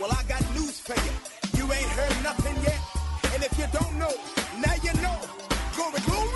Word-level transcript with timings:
Well, 0.00 0.10
I 0.12 0.22
got 0.22 0.40
news 0.54 0.80
for 0.80 0.94
you. 0.94 1.12
You 1.58 1.70
ain't 1.70 1.90
heard 1.90 2.22
nothing 2.24 2.56
yet. 2.62 2.80
And 3.34 3.44
if 3.44 3.58
you 3.58 3.66
don't 3.70 3.98
know, 3.98 4.10
now 4.58 4.72
you 4.82 4.94
know. 5.02 5.18
Glory, 5.76 6.00
glory! 6.06 6.30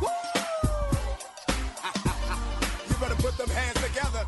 You 2.88 2.94
better 3.00 3.14
put 3.16 3.36
them 3.36 3.50
hands 3.50 3.78
together. 3.82 4.24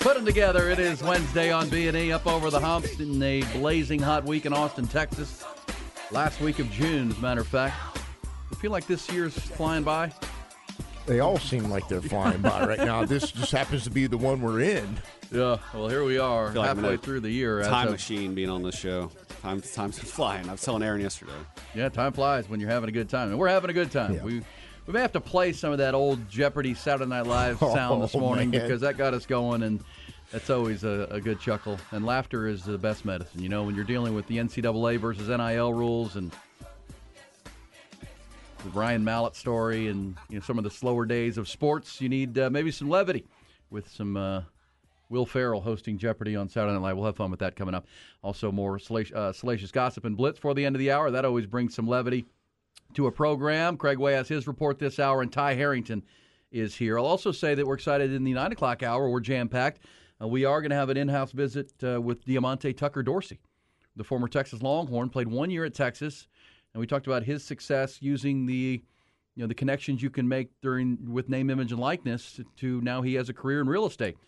Put 0.00 0.14
them 0.14 0.24
together. 0.24 0.70
It 0.70 0.78
is 0.78 1.02
Wednesday 1.02 1.52
on 1.52 1.68
B&E 1.68 2.10
up 2.10 2.26
over 2.26 2.48
the 2.48 2.60
humps 2.60 2.98
in 3.00 3.22
a 3.22 3.42
blazing 3.52 4.00
hot 4.00 4.24
week 4.24 4.46
in 4.46 4.54
Austin, 4.54 4.86
Texas. 4.86 5.44
Last 6.10 6.40
week 6.40 6.58
of 6.58 6.70
June, 6.70 7.10
as 7.10 7.18
a 7.18 7.20
matter 7.20 7.42
of 7.42 7.48
fact. 7.48 7.76
I 8.50 8.54
feel 8.54 8.70
like 8.70 8.86
this 8.86 9.10
year's 9.10 9.38
flying 9.38 9.82
by. 9.82 10.10
They 11.06 11.20
all 11.20 11.38
seem 11.38 11.64
like 11.70 11.86
they're 11.88 12.02
flying 12.02 12.42
by 12.42 12.66
right 12.66 12.78
now. 12.80 13.04
This 13.04 13.30
just 13.32 13.52
happens 13.52 13.84
to 13.84 13.90
be 13.90 14.06
the 14.08 14.18
one 14.18 14.40
we're 14.42 14.60
in. 14.60 14.98
Yeah, 15.30 15.58
well, 15.72 15.88
here 15.88 16.04
we 16.04 16.18
are, 16.18 16.52
feel 16.52 16.62
like 16.62 16.70
I'm 16.70 16.78
in 16.78 16.84
halfway 16.84 16.96
through 16.98 17.20
the 17.20 17.30
year. 17.30 17.60
as 17.60 17.68
Time 17.68 17.90
machine 17.90 18.34
being 18.34 18.50
on 18.50 18.62
this 18.62 18.76
show. 18.76 19.10
Time, 19.42 19.60
time's 19.60 19.98
flying. 19.98 20.48
I 20.48 20.52
was 20.52 20.62
telling 20.62 20.82
Erin 20.82 21.00
yesterday. 21.00 21.32
Yeah, 21.74 21.88
time 21.88 22.12
flies 22.12 22.48
when 22.48 22.58
you're 22.60 22.70
having 22.70 22.88
a 22.88 22.92
good 22.92 23.08
time, 23.08 23.28
and 23.30 23.38
we're 23.38 23.48
having 23.48 23.70
a 23.70 23.72
good 23.72 23.90
time. 23.92 24.14
Yeah. 24.14 24.24
We 24.24 24.42
we 24.86 24.92
may 24.92 25.00
have 25.00 25.12
to 25.12 25.20
play 25.20 25.52
some 25.52 25.72
of 25.72 25.78
that 25.78 25.94
old 25.94 26.28
Jeopardy 26.28 26.74
Saturday 26.74 27.08
Night 27.10 27.26
Live 27.26 27.58
oh, 27.62 27.74
sound 27.74 28.02
this 28.02 28.14
Oh, 28.14 28.20
morning 28.20 28.50
man. 28.50 28.62
because 28.62 28.80
that 28.82 28.96
got 28.96 29.14
us 29.14 29.26
going, 29.26 29.62
and 29.64 29.80
that's 30.32 30.48
always 30.50 30.84
a, 30.84 31.08
a 31.10 31.20
good 31.20 31.40
chuckle. 31.40 31.78
And 31.90 32.04
laughter 32.06 32.46
is 32.48 32.62
the 32.64 32.78
best 32.78 33.04
medicine. 33.04 33.42
You 33.42 33.48
know, 33.48 33.62
when 33.64 33.74
you're 33.74 33.84
dealing 33.84 34.14
with 34.14 34.26
the 34.26 34.38
NCAA 34.38 34.98
versus 34.98 35.28
NIL 35.28 35.72
rules 35.72 36.14
and 36.16 36.32
the 38.66 38.78
Ryan 38.78 39.04
Mallett 39.04 39.36
story, 39.36 39.88
and 39.88 40.16
you 40.28 40.36
know 40.36 40.42
some 40.42 40.58
of 40.58 40.64
the 40.64 40.70
slower 40.70 41.06
days 41.06 41.38
of 41.38 41.48
sports, 41.48 42.00
you 42.00 42.08
need 42.08 42.36
uh, 42.38 42.50
maybe 42.50 42.70
some 42.70 42.88
levity 42.88 43.24
with 43.70 43.88
some. 43.88 44.16
Uh, 44.16 44.42
Will 45.08 45.24
Ferrell 45.24 45.60
hosting 45.60 45.98
Jeopardy 45.98 46.34
on 46.34 46.48
Saturday 46.48 46.72
Night 46.72 46.80
Live. 46.80 46.96
We'll 46.96 47.06
have 47.06 47.16
fun 47.16 47.30
with 47.30 47.38
that 47.38 47.54
coming 47.54 47.76
up. 47.76 47.86
Also, 48.24 48.50
more 48.50 48.76
salacious, 48.80 49.14
uh, 49.14 49.32
salacious 49.32 49.70
gossip 49.70 50.04
and 50.04 50.16
blitz 50.16 50.36
for 50.36 50.52
the 50.52 50.66
end 50.66 50.74
of 50.74 50.80
the 50.80 50.90
hour. 50.90 51.12
That 51.12 51.24
always 51.24 51.46
brings 51.46 51.76
some 51.76 51.86
levity 51.86 52.26
to 52.94 53.06
a 53.06 53.12
program. 53.12 53.76
Craig 53.76 53.98
Way 53.98 54.14
has 54.14 54.26
his 54.26 54.48
report 54.48 54.80
this 54.80 54.98
hour, 54.98 55.22
and 55.22 55.32
Ty 55.32 55.54
Harrington 55.54 56.02
is 56.50 56.74
here. 56.74 56.98
I'll 56.98 57.06
also 57.06 57.30
say 57.30 57.54
that 57.54 57.64
we're 57.64 57.74
excited 57.74 58.12
in 58.12 58.24
the 58.24 58.32
9 58.34 58.50
o'clock 58.50 58.82
hour. 58.82 59.08
We're 59.08 59.20
jam 59.20 59.48
packed. 59.48 59.82
Uh, 60.20 60.26
we 60.26 60.44
are 60.44 60.60
going 60.60 60.70
to 60.70 60.76
have 60.76 60.88
an 60.88 60.96
in 60.96 61.06
house 61.06 61.30
visit 61.30 61.72
uh, 61.84 62.00
with 62.00 62.24
Diamante 62.24 62.72
Tucker 62.72 63.04
Dorsey, 63.04 63.38
the 63.94 64.02
former 64.02 64.26
Texas 64.26 64.60
Longhorn, 64.60 65.08
played 65.08 65.28
one 65.28 65.50
year 65.50 65.64
at 65.64 65.74
Texas, 65.74 66.26
and 66.76 66.80
we 66.82 66.86
talked 66.86 67.06
about 67.06 67.22
his 67.22 67.42
success 67.42 68.02
using 68.02 68.44
the 68.44 68.82
you 69.34 69.42
know 69.42 69.46
the 69.46 69.54
connections 69.54 70.02
you 70.02 70.10
can 70.10 70.28
make 70.28 70.50
during 70.60 70.98
with 71.10 71.26
name, 71.26 71.48
image, 71.48 71.72
and 71.72 71.80
likeness 71.80 72.38
to 72.58 72.82
now 72.82 73.00
he 73.00 73.14
has 73.14 73.30
a 73.30 73.32
career 73.32 73.62
in 73.62 73.66
real 73.66 73.86
estate 73.86 74.18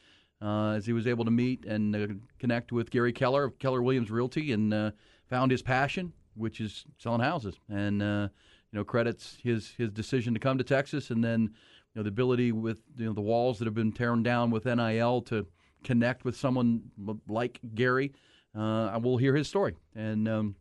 uh, 0.41 0.71
as 0.71 0.87
he 0.87 0.95
was 0.95 1.07
able 1.07 1.27
to 1.27 1.31
meet 1.31 1.67
and 1.67 1.95
uh, 1.95 2.07
connect 2.39 2.73
with 2.73 2.91
Gary 2.91 3.13
Keller 3.13 3.45
of 3.45 3.59
Keller 3.59 3.83
Williams 3.83 4.11
Realty 4.11 4.53
and 4.53 4.73
uh, 4.73 4.93
found 5.29 5.51
his 5.51 5.61
passion, 5.61 6.11
which 6.37 6.59
is 6.59 6.87
selling 6.97 7.21
houses, 7.21 7.61
and 7.69 8.03
uh, 8.03 8.29
you 8.73 8.79
know 8.79 8.85
credits 8.85 9.37
his 9.43 9.75
his 9.77 9.91
decision 9.91 10.33
to 10.33 10.41
come 10.41 10.57
to 10.57 10.65
Texas, 10.65 11.11
and 11.11 11.23
then 11.23 11.43
you 11.43 11.97
know 11.97 12.03
the 12.03 12.09
ability 12.09 12.53
with 12.53 12.81
you 12.97 13.05
know 13.05 13.13
the 13.13 13.21
walls 13.21 13.59
that 13.59 13.67
have 13.67 13.75
been 13.75 13.93
torn 13.93 14.23
down 14.23 14.51
with 14.51 14.65
NIL 14.65 15.21
to 15.21 15.47
connect 15.85 16.25
with 16.25 16.35
someone 16.35 16.81
like 17.29 17.61
Gary. 17.75 18.15
Uh, 18.55 18.99
we'll 19.03 19.19
hear 19.19 19.37
his 19.37 19.47
story 19.47 19.77
and 19.95 20.27
um, 20.27 20.57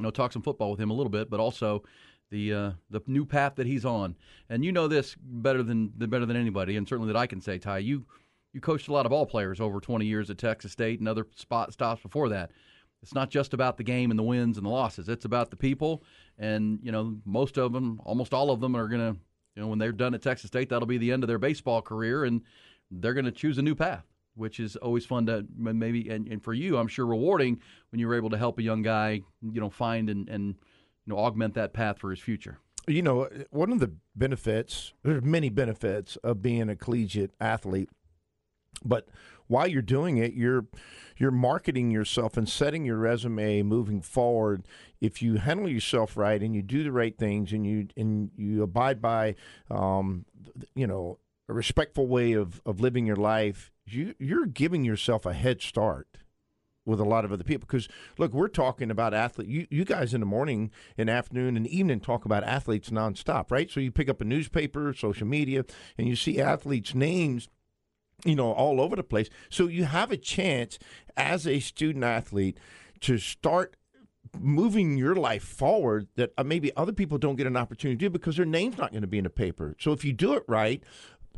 you 0.00 0.04
know 0.04 0.10
talk 0.10 0.32
some 0.32 0.42
football 0.42 0.70
with 0.70 0.80
him 0.80 0.90
a 0.90 0.94
little 0.94 1.10
bit, 1.10 1.30
but 1.30 1.40
also. 1.40 1.82
The 2.32 2.54
uh, 2.54 2.70
the 2.90 3.00
new 3.08 3.24
path 3.24 3.56
that 3.56 3.66
he's 3.66 3.84
on, 3.84 4.14
and 4.48 4.64
you 4.64 4.70
know 4.70 4.86
this 4.86 5.16
better 5.20 5.64
than 5.64 5.88
better 5.88 6.24
than 6.24 6.36
anybody, 6.36 6.76
and 6.76 6.88
certainly 6.88 7.12
that 7.12 7.18
I 7.18 7.26
can 7.26 7.40
say, 7.40 7.58
Ty. 7.58 7.78
You 7.78 8.04
you 8.52 8.60
coached 8.60 8.86
a 8.86 8.92
lot 8.92 9.06
of 9.06 9.10
ball 9.10 9.26
players 9.26 9.60
over 9.60 9.80
20 9.80 10.06
years 10.06 10.30
at 10.30 10.38
Texas 10.38 10.72
State 10.72 10.98
and 11.00 11.08
other 11.08 11.26
spot 11.34 11.72
stops 11.72 12.02
before 12.02 12.28
that. 12.28 12.50
It's 13.02 13.14
not 13.14 13.30
just 13.30 13.54
about 13.54 13.76
the 13.78 13.84
game 13.84 14.10
and 14.10 14.18
the 14.18 14.24
wins 14.24 14.58
and 14.58 14.66
the 14.66 14.70
losses. 14.70 15.08
It's 15.08 15.24
about 15.24 15.50
the 15.50 15.56
people, 15.56 16.04
and 16.38 16.78
you 16.82 16.92
know 16.92 17.16
most 17.24 17.58
of 17.58 17.72
them, 17.72 18.00
almost 18.04 18.34
all 18.34 18.50
of 18.50 18.60
them, 18.60 18.76
are 18.76 18.88
gonna, 18.88 19.16
you 19.54 19.62
know, 19.62 19.68
when 19.68 19.78
they're 19.78 19.92
done 19.92 20.14
at 20.14 20.22
Texas 20.22 20.48
State, 20.48 20.68
that'll 20.68 20.86
be 20.86 20.98
the 20.98 21.12
end 21.12 21.24
of 21.24 21.28
their 21.28 21.38
baseball 21.38 21.80
career, 21.80 22.24
and 22.24 22.42
they're 22.90 23.14
gonna 23.14 23.30
choose 23.30 23.56
a 23.56 23.62
new 23.62 23.74
path, 23.74 24.04
which 24.40 24.58
is 24.58 24.74
always 24.76 25.04
fun 25.04 25.26
to 25.26 25.46
maybe, 25.54 26.08
and, 26.08 26.26
and 26.26 26.42
for 26.42 26.54
you, 26.54 26.78
I'm 26.78 26.88
sure 26.88 27.04
rewarding 27.04 27.60
when 27.90 28.00
you're 28.00 28.14
able 28.14 28.30
to 28.30 28.38
help 28.38 28.58
a 28.58 28.62
young 28.62 28.80
guy, 28.80 29.20
you 29.42 29.60
know, 29.60 29.68
find 29.68 30.08
and 30.08 30.28
and 30.28 30.56
you 31.06 31.12
know 31.14 31.18
augment 31.18 31.54
that 31.54 31.74
path 31.74 31.98
for 31.98 32.10
his 32.10 32.18
future. 32.18 32.58
You 32.88 33.02
know, 33.02 33.28
one 33.50 33.70
of 33.70 33.78
the 33.78 33.92
benefits, 34.16 34.94
there's 35.04 35.22
many 35.22 35.50
benefits 35.50 36.16
of 36.24 36.40
being 36.42 36.70
a 36.70 36.74
collegiate 36.74 37.32
athlete, 37.38 37.90
but 38.82 39.08
while 39.46 39.66
you're 39.66 39.82
doing 39.82 40.16
it, 40.16 40.32
you're 40.32 40.66
you're 41.18 41.30
marketing 41.30 41.90
yourself 41.90 42.38
and 42.38 42.48
setting 42.48 42.86
your 42.86 42.96
resume 42.96 43.62
moving 43.62 44.00
forward. 44.00 44.66
If 45.02 45.20
you 45.20 45.34
handle 45.34 45.68
yourself 45.68 46.16
right 46.16 46.40
and 46.40 46.54
you 46.54 46.62
do 46.62 46.82
the 46.82 46.92
right 46.92 47.16
things 47.16 47.52
and 47.52 47.66
you 47.66 47.88
and 47.94 48.30
you 48.36 48.62
abide 48.62 49.02
by, 49.02 49.34
um, 49.70 50.24
you 50.74 50.86
know, 50.86 51.18
a 51.50 51.52
respectful 51.52 52.06
way 52.06 52.32
of, 52.32 52.62
of 52.64 52.80
living 52.80 53.06
your 53.06 53.16
life, 53.16 53.72
you 53.92 54.14
you're 54.18 54.46
giving 54.46 54.84
yourself 54.84 55.26
a 55.26 55.32
head 55.32 55.62
start 55.62 56.08
with 56.86 57.00
a 57.00 57.04
lot 57.04 57.24
of 57.24 57.32
other 57.32 57.44
people. 57.44 57.66
Because 57.66 57.88
look, 58.18 58.32
we're 58.32 58.48
talking 58.48 58.90
about 58.90 59.14
athlete. 59.14 59.48
You 59.48 59.66
you 59.70 59.84
guys 59.84 60.14
in 60.14 60.20
the 60.20 60.26
morning 60.26 60.70
and 60.96 61.08
afternoon 61.10 61.56
and 61.56 61.66
evening 61.66 62.00
talk 62.00 62.24
about 62.24 62.44
athletes 62.44 62.90
nonstop, 62.90 63.50
right? 63.50 63.70
So 63.70 63.80
you 63.80 63.90
pick 63.90 64.08
up 64.08 64.20
a 64.20 64.24
newspaper, 64.24 64.92
social 64.92 65.26
media, 65.26 65.64
and 65.98 66.08
you 66.08 66.16
see 66.16 66.40
athletes' 66.40 66.94
names 66.94 67.48
you 68.24 68.36
know, 68.36 68.52
all 68.52 68.80
over 68.80 68.96
the 68.96 69.02
place. 69.02 69.28
So 69.48 69.66
you 69.66 69.84
have 69.84 70.10
a 70.10 70.16
chance 70.16 70.78
as 71.16 71.46
a 71.46 71.60
student 71.60 72.04
athlete 72.04 72.58
to 73.00 73.18
start 73.18 73.76
moving 74.38 74.96
your 74.96 75.14
life 75.14 75.42
forward 75.42 76.08
that 76.16 76.32
uh, 76.38 76.44
maybe 76.44 76.70
other 76.76 76.92
people 76.92 77.18
don't 77.18 77.36
get 77.36 77.46
an 77.46 77.56
opportunity 77.56 77.96
to 77.96 78.04
do 78.06 78.10
because 78.10 78.36
their 78.36 78.46
name's 78.46 78.78
not 78.78 78.92
going 78.92 79.02
to 79.02 79.08
be 79.08 79.18
in 79.18 79.24
the 79.24 79.30
paper. 79.30 79.74
So 79.80 79.92
if 79.92 80.04
you 80.04 80.12
do 80.12 80.34
it 80.34 80.44
right, 80.46 80.82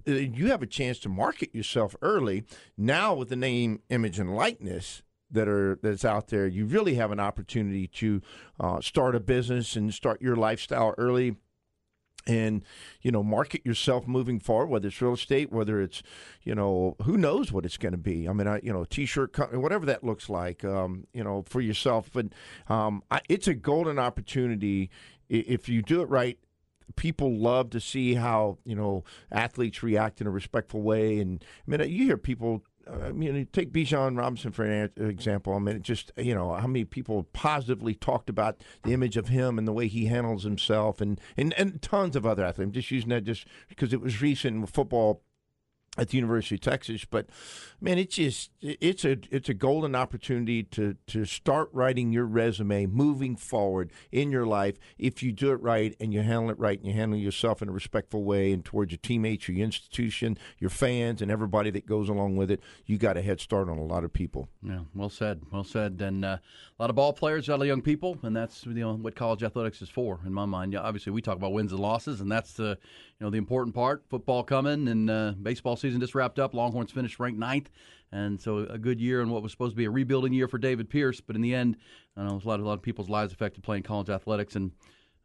you 0.06 0.48
have 0.48 0.62
a 0.62 0.66
chance 0.66 0.98
to 1.00 1.08
market 1.08 1.54
yourself 1.54 1.96
early. 2.02 2.44
Now 2.76 3.14
with 3.14 3.28
the 3.28 3.36
name, 3.36 3.80
image, 3.88 4.18
and 4.18 4.34
likeness 4.34 5.02
that 5.30 5.48
are 5.48 5.78
that's 5.82 6.04
out 6.04 6.28
there, 6.28 6.46
you 6.46 6.66
really 6.66 6.94
have 6.94 7.10
an 7.10 7.20
opportunity 7.20 7.86
to 7.86 8.20
uh, 8.60 8.80
start 8.80 9.14
a 9.14 9.20
business 9.20 9.76
and 9.76 9.92
start 9.92 10.20
your 10.20 10.36
lifestyle 10.36 10.94
early 10.98 11.36
and 12.26 12.62
you 13.00 13.10
know 13.10 13.22
market 13.22 13.64
yourself 13.66 14.06
moving 14.06 14.38
forward 14.38 14.66
whether 14.66 14.88
it's 14.88 15.02
real 15.02 15.14
estate 15.14 15.50
whether 15.50 15.80
it's 15.80 16.02
you 16.42 16.54
know 16.54 16.94
who 17.02 17.16
knows 17.16 17.50
what 17.50 17.64
it's 17.64 17.76
going 17.76 17.92
to 17.92 17.98
be 17.98 18.28
i 18.28 18.32
mean 18.32 18.46
I, 18.46 18.60
you 18.62 18.72
know 18.72 18.84
t-shirt 18.84 19.32
co- 19.32 19.58
whatever 19.58 19.86
that 19.86 20.04
looks 20.04 20.30
like 20.30 20.64
um, 20.64 21.06
you 21.12 21.24
know 21.24 21.44
for 21.48 21.60
yourself 21.60 22.10
but 22.12 22.26
um, 22.68 23.02
I, 23.10 23.20
it's 23.28 23.48
a 23.48 23.54
golden 23.54 23.98
opportunity 23.98 24.90
if 25.28 25.68
you 25.68 25.82
do 25.82 26.02
it 26.02 26.08
right 26.08 26.38
people 26.96 27.36
love 27.36 27.70
to 27.70 27.80
see 27.80 28.14
how 28.14 28.58
you 28.64 28.74
know 28.74 29.04
athletes 29.30 29.82
react 29.82 30.20
in 30.20 30.26
a 30.26 30.30
respectful 30.30 30.82
way 30.82 31.18
and 31.18 31.44
i 31.66 31.70
mean 31.70 31.80
you 31.88 32.04
hear 32.04 32.16
people 32.16 32.62
I 32.90 33.12
mean, 33.12 33.46
take 33.52 33.72
Bijan 33.72 34.18
Robinson 34.18 34.50
for 34.50 34.64
an 34.64 34.90
example. 34.96 35.54
I 35.54 35.58
mean, 35.58 35.76
it 35.76 35.82
just 35.82 36.10
you 36.16 36.34
know 36.34 36.52
how 36.54 36.66
many 36.66 36.84
people 36.84 37.24
positively 37.32 37.94
talked 37.94 38.28
about 38.28 38.62
the 38.82 38.92
image 38.92 39.16
of 39.16 39.28
him 39.28 39.58
and 39.58 39.68
the 39.68 39.72
way 39.72 39.86
he 39.86 40.06
handles 40.06 40.42
himself, 40.44 41.00
and 41.00 41.20
and, 41.36 41.52
and 41.54 41.80
tons 41.80 42.16
of 42.16 42.26
other 42.26 42.44
athletes. 42.44 42.66
I'm 42.66 42.72
just 42.72 42.90
using 42.90 43.10
that 43.10 43.24
just 43.24 43.46
because 43.68 43.92
it 43.92 44.00
was 44.00 44.20
recent 44.20 44.68
football 44.68 45.22
at 45.98 46.08
the 46.08 46.16
University 46.16 46.54
of 46.54 46.62
Texas. 46.62 47.04
But 47.04 47.26
man, 47.80 47.98
it's 47.98 48.16
just 48.16 48.50
it's 48.62 49.04
a 49.04 49.18
it's 49.30 49.48
a 49.48 49.54
golden 49.54 49.94
opportunity 49.94 50.62
to 50.64 50.96
to 51.08 51.24
start 51.26 51.68
writing 51.72 52.12
your 52.12 52.24
resume 52.24 52.86
moving 52.86 53.36
forward 53.36 53.92
in 54.10 54.30
your 54.30 54.46
life 54.46 54.78
if 54.98 55.22
you 55.22 55.32
do 55.32 55.50
it 55.50 55.60
right 55.60 55.94
and 56.00 56.14
you 56.14 56.22
handle 56.22 56.50
it 56.50 56.58
right 56.58 56.78
and 56.78 56.86
you 56.86 56.94
handle 56.94 57.18
yourself 57.18 57.60
in 57.60 57.68
a 57.68 57.72
respectful 57.72 58.24
way 58.24 58.52
and 58.52 58.64
towards 58.64 58.92
your 58.92 59.00
teammates, 59.02 59.48
your 59.48 59.62
institution, 59.62 60.38
your 60.58 60.70
fans, 60.70 61.20
and 61.20 61.30
everybody 61.30 61.70
that 61.70 61.84
goes 61.84 62.08
along 62.08 62.36
with 62.36 62.50
it. 62.50 62.60
You 62.86 62.96
got 62.96 63.18
a 63.18 63.22
head 63.22 63.40
start 63.40 63.68
on 63.68 63.76
a 63.76 63.84
lot 63.84 64.02
of 64.02 64.12
people. 64.12 64.48
Yeah, 64.62 64.80
well 64.94 65.10
said, 65.10 65.42
well 65.52 65.64
said. 65.64 66.00
And 66.00 66.24
uh, 66.24 66.38
a 66.78 66.82
lot 66.82 66.88
of 66.88 66.96
ball 66.96 67.12
players, 67.12 67.48
a 67.48 67.52
lot 67.52 67.60
of 67.60 67.66
young 67.66 67.82
people, 67.82 68.16
and 68.22 68.34
that's 68.34 68.64
you 68.64 68.72
know 68.72 68.94
what 68.94 69.14
college 69.14 69.42
athletics 69.42 69.82
is 69.82 69.90
for, 69.90 70.20
in 70.24 70.32
my 70.32 70.46
mind. 70.46 70.72
Yeah, 70.72 70.80
obviously 70.80 71.12
we 71.12 71.20
talk 71.20 71.36
about 71.36 71.52
wins 71.52 71.72
and 71.72 71.80
losses, 71.80 72.22
and 72.22 72.32
that's 72.32 72.54
the 72.54 72.78
know 73.22 73.30
the 73.30 73.38
important 73.38 73.74
part. 73.74 74.04
Football 74.08 74.42
coming 74.42 74.88
and 74.88 75.10
uh, 75.10 75.32
baseball 75.42 75.76
season 75.76 76.00
just 76.00 76.14
wrapped 76.14 76.38
up. 76.38 76.54
Longhorns 76.54 76.90
finished 76.90 77.18
ranked 77.18 77.38
ninth, 77.38 77.70
and 78.10 78.40
so 78.40 78.58
a 78.58 78.78
good 78.78 79.00
year 79.00 79.22
in 79.22 79.30
what 79.30 79.42
was 79.42 79.52
supposed 79.52 79.72
to 79.72 79.76
be 79.76 79.84
a 79.84 79.90
rebuilding 79.90 80.32
year 80.32 80.48
for 80.48 80.58
David 80.58 80.90
Pierce. 80.90 81.20
But 81.20 81.36
in 81.36 81.42
the 81.42 81.54
end, 81.54 81.76
I 82.16 82.24
know 82.24 82.40
a 82.44 82.48
lot, 82.48 82.60
a 82.60 82.64
lot 82.64 82.74
of 82.74 82.82
people's 82.82 83.08
lives 83.08 83.32
affected 83.32 83.62
playing 83.62 83.84
college 83.84 84.10
athletics, 84.10 84.56
and 84.56 84.72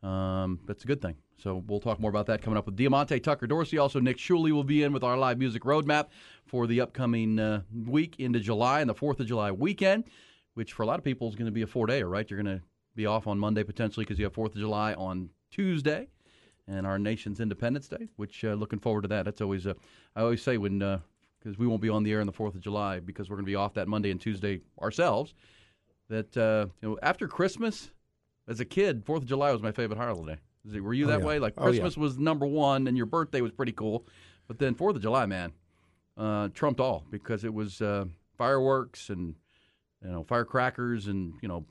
um, 0.04 0.60
that's 0.66 0.84
a 0.84 0.88
good 0.88 1.02
thing. 1.02 1.16
So 1.38 1.64
we'll 1.68 1.80
talk 1.80 2.00
more 2.00 2.10
about 2.10 2.26
that 2.28 2.42
coming 2.42 2.58
up 2.58 2.66
with 2.66 2.76
Diamante 2.76 3.20
Tucker 3.20 3.48
Dorsey. 3.48 3.78
Also, 3.78 4.00
Nick 4.00 4.18
Shuley 4.18 4.52
will 4.52 4.64
be 4.64 4.84
in 4.84 4.94
with 4.94 5.04
our 5.04 5.18
live 5.18 5.38
music 5.38 5.64
roadmap 5.64 6.08
for 6.46 6.66
the 6.66 6.82
upcoming 6.82 7.40
uh, 7.40 7.62
week 7.86 8.16
into 8.20 8.40
July 8.40 8.82
and 8.82 8.90
the 8.90 8.96
Fourth 8.96 9.20
of 9.20 9.28
July 9.28 9.52
weekend, 9.52 10.06
which 10.54 10.74
for 10.74 10.84
a 10.84 10.86
lot 10.86 10.98
of 10.98 11.06
people 11.06 11.28
is 11.30 11.36
going 11.36 11.46
to 11.46 11.52
be 11.52 11.62
a 11.62 11.68
four 11.68 11.86
day, 11.86 12.02
right? 12.04 12.30
You're 12.30 12.42
going 12.42 12.58
to 12.58 12.64
be 12.96 13.06
off 13.06 13.28
on 13.28 13.38
Monday 13.38 13.64
potentially 13.64 14.04
because 14.04 14.18
you 14.18 14.26
have 14.26 14.34
Fourth 14.34 14.54
of 14.54 14.60
July 14.60 14.94
on 14.94 15.30
Tuesday 15.52 16.08
and 16.68 16.86
our 16.86 17.00
nation's 17.00 17.40
Independence 17.40 17.88
Day. 17.88 18.08
Which 18.18 18.44
uh, 18.44 18.54
looking 18.54 18.80
forward 18.80 19.04
to 19.04 19.08
that. 19.10 19.25
That's 19.25 19.42
always 19.42 19.66
uh, 19.68 19.74
I 20.16 20.22
always 20.22 20.42
say 20.42 20.58
when 20.58 20.80
because 20.80 21.58
we 21.58 21.68
won't 21.68 21.81
be 21.81 21.90
on 21.90 22.04
the 22.04 22.12
air 22.12 22.19
on 22.22 22.25
the 22.28 22.34
Fourth 22.34 22.56
of 22.56 22.62
July 22.62 23.00
because 23.00 23.30
we're 23.30 23.36
going 23.38 23.46
to 23.46 23.52
be 23.52 23.56
off 23.56 23.74
that 23.75 23.88
Monday 23.88 24.12
and 24.12 24.19
Tuesday 24.19 24.62
ourselves. 24.81 25.34
That 26.10 26.36
uh, 26.38 26.68
you 26.81 26.90
know 26.90 27.00
after 27.04 27.28
Christmas, 27.28 27.92
as 28.48 28.60
a 28.60 28.66
kid, 28.66 29.04
Fourth 29.06 29.24
of 29.24 29.28
July 29.28 29.52
was 29.52 29.62
my 29.62 29.72
favorite 29.72 29.98
holiday. 30.00 30.38
It- 30.74 30.81
Were 30.84 30.94
you 30.94 31.06
Oh, 31.06 31.10
that 31.10 31.19
yeah. 31.22 31.25
way? 31.25 31.40
Like 31.40 31.54
Oh, 31.58 31.66
yeah. 31.66 31.69
Christmas 31.81 31.98
was 31.98 32.18
number 32.18 32.46
one, 32.46 32.88
and 32.88 32.98
your 32.98 33.06
birthday 33.06 33.42
was 33.42 33.52
pretty 33.52 33.72
cool, 33.72 34.06
but 34.48 34.60
then 34.60 34.75
Fourth 34.75 34.96
of 34.98 35.02
July, 35.02 35.25
man, 35.25 35.54
uh, 36.18 36.50
trumped 36.54 36.80
all 36.80 37.06
because 37.10 37.44
it 37.46 37.54
was 37.54 37.81
uh, 37.81 38.06
fireworks 38.38 39.10
and 39.10 39.36
you 40.04 40.10
know 40.12 40.24
firecrackers 40.24 41.08
and 41.08 41.34
you 41.42 41.48
know 41.48 41.66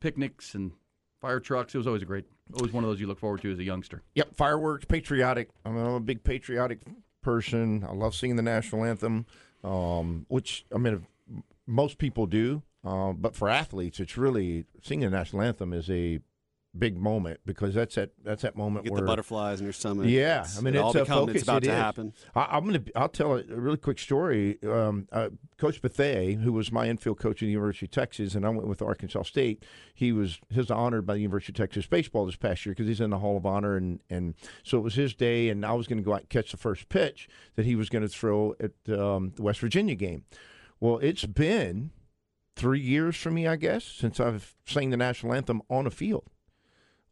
picnics 0.00 0.54
and 0.54 0.72
fire 1.20 1.40
trucks. 1.40 1.74
It 1.74 1.78
was 1.78 1.86
always 1.86 2.02
a 2.02 2.06
great, 2.06 2.24
always 2.54 2.72
one 2.72 2.84
of 2.84 2.90
those 2.90 3.00
you 3.00 3.06
look 3.06 3.18
forward 3.18 3.42
to 3.42 3.52
as 3.52 3.58
a 3.58 3.64
youngster. 3.64 4.02
Yep, 4.14 4.34
fireworks, 4.34 4.84
patriotic. 4.84 5.50
I'm 5.64 5.76
a, 5.76 5.86
I'm 5.86 5.94
a 5.94 6.00
big 6.00 6.24
patriotic 6.24 6.80
person. 7.22 7.84
I 7.88 7.92
love 7.92 8.14
singing 8.14 8.36
the 8.36 8.42
national 8.42 8.84
anthem, 8.84 9.26
um, 9.62 10.26
which 10.28 10.64
I 10.74 10.78
mean, 10.78 11.06
most 11.66 11.98
people 11.98 12.26
do. 12.26 12.62
Uh, 12.82 13.12
but 13.12 13.36
for 13.36 13.48
athletes, 13.48 14.00
it's 14.00 14.16
really 14.16 14.64
singing 14.82 15.10
the 15.10 15.16
national 15.16 15.42
anthem 15.42 15.72
is 15.74 15.90
a 15.90 16.20
big 16.78 16.96
moment 16.96 17.40
because 17.44 17.74
that's 17.74 17.96
that 17.96 18.10
that's 18.22 18.42
that 18.42 18.54
moment 18.56 18.84
Get 18.84 18.92
where 18.92 19.00
the 19.00 19.06
butterflies 19.06 19.58
in 19.60 19.66
your 19.66 19.72
stomach. 19.72 20.06
Yeah, 20.06 20.40
It's- 20.40 20.56
I 20.56 20.60
mean 20.60 20.74
it 20.76 20.80
it's 20.80 20.92
become, 20.92 21.06
focus. 21.26 21.34
It's 21.34 21.42
about 21.42 21.64
It 21.64 21.66
to 21.66 21.72
is. 21.72 21.78
happen. 21.78 22.12
I, 22.34 22.46
I'm 22.56 22.64
gonna. 22.64 22.82
I'll 22.94 23.08
tell 23.08 23.34
a, 23.36 23.42
really 23.42 23.76
quick 23.76 23.98
story. 23.98 24.58
Um, 24.62 25.08
uh, 25.10 25.30
coach 25.58 25.82
Bethea, 25.82 26.36
who 26.36 26.52
was 26.52 26.70
my 26.70 26.86
infield 26.88 27.18
coach 27.18 27.42
at 27.42 27.46
the 27.46 27.50
University 27.52 27.86
of 27.86 27.90
Texas, 27.90 28.34
and 28.34 28.46
I 28.46 28.50
went 28.50 28.68
with 28.68 28.82
Arkansas 28.82 29.22
State. 29.24 29.64
He 29.94 30.12
was 30.12 30.38
his 30.48 30.70
honored 30.70 31.06
by 31.06 31.14
the 31.14 31.20
University 31.20 31.52
of 31.52 31.56
Texas 31.56 31.86
baseball 31.86 32.24
this 32.26 32.36
past 32.36 32.64
year 32.64 32.72
because 32.74 32.86
he's 32.86 33.00
in 33.00 33.10
the 33.10 33.18
Hall 33.18 33.36
of 33.36 33.44
Honor, 33.44 33.76
and 33.76 34.00
and 34.08 34.34
so 34.62 34.78
it 34.78 34.82
was 34.82 34.94
his 34.94 35.12
day, 35.14 35.48
and 35.48 35.66
I 35.66 35.72
was 35.72 35.86
going 35.88 35.98
to 35.98 36.04
go 36.04 36.12
out 36.14 36.20
and 36.20 36.28
catch 36.28 36.52
the 36.52 36.56
first 36.56 36.88
pitch 36.88 37.28
that 37.56 37.66
he 37.66 37.74
was 37.74 37.88
going 37.88 38.02
to 38.02 38.08
throw 38.08 38.54
at 38.60 38.72
um, 38.96 39.32
the 39.34 39.42
West 39.42 39.58
Virginia 39.60 39.96
game. 39.96 40.24
Well, 40.78 40.98
it's 40.98 41.26
been 41.26 41.90
three 42.56 42.80
years 42.80 43.16
for 43.16 43.30
me, 43.30 43.46
I 43.46 43.56
guess, 43.56 43.84
since 43.84 44.20
I've 44.20 44.54
sang 44.66 44.90
the 44.90 44.96
national 44.96 45.34
anthem 45.34 45.62
on 45.68 45.86
a 45.86 45.90
field. 45.90 46.28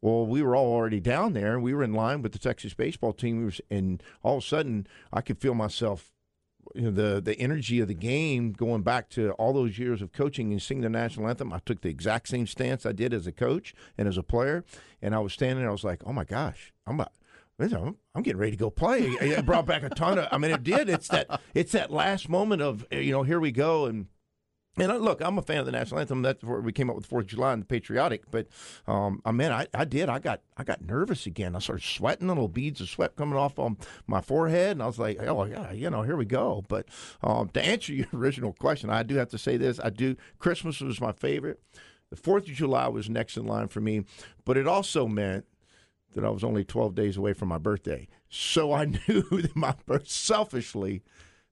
Well, 0.00 0.26
we 0.26 0.42
were 0.42 0.54
all 0.54 0.72
already 0.72 1.00
down 1.00 1.32
there. 1.32 1.58
We 1.58 1.74
were 1.74 1.82
in 1.82 1.92
line 1.92 2.22
with 2.22 2.32
the 2.32 2.38
Texas 2.38 2.74
baseball 2.74 3.12
team, 3.12 3.50
and 3.70 4.02
all 4.22 4.38
of 4.38 4.44
a 4.44 4.46
sudden, 4.46 4.86
I 5.12 5.20
could 5.20 5.38
feel 5.40 5.54
myself, 5.54 6.12
you 6.74 6.82
know, 6.82 6.90
the 6.90 7.20
the 7.20 7.38
energy 7.38 7.80
of 7.80 7.88
the 7.88 7.94
game 7.94 8.52
going 8.52 8.82
back 8.82 9.08
to 9.10 9.32
all 9.32 9.52
those 9.52 9.78
years 9.78 10.00
of 10.00 10.12
coaching 10.12 10.52
and 10.52 10.62
singing 10.62 10.82
the 10.82 10.88
national 10.88 11.28
anthem. 11.28 11.52
I 11.52 11.58
took 11.64 11.80
the 11.80 11.88
exact 11.88 12.28
same 12.28 12.46
stance 12.46 12.86
I 12.86 12.92
did 12.92 13.12
as 13.12 13.26
a 13.26 13.32
coach 13.32 13.74
and 13.96 14.06
as 14.06 14.16
a 14.16 14.22
player, 14.22 14.64
and 15.02 15.14
I 15.14 15.18
was 15.18 15.32
standing 15.32 15.58
there. 15.58 15.68
I 15.68 15.72
was 15.72 15.84
like, 15.84 16.02
"Oh 16.06 16.12
my 16.12 16.24
gosh, 16.24 16.72
I'm 16.86 16.94
about." 16.94 17.12
I'm 17.60 17.96
I'm 18.14 18.22
getting 18.22 18.38
ready 18.38 18.52
to 18.52 18.56
go 18.56 18.70
play. 18.70 19.00
It 19.00 19.44
brought 19.44 19.66
back 19.66 19.82
a 19.82 19.88
ton 19.88 20.16
of. 20.16 20.28
I 20.30 20.38
mean, 20.38 20.52
it 20.52 20.62
did. 20.62 20.88
It's 20.88 21.08
that. 21.08 21.40
It's 21.54 21.72
that 21.72 21.90
last 21.90 22.28
moment 22.28 22.62
of 22.62 22.86
you 22.92 23.10
know, 23.10 23.24
here 23.24 23.40
we 23.40 23.50
go, 23.50 23.86
and 23.86 24.06
and 24.80 25.00
look, 25.00 25.20
I'm 25.20 25.38
a 25.38 25.42
fan 25.42 25.58
of 25.58 25.66
the 25.66 25.72
national 25.72 26.00
anthem. 26.00 26.22
That's 26.22 26.42
where 26.42 26.60
we 26.60 26.72
came 26.72 26.90
up 26.90 26.96
with 26.96 27.06
Fourth 27.06 27.24
of 27.24 27.30
July 27.30 27.52
and 27.52 27.62
the 27.62 27.66
patriotic. 27.66 28.30
But 28.30 28.48
um, 28.86 29.20
I 29.24 29.32
mean, 29.32 29.52
I, 29.52 29.66
I 29.74 29.84
did. 29.84 30.08
I 30.08 30.18
got 30.18 30.40
I 30.56 30.64
got 30.64 30.82
nervous 30.82 31.26
again. 31.26 31.56
I 31.56 31.58
started 31.58 31.84
sweating, 31.84 32.28
little 32.28 32.48
beads 32.48 32.80
of 32.80 32.88
sweat 32.88 33.16
coming 33.16 33.38
off 33.38 33.58
on 33.58 33.76
my 34.06 34.20
forehead, 34.20 34.72
and 34.72 34.82
I 34.82 34.86
was 34.86 34.98
like, 34.98 35.20
oh 35.20 35.44
yeah, 35.44 35.72
you 35.72 35.90
know, 35.90 36.02
here 36.02 36.16
we 36.16 36.24
go. 36.24 36.64
But 36.68 36.86
um, 37.22 37.48
to 37.50 37.64
answer 37.64 37.92
your 37.92 38.06
original 38.14 38.52
question, 38.52 38.90
I 38.90 39.02
do 39.02 39.16
have 39.16 39.30
to 39.30 39.38
say 39.38 39.56
this. 39.56 39.80
I 39.82 39.90
do. 39.90 40.16
Christmas 40.38 40.80
was 40.80 41.00
my 41.00 41.12
favorite. 41.12 41.60
The 42.10 42.16
Fourth 42.16 42.44
of 42.44 42.54
July 42.54 42.88
was 42.88 43.10
next 43.10 43.36
in 43.36 43.46
line 43.46 43.68
for 43.68 43.80
me, 43.80 44.04
but 44.44 44.56
it 44.56 44.66
also 44.66 45.06
meant 45.06 45.44
that 46.14 46.24
I 46.24 46.30
was 46.30 46.42
only 46.44 46.64
12 46.64 46.94
days 46.94 47.16
away 47.16 47.32
from 47.32 47.48
my 47.48 47.58
birthday. 47.58 48.08
So 48.28 48.72
I 48.72 48.84
knew 49.08 49.22
that 49.22 49.54
my 49.54 49.74
selfishly, 50.04 51.02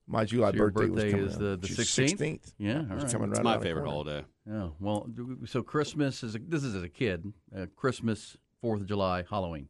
my 0.07 0.23
July 0.25 0.51
So 0.51 0.55
your 0.57 0.71
birthday, 0.71 0.89
was 0.89 1.11
coming 1.11 1.25
is 1.27 1.33
up. 1.33 1.39
the- 1.39 1.57
the 1.57 1.67
16th? 1.67 2.17
16th. 2.17 2.53
Yeah, 2.57 2.69
It 2.69 2.89
all 2.89 2.95
was 2.95 3.03
right. 3.03 3.11
coming 3.13 3.29
It's 3.29 3.39
right 3.39 3.43
my 3.43 3.51
around 3.51 3.59
the 3.59 3.65
favorite 3.65 3.85
holiday. 3.89 4.25
Yeah. 4.47 4.69
Well, 4.79 5.09
so 5.45 5.61
Christmas 5.63 6.23
is 6.23 6.35
a, 6.35 6.39
this 6.39 6.63
is 6.63 6.75
as 6.75 6.83
a 6.83 6.89
kid. 6.89 7.33
Uh, 7.55 7.65
Christmas, 7.75 8.37
Fourth 8.61 8.81
of 8.81 8.87
July, 8.87 9.23
Halloween. 9.29 9.67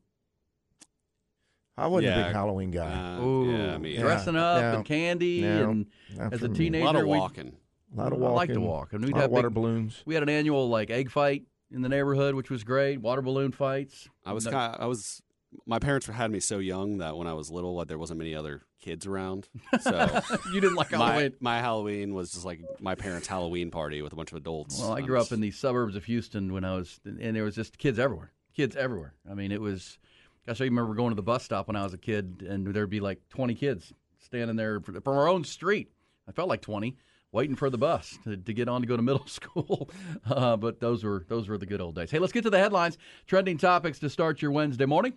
I 1.80 1.88
wasn't 1.88 2.14
a 2.14 2.18
Yeah. 2.18 2.28
big 2.28 2.34
Halloween 2.36 2.72
guy. 2.72 3.16
Uh, 3.18 3.22
Ooh, 3.24 3.52
yeah, 3.52 3.78
me 3.78 3.92
either. 3.94 4.02
dressing 4.04 4.36
up 4.36 4.62
no, 4.62 4.76
and 4.78 4.86
candy 4.86 5.42
no, 5.42 5.70
and 5.70 5.86
not 6.16 6.34
as 6.34 6.42
a 6.42 6.50
teenager, 6.50 6.84
a 6.84 6.86
lot 6.86 6.96
of 6.96 7.04
we- 7.04 7.10
walking. 7.10 7.56
A 7.94 7.98
lot 7.98 8.12
of 8.14 8.20
walking. 8.20 8.26
I 8.28 8.32
walking. 8.32 8.36
like 8.36 8.54
to 8.54 8.60
walk, 8.62 8.94
and 8.94 9.04
a 9.04 9.08
we'd 9.08 9.14
lot 9.14 9.22
have 9.22 9.26
of 9.30 9.32
water 9.32 9.50
big- 9.50 9.56
balloons. 9.56 10.02
We 10.06 10.14
had 10.16 10.24
an 10.24 10.30
annual 10.30 10.68
like 10.70 10.90
egg 10.90 11.12
fight 11.12 11.44
in 11.72 11.82
the 11.84 11.90
neighborhood, 11.90 12.36
which 12.36 12.50
was 12.50 12.64
great. 12.64 13.00
Water 13.02 13.22
balloon 13.22 13.52
fights. 13.52 14.10
I 14.26 14.34
was 14.34 14.46
No- 14.46 14.52
kind 14.52 14.76
I 14.80 14.88
was 14.88 15.22
my 15.66 15.80
parents 15.80 16.08
had 16.08 16.30
me 16.32 16.40
so 16.40 16.60
young 16.60 16.98
that 16.98 17.16
when 17.16 17.28
I 17.28 17.34
was 17.34 17.50
little, 17.52 17.76
like, 17.76 17.88
there 17.88 17.98
wasn't 17.98 18.18
many 18.20 18.36
other 18.36 18.64
kids 18.80 19.06
around. 19.06 19.48
So 19.82 20.22
you 20.54 20.60
didn't 20.62 20.76
like 20.76 20.92
my 20.92 20.98
Halloween. 21.12 21.34
my 21.40 21.60
Halloween 21.60 22.14
was 22.14 22.32
just 22.32 22.46
like 22.46 22.62
my 22.80 22.96
parents' 22.96 23.28
Halloween 23.28 23.72
party 23.72 24.02
with 24.02 24.14
a 24.14 24.16
bunch 24.16 24.32
of 24.32 24.38
adults. 24.38 24.80
Well, 24.80 24.94
I 24.94 25.02
grew 25.02 25.20
up 25.20 25.32
in 25.32 25.40
the 25.42 25.52
suburbs 25.52 25.96
of 25.96 26.06
Houston 26.06 26.54
when 26.54 26.64
I 26.64 26.76
was, 26.76 27.00
and 27.06 27.36
there 27.36 27.44
was 27.44 27.56
just 27.56 27.78
kids 27.78 28.00
everywhere. 28.00 28.32
Kids 28.56 28.76
everywhere. 28.76 29.14
I 29.30 29.34
mean, 29.34 29.52
it 29.52 29.62
was. 29.62 29.98
Gosh, 30.48 30.62
I 30.62 30.66
remember 30.66 30.94
going 30.96 31.10
to 31.10 31.16
the 31.16 31.22
bus 31.22 31.44
stop 31.44 31.68
when 31.68 31.76
I 31.76 31.84
was 31.84 31.94
a 31.94 31.98
kid, 31.98 32.46
and 32.48 32.66
there'd 32.68 32.90
be 32.90 33.02
like 33.02 33.20
20 33.30 33.54
kids 33.56 33.92
standing 34.20 34.56
there 34.56 34.80
from 34.80 35.02
our 35.06 35.28
own 35.28 35.44
street. 35.44 35.92
I 36.28 36.32
felt 36.32 36.48
like 36.50 36.62
20, 36.62 36.96
waiting 37.32 37.56
for 37.56 37.70
the 37.70 37.78
bus 37.78 38.18
to, 38.24 38.38
to 38.38 38.54
get 38.54 38.68
on 38.70 38.82
to 38.82 38.88
go 38.88 38.96
to 38.96 39.04
middle 39.04 39.28
school. 39.28 39.90
Uh, 40.26 40.56
but 40.58 40.80
those 40.80 41.04
were 41.04 41.26
those 41.28 41.48
were 41.50 41.58
the 41.58 41.66
good 41.66 41.82
old 41.82 41.96
days. 41.96 42.12
Hey, 42.12 42.20
let's 42.20 42.34
get 42.34 42.44
to 42.44 42.50
the 42.50 42.58
headlines, 42.60 42.98
trending 43.28 43.58
topics 43.58 44.00
to 44.00 44.10
start 44.10 44.42
your 44.42 44.52
Wednesday 44.52 44.86
morning. 44.86 45.14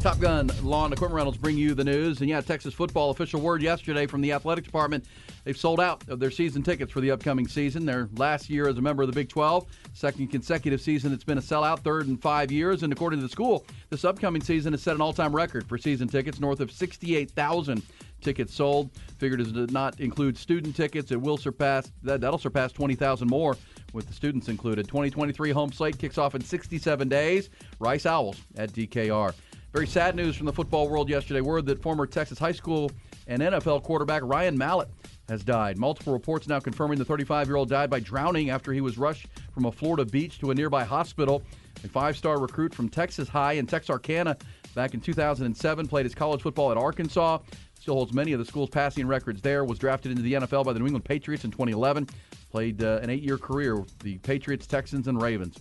Top 0.00 0.18
Gun 0.18 0.50
Lawn 0.62 0.94
Equipment 0.94 1.14
Rentals 1.14 1.36
bring 1.36 1.58
you 1.58 1.74
the 1.74 1.84
news. 1.84 2.20
And 2.20 2.30
yeah, 2.30 2.40
Texas 2.40 2.72
football 2.72 3.10
official 3.10 3.38
word 3.38 3.60
yesterday 3.60 4.06
from 4.06 4.22
the 4.22 4.32
athletic 4.32 4.64
department. 4.64 5.04
They've 5.44 5.56
sold 5.56 5.78
out 5.78 6.08
of 6.08 6.18
their 6.18 6.30
season 6.30 6.62
tickets 6.62 6.90
for 6.90 7.02
the 7.02 7.10
upcoming 7.10 7.46
season. 7.46 7.84
Their 7.84 8.08
last 8.16 8.48
year 8.48 8.66
as 8.66 8.78
a 8.78 8.80
member 8.80 9.02
of 9.02 9.10
the 9.10 9.14
Big 9.14 9.28
12, 9.28 9.66
second 9.92 10.28
consecutive 10.28 10.80
season 10.80 11.12
it's 11.12 11.22
been 11.22 11.36
a 11.36 11.42
sellout, 11.42 11.80
third 11.80 12.08
in 12.08 12.16
five 12.16 12.50
years. 12.50 12.82
And 12.82 12.94
according 12.94 13.18
to 13.18 13.26
the 13.26 13.30
school, 13.30 13.66
this 13.90 14.06
upcoming 14.06 14.40
season 14.40 14.72
has 14.72 14.80
set 14.80 14.94
an 14.94 15.02
all 15.02 15.12
time 15.12 15.36
record 15.36 15.68
for 15.68 15.76
season 15.76 16.08
tickets, 16.08 16.40
north 16.40 16.60
of 16.60 16.72
68,000 16.72 17.82
tickets 18.22 18.54
sold. 18.54 18.90
Figured 19.18 19.42
as 19.42 19.52
does 19.52 19.70
not 19.70 20.00
include 20.00 20.38
student 20.38 20.74
tickets, 20.74 21.12
it 21.12 21.20
will 21.20 21.36
surpass 21.36 21.92
that. 22.04 22.22
That'll 22.22 22.38
surpass 22.38 22.72
20,000 22.72 23.28
more 23.28 23.54
with 23.92 24.06
the 24.06 24.14
students 24.14 24.48
included. 24.48 24.88
2023 24.88 25.50
home 25.50 25.72
slate 25.72 25.98
kicks 25.98 26.16
off 26.16 26.34
in 26.34 26.40
67 26.40 27.06
days. 27.06 27.50
Rice 27.78 28.06
Owls 28.06 28.38
at 28.56 28.72
DKR. 28.72 29.34
Very 29.72 29.86
sad 29.86 30.16
news 30.16 30.34
from 30.34 30.46
the 30.46 30.52
football 30.52 30.88
world 30.88 31.08
yesterday. 31.08 31.40
Word 31.40 31.64
that 31.66 31.80
former 31.80 32.04
Texas 32.04 32.40
high 32.40 32.50
school 32.50 32.90
and 33.28 33.40
NFL 33.40 33.84
quarterback 33.84 34.22
Ryan 34.24 34.58
Mallett 34.58 34.88
has 35.28 35.44
died. 35.44 35.78
Multiple 35.78 36.12
reports 36.12 36.48
now 36.48 36.58
confirming 36.58 36.98
the 36.98 37.04
35 37.04 37.46
year 37.46 37.54
old 37.54 37.68
died 37.68 37.88
by 37.88 38.00
drowning 38.00 38.50
after 38.50 38.72
he 38.72 38.80
was 38.80 38.98
rushed 38.98 39.28
from 39.54 39.66
a 39.66 39.72
Florida 39.72 40.04
beach 40.04 40.40
to 40.40 40.50
a 40.50 40.54
nearby 40.54 40.82
hospital. 40.82 41.44
A 41.84 41.88
five 41.88 42.16
star 42.16 42.40
recruit 42.40 42.74
from 42.74 42.88
Texas 42.88 43.28
High 43.28 43.52
in 43.52 43.66
Texarkana 43.66 44.36
back 44.74 44.94
in 44.94 45.00
2007 45.00 45.86
played 45.86 46.04
his 46.04 46.16
college 46.16 46.42
football 46.42 46.72
at 46.72 46.76
Arkansas. 46.76 47.38
Still 47.78 47.94
holds 47.94 48.12
many 48.12 48.32
of 48.32 48.40
the 48.40 48.44
school's 48.44 48.70
passing 48.70 49.06
records 49.06 49.40
there. 49.40 49.64
Was 49.64 49.78
drafted 49.78 50.10
into 50.10 50.22
the 50.22 50.32
NFL 50.32 50.64
by 50.64 50.72
the 50.72 50.80
New 50.80 50.86
England 50.86 51.04
Patriots 51.04 51.44
in 51.44 51.52
2011. 51.52 52.08
Played 52.50 52.82
uh, 52.82 52.98
an 53.02 53.08
eight 53.08 53.22
year 53.22 53.38
career 53.38 53.76
with 53.76 53.96
the 54.00 54.18
Patriots, 54.18 54.66
Texans, 54.66 55.06
and 55.06 55.22
Ravens. 55.22 55.56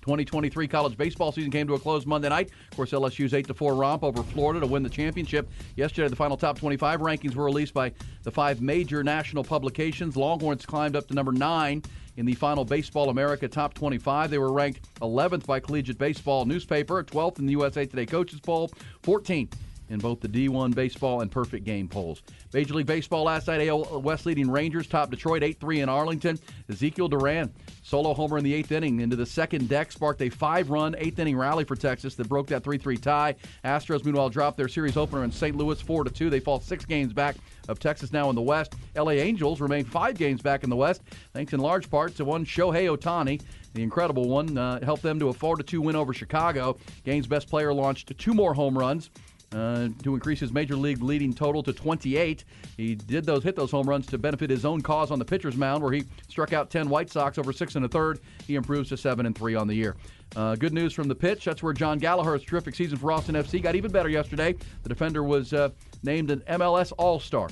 2023 0.00 0.68
college 0.68 0.96
baseball 0.96 1.32
season 1.32 1.50
came 1.50 1.66
to 1.66 1.74
a 1.74 1.78
close 1.78 2.06
Monday 2.06 2.28
night. 2.28 2.50
Of 2.70 2.76
course, 2.76 2.92
LSU's 2.92 3.34
8 3.34 3.54
4 3.54 3.74
romp 3.74 4.02
over 4.02 4.22
Florida 4.22 4.60
to 4.60 4.66
win 4.66 4.82
the 4.82 4.88
championship. 4.88 5.50
Yesterday, 5.76 6.08
the 6.08 6.16
final 6.16 6.36
top 6.36 6.58
25 6.58 7.00
rankings 7.00 7.34
were 7.34 7.44
released 7.44 7.74
by 7.74 7.92
the 8.22 8.30
five 8.30 8.60
major 8.60 9.02
national 9.02 9.44
publications. 9.44 10.16
Longhorns 10.16 10.66
climbed 10.66 10.96
up 10.96 11.08
to 11.08 11.14
number 11.14 11.32
nine 11.32 11.82
in 12.16 12.26
the 12.26 12.34
final 12.34 12.64
Baseball 12.64 13.10
America 13.10 13.48
Top 13.48 13.74
25. 13.74 14.30
They 14.30 14.38
were 14.38 14.52
ranked 14.52 14.92
11th 15.00 15.46
by 15.46 15.60
Collegiate 15.60 15.98
Baseball 15.98 16.44
newspaper, 16.44 17.02
12th 17.04 17.38
in 17.38 17.46
the 17.46 17.52
USA 17.52 17.86
Today 17.86 18.06
coaches 18.06 18.40
poll, 18.40 18.70
14th 19.02 19.52
in 19.90 19.98
both 19.98 20.20
the 20.20 20.28
D1 20.28 20.74
baseball 20.74 21.20
and 21.20 21.30
perfect 21.30 21.64
game 21.64 21.88
polls. 21.88 22.22
Major 22.52 22.74
League 22.74 22.86
Baseball 22.86 23.24
last 23.24 23.46
night, 23.46 23.66
AL 23.66 24.00
West 24.00 24.26
leading 24.26 24.50
Rangers 24.50 24.86
top 24.86 25.10
Detroit 25.10 25.42
8 25.42 25.60
3 25.60 25.80
in 25.80 25.88
Arlington. 25.88 26.38
Ezekiel 26.68 27.08
Duran, 27.08 27.52
solo 27.82 28.14
homer 28.14 28.38
in 28.38 28.44
the 28.44 28.54
eighth 28.54 28.72
inning 28.72 29.00
into 29.00 29.16
the 29.16 29.26
second 29.26 29.68
deck, 29.68 29.92
sparked 29.92 30.22
a 30.22 30.28
five 30.28 30.70
run 30.70 30.94
eighth 30.98 31.18
inning 31.18 31.36
rally 31.36 31.64
for 31.64 31.76
Texas 31.76 32.14
that 32.16 32.28
broke 32.28 32.46
that 32.48 32.64
3 32.64 32.78
3 32.78 32.96
tie. 32.96 33.34
Astros, 33.64 34.04
meanwhile, 34.04 34.28
dropped 34.28 34.56
their 34.56 34.68
series 34.68 34.96
opener 34.96 35.24
in 35.24 35.32
St. 35.32 35.56
Louis 35.56 35.80
4 35.80 36.04
2. 36.04 36.30
They 36.30 36.40
fall 36.40 36.60
six 36.60 36.84
games 36.84 37.12
back 37.12 37.36
of 37.68 37.78
Texas 37.78 38.12
now 38.12 38.30
in 38.30 38.34
the 38.34 38.42
West. 38.42 38.74
LA 38.96 39.12
Angels 39.12 39.60
remain 39.60 39.84
five 39.84 40.16
games 40.16 40.40
back 40.40 40.64
in 40.64 40.70
the 40.70 40.76
West, 40.76 41.02
thanks 41.32 41.52
in 41.52 41.60
large 41.60 41.90
part 41.90 42.14
to 42.16 42.24
one 42.24 42.44
Shohei 42.44 42.94
Ohtani. 42.94 43.40
The 43.74 43.82
incredible 43.82 44.28
one 44.28 44.56
uh, 44.56 44.84
helped 44.84 45.02
them 45.02 45.18
to 45.20 45.28
a 45.28 45.32
4 45.32 45.58
2 45.58 45.80
win 45.80 45.96
over 45.96 46.12
Chicago. 46.12 46.78
Game's 47.04 47.26
best 47.26 47.48
player 47.48 47.72
launched 47.72 48.16
two 48.18 48.34
more 48.34 48.54
home 48.54 48.76
runs. 48.76 49.10
Uh, 49.50 49.88
to 50.02 50.12
increase 50.12 50.38
his 50.38 50.52
major 50.52 50.76
league 50.76 51.02
leading 51.02 51.32
total 51.32 51.62
to 51.62 51.72
28. 51.72 52.44
He 52.76 52.94
did 52.94 53.24
those 53.24 53.42
hit 53.42 53.56
those 53.56 53.70
home 53.70 53.88
runs 53.88 54.06
to 54.08 54.18
benefit 54.18 54.50
his 54.50 54.66
own 54.66 54.82
cause 54.82 55.10
on 55.10 55.18
the 55.18 55.24
pitcher's 55.24 55.56
mound, 55.56 55.82
where 55.82 55.90
he 55.90 56.04
struck 56.28 56.52
out 56.52 56.68
10 56.68 56.90
White 56.90 57.10
Sox 57.10 57.38
over 57.38 57.50
six 57.50 57.74
and 57.74 57.82
a 57.82 57.88
third. 57.88 58.20
He 58.46 58.56
improves 58.56 58.90
to 58.90 58.98
seven 58.98 59.24
and 59.24 59.34
three 59.34 59.54
on 59.54 59.66
the 59.66 59.74
year. 59.74 59.96
Uh, 60.36 60.54
good 60.54 60.74
news 60.74 60.92
from 60.92 61.08
the 61.08 61.14
pitch. 61.14 61.46
That's 61.46 61.62
where 61.62 61.72
Jon 61.72 61.96
Gallagher's 61.98 62.44
terrific 62.44 62.74
season 62.74 62.98
for 62.98 63.10
Austin 63.10 63.36
FC 63.36 63.62
got 63.62 63.74
even 63.74 63.90
better 63.90 64.10
yesterday. 64.10 64.54
The 64.82 64.88
defender 64.90 65.22
was 65.24 65.54
uh, 65.54 65.70
named 66.02 66.30
an 66.30 66.40
MLS 66.40 66.92
All 66.98 67.18
Star 67.18 67.48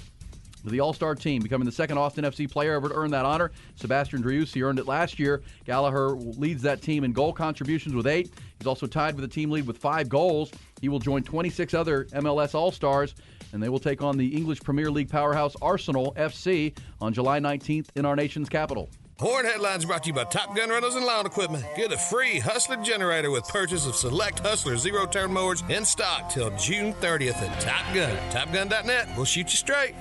to 0.66 0.70
the 0.70 0.80
All 0.80 0.92
Star 0.92 1.14
team, 1.14 1.42
becoming 1.42 1.64
the 1.64 1.72
second 1.72 1.96
Austin 1.96 2.24
FC 2.24 2.50
player 2.50 2.74
ever 2.74 2.88
to 2.90 2.94
earn 2.94 3.10
that 3.12 3.24
honor. 3.24 3.52
Sebastian 3.76 4.22
Driussi 4.22 4.62
earned 4.62 4.78
it 4.78 4.86
last 4.86 5.18
year. 5.18 5.42
Gallagher 5.64 6.10
leads 6.10 6.62
that 6.62 6.82
team 6.82 7.04
in 7.04 7.12
goal 7.12 7.32
contributions 7.32 7.94
with 7.94 8.06
eight. 8.06 8.30
He's 8.58 8.66
also 8.66 8.86
tied 8.86 9.14
with 9.14 9.22
the 9.22 9.34
team 9.34 9.50
lead 9.50 9.66
with 9.66 9.78
five 9.78 10.08
goals. 10.08 10.50
He 10.80 10.88
will 10.88 10.98
join 10.98 11.22
26 11.22 11.74
other 11.74 12.04
MLS 12.06 12.54
All 12.54 12.70
Stars, 12.70 13.14
and 13.52 13.62
they 13.62 13.68
will 13.68 13.78
take 13.78 14.02
on 14.02 14.16
the 14.16 14.36
English 14.36 14.60
Premier 14.60 14.90
League 14.90 15.08
powerhouse 15.08 15.56
Arsenal 15.62 16.12
FC 16.16 16.76
on 17.00 17.12
July 17.12 17.40
19th 17.40 17.88
in 17.96 18.04
our 18.04 18.16
nation's 18.16 18.48
capital. 18.48 18.90
Horn 19.18 19.46
Headlines 19.46 19.86
brought 19.86 20.02
to 20.02 20.08
you 20.08 20.12
by 20.12 20.24
Top 20.24 20.54
Gun 20.54 20.68
Rentals 20.68 20.94
and 20.94 21.06
Lawn 21.06 21.24
Equipment. 21.24 21.64
Get 21.74 21.90
a 21.90 21.96
free 21.96 22.38
Hustler 22.38 22.76
generator 22.76 23.30
with 23.30 23.48
purchase 23.48 23.86
of 23.86 23.96
select 23.96 24.40
Hustler 24.40 24.76
zero 24.76 25.06
turn 25.06 25.32
mowers 25.32 25.62
in 25.70 25.86
stock 25.86 26.28
till 26.28 26.54
June 26.58 26.92
30th 26.94 27.40
at 27.40 27.60
Top 27.60 27.94
Gun. 27.94 28.14
TopGun.net. 28.30 29.08
We'll 29.16 29.24
shoot 29.24 29.50
you 29.50 29.56
straight. 29.56 29.94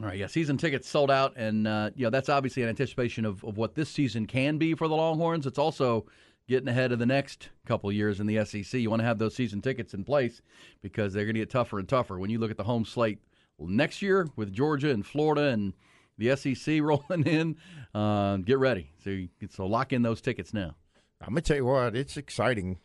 All 0.00 0.06
right, 0.06 0.16
yeah, 0.16 0.28
season 0.28 0.56
tickets 0.56 0.88
sold 0.88 1.10
out, 1.10 1.36
and 1.36 1.68
uh, 1.68 1.90
you 1.94 2.04
know 2.04 2.10
that's 2.10 2.30
obviously 2.30 2.62
an 2.62 2.70
anticipation 2.70 3.26
of, 3.26 3.44
of 3.44 3.58
what 3.58 3.74
this 3.74 3.90
season 3.90 4.26
can 4.26 4.56
be 4.56 4.72
for 4.72 4.88
the 4.88 4.96
Longhorns. 4.96 5.44
It's 5.46 5.58
also 5.58 6.06
getting 6.50 6.68
ahead 6.68 6.90
of 6.90 6.98
the 6.98 7.06
next 7.06 7.48
couple 7.64 7.90
years 7.92 8.18
in 8.18 8.26
the 8.26 8.44
SEC. 8.44 8.74
You 8.74 8.90
want 8.90 9.00
to 9.00 9.06
have 9.06 9.18
those 9.18 9.36
season 9.36 9.62
tickets 9.62 9.94
in 9.94 10.02
place 10.02 10.42
because 10.82 11.12
they're 11.12 11.24
going 11.24 11.36
to 11.36 11.40
get 11.40 11.48
tougher 11.48 11.78
and 11.78 11.88
tougher. 11.88 12.18
When 12.18 12.28
you 12.28 12.40
look 12.40 12.50
at 12.50 12.56
the 12.56 12.64
home 12.64 12.84
slate 12.84 13.20
next 13.60 14.02
year 14.02 14.28
with 14.34 14.52
Georgia 14.52 14.90
and 14.90 15.06
Florida 15.06 15.44
and 15.44 15.74
the 16.18 16.34
SEC 16.34 16.80
rolling 16.82 17.24
in, 17.24 17.56
uh, 17.94 18.38
get 18.38 18.58
ready. 18.58 18.90
So, 19.04 19.10
you, 19.10 19.28
so 19.48 19.64
lock 19.66 19.92
in 19.92 20.02
those 20.02 20.20
tickets 20.20 20.52
now. 20.52 20.74
I'm 21.22 21.28
gonna 21.28 21.42
tell 21.42 21.56
you 21.56 21.66
what, 21.66 21.94
it's 21.94 22.16
exciting. 22.16 22.78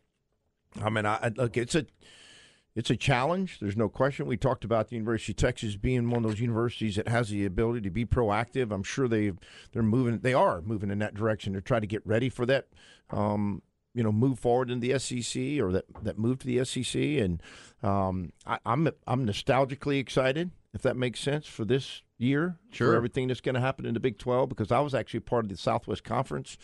I 0.83 0.89
mean, 0.89 1.05
I, 1.05 1.31
look, 1.35 1.57
it's 1.57 1.73
a 1.73 1.85
it's 2.75 2.89
a 2.89 2.97
challenge. 2.97 3.59
There's 3.59 3.77
no 3.77 3.87
question. 3.87 4.25
We 4.25 4.35
talked 4.35 4.65
about 4.65 4.89
the 4.89 4.95
University 4.95 5.31
of 5.31 5.37
Texas 5.37 5.77
being 5.77 6.09
one 6.09 6.25
of 6.25 6.29
those 6.29 6.41
universities 6.41 6.97
that 6.97 7.07
has 7.07 7.29
the 7.29 7.45
ability 7.45 7.81
to 7.81 7.89
be 7.89 8.05
proactive. 8.05 8.71
I'm 8.71 8.83
sure 8.83 9.07
they 9.07 9.31
they're 9.71 9.81
moving. 9.81 10.19
They 10.19 10.33
are 10.33 10.61
moving 10.61 10.91
in 10.91 10.99
that 10.99 11.13
direction 11.13 11.53
to 11.53 11.61
try 11.61 11.79
to 11.79 11.87
get 11.87 12.05
ready 12.05 12.29
for 12.29 12.45
that. 12.45 12.67
Um, 13.11 13.61
you 13.93 14.03
know, 14.03 14.11
move 14.11 14.39
forward 14.39 14.69
in 14.69 14.81
the 14.81 14.99
SEC 14.99 15.41
or 15.61 15.71
that 15.71 15.85
that 16.03 16.19
move 16.19 16.39
to 16.39 16.47
the 16.47 16.65
SEC. 16.65 17.01
And 17.01 17.41
um, 17.81 18.33
I, 18.45 18.59
I'm 18.65 18.89
I'm 19.07 19.25
nostalgically 19.25 19.99
excited, 19.99 20.51
if 20.75 20.81
that 20.83 20.95
makes 20.97 21.19
sense, 21.19 21.47
for 21.47 21.65
this 21.65 22.03
year 22.17 22.57
Sure. 22.71 22.89
for 22.91 22.95
everything 22.95 23.27
that's 23.27 23.41
going 23.41 23.55
to 23.55 23.61
happen 23.61 23.85
in 23.85 23.93
the 23.93 23.99
Big 23.99 24.17
12 24.19 24.47
because 24.49 24.71
I 24.71 24.79
was 24.81 24.93
actually 24.93 25.21
part 25.21 25.43
of 25.45 25.49
the 25.49 25.57
Southwest 25.57 26.03
Conference 26.03 26.57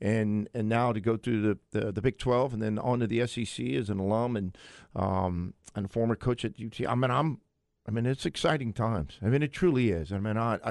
and 0.00 0.48
and 0.54 0.68
now 0.68 0.92
to 0.92 1.00
go 1.00 1.16
through 1.16 1.42
the, 1.42 1.58
the, 1.78 1.92
the 1.92 2.00
Big 2.02 2.18
12 2.18 2.54
and 2.54 2.62
then 2.62 2.78
on 2.78 3.00
to 3.00 3.06
the 3.06 3.26
SEC 3.26 3.66
as 3.74 3.90
an 3.90 3.98
alum 3.98 4.36
and 4.36 4.56
um, 4.94 5.54
and 5.74 5.86
a 5.86 5.88
former 5.88 6.16
coach 6.16 6.44
at 6.44 6.52
UT. 6.64 6.80
I 6.88 6.94
mean 6.94 7.10
I'm 7.10 7.40
I 7.86 7.90
mean 7.92 8.06
it's 8.06 8.26
exciting 8.26 8.72
times. 8.72 9.18
I 9.22 9.26
mean 9.26 9.42
it 9.42 9.52
truly 9.52 9.90
is. 9.90 10.12
I 10.12 10.18
mean 10.18 10.36
I, 10.36 10.58
I 10.64 10.70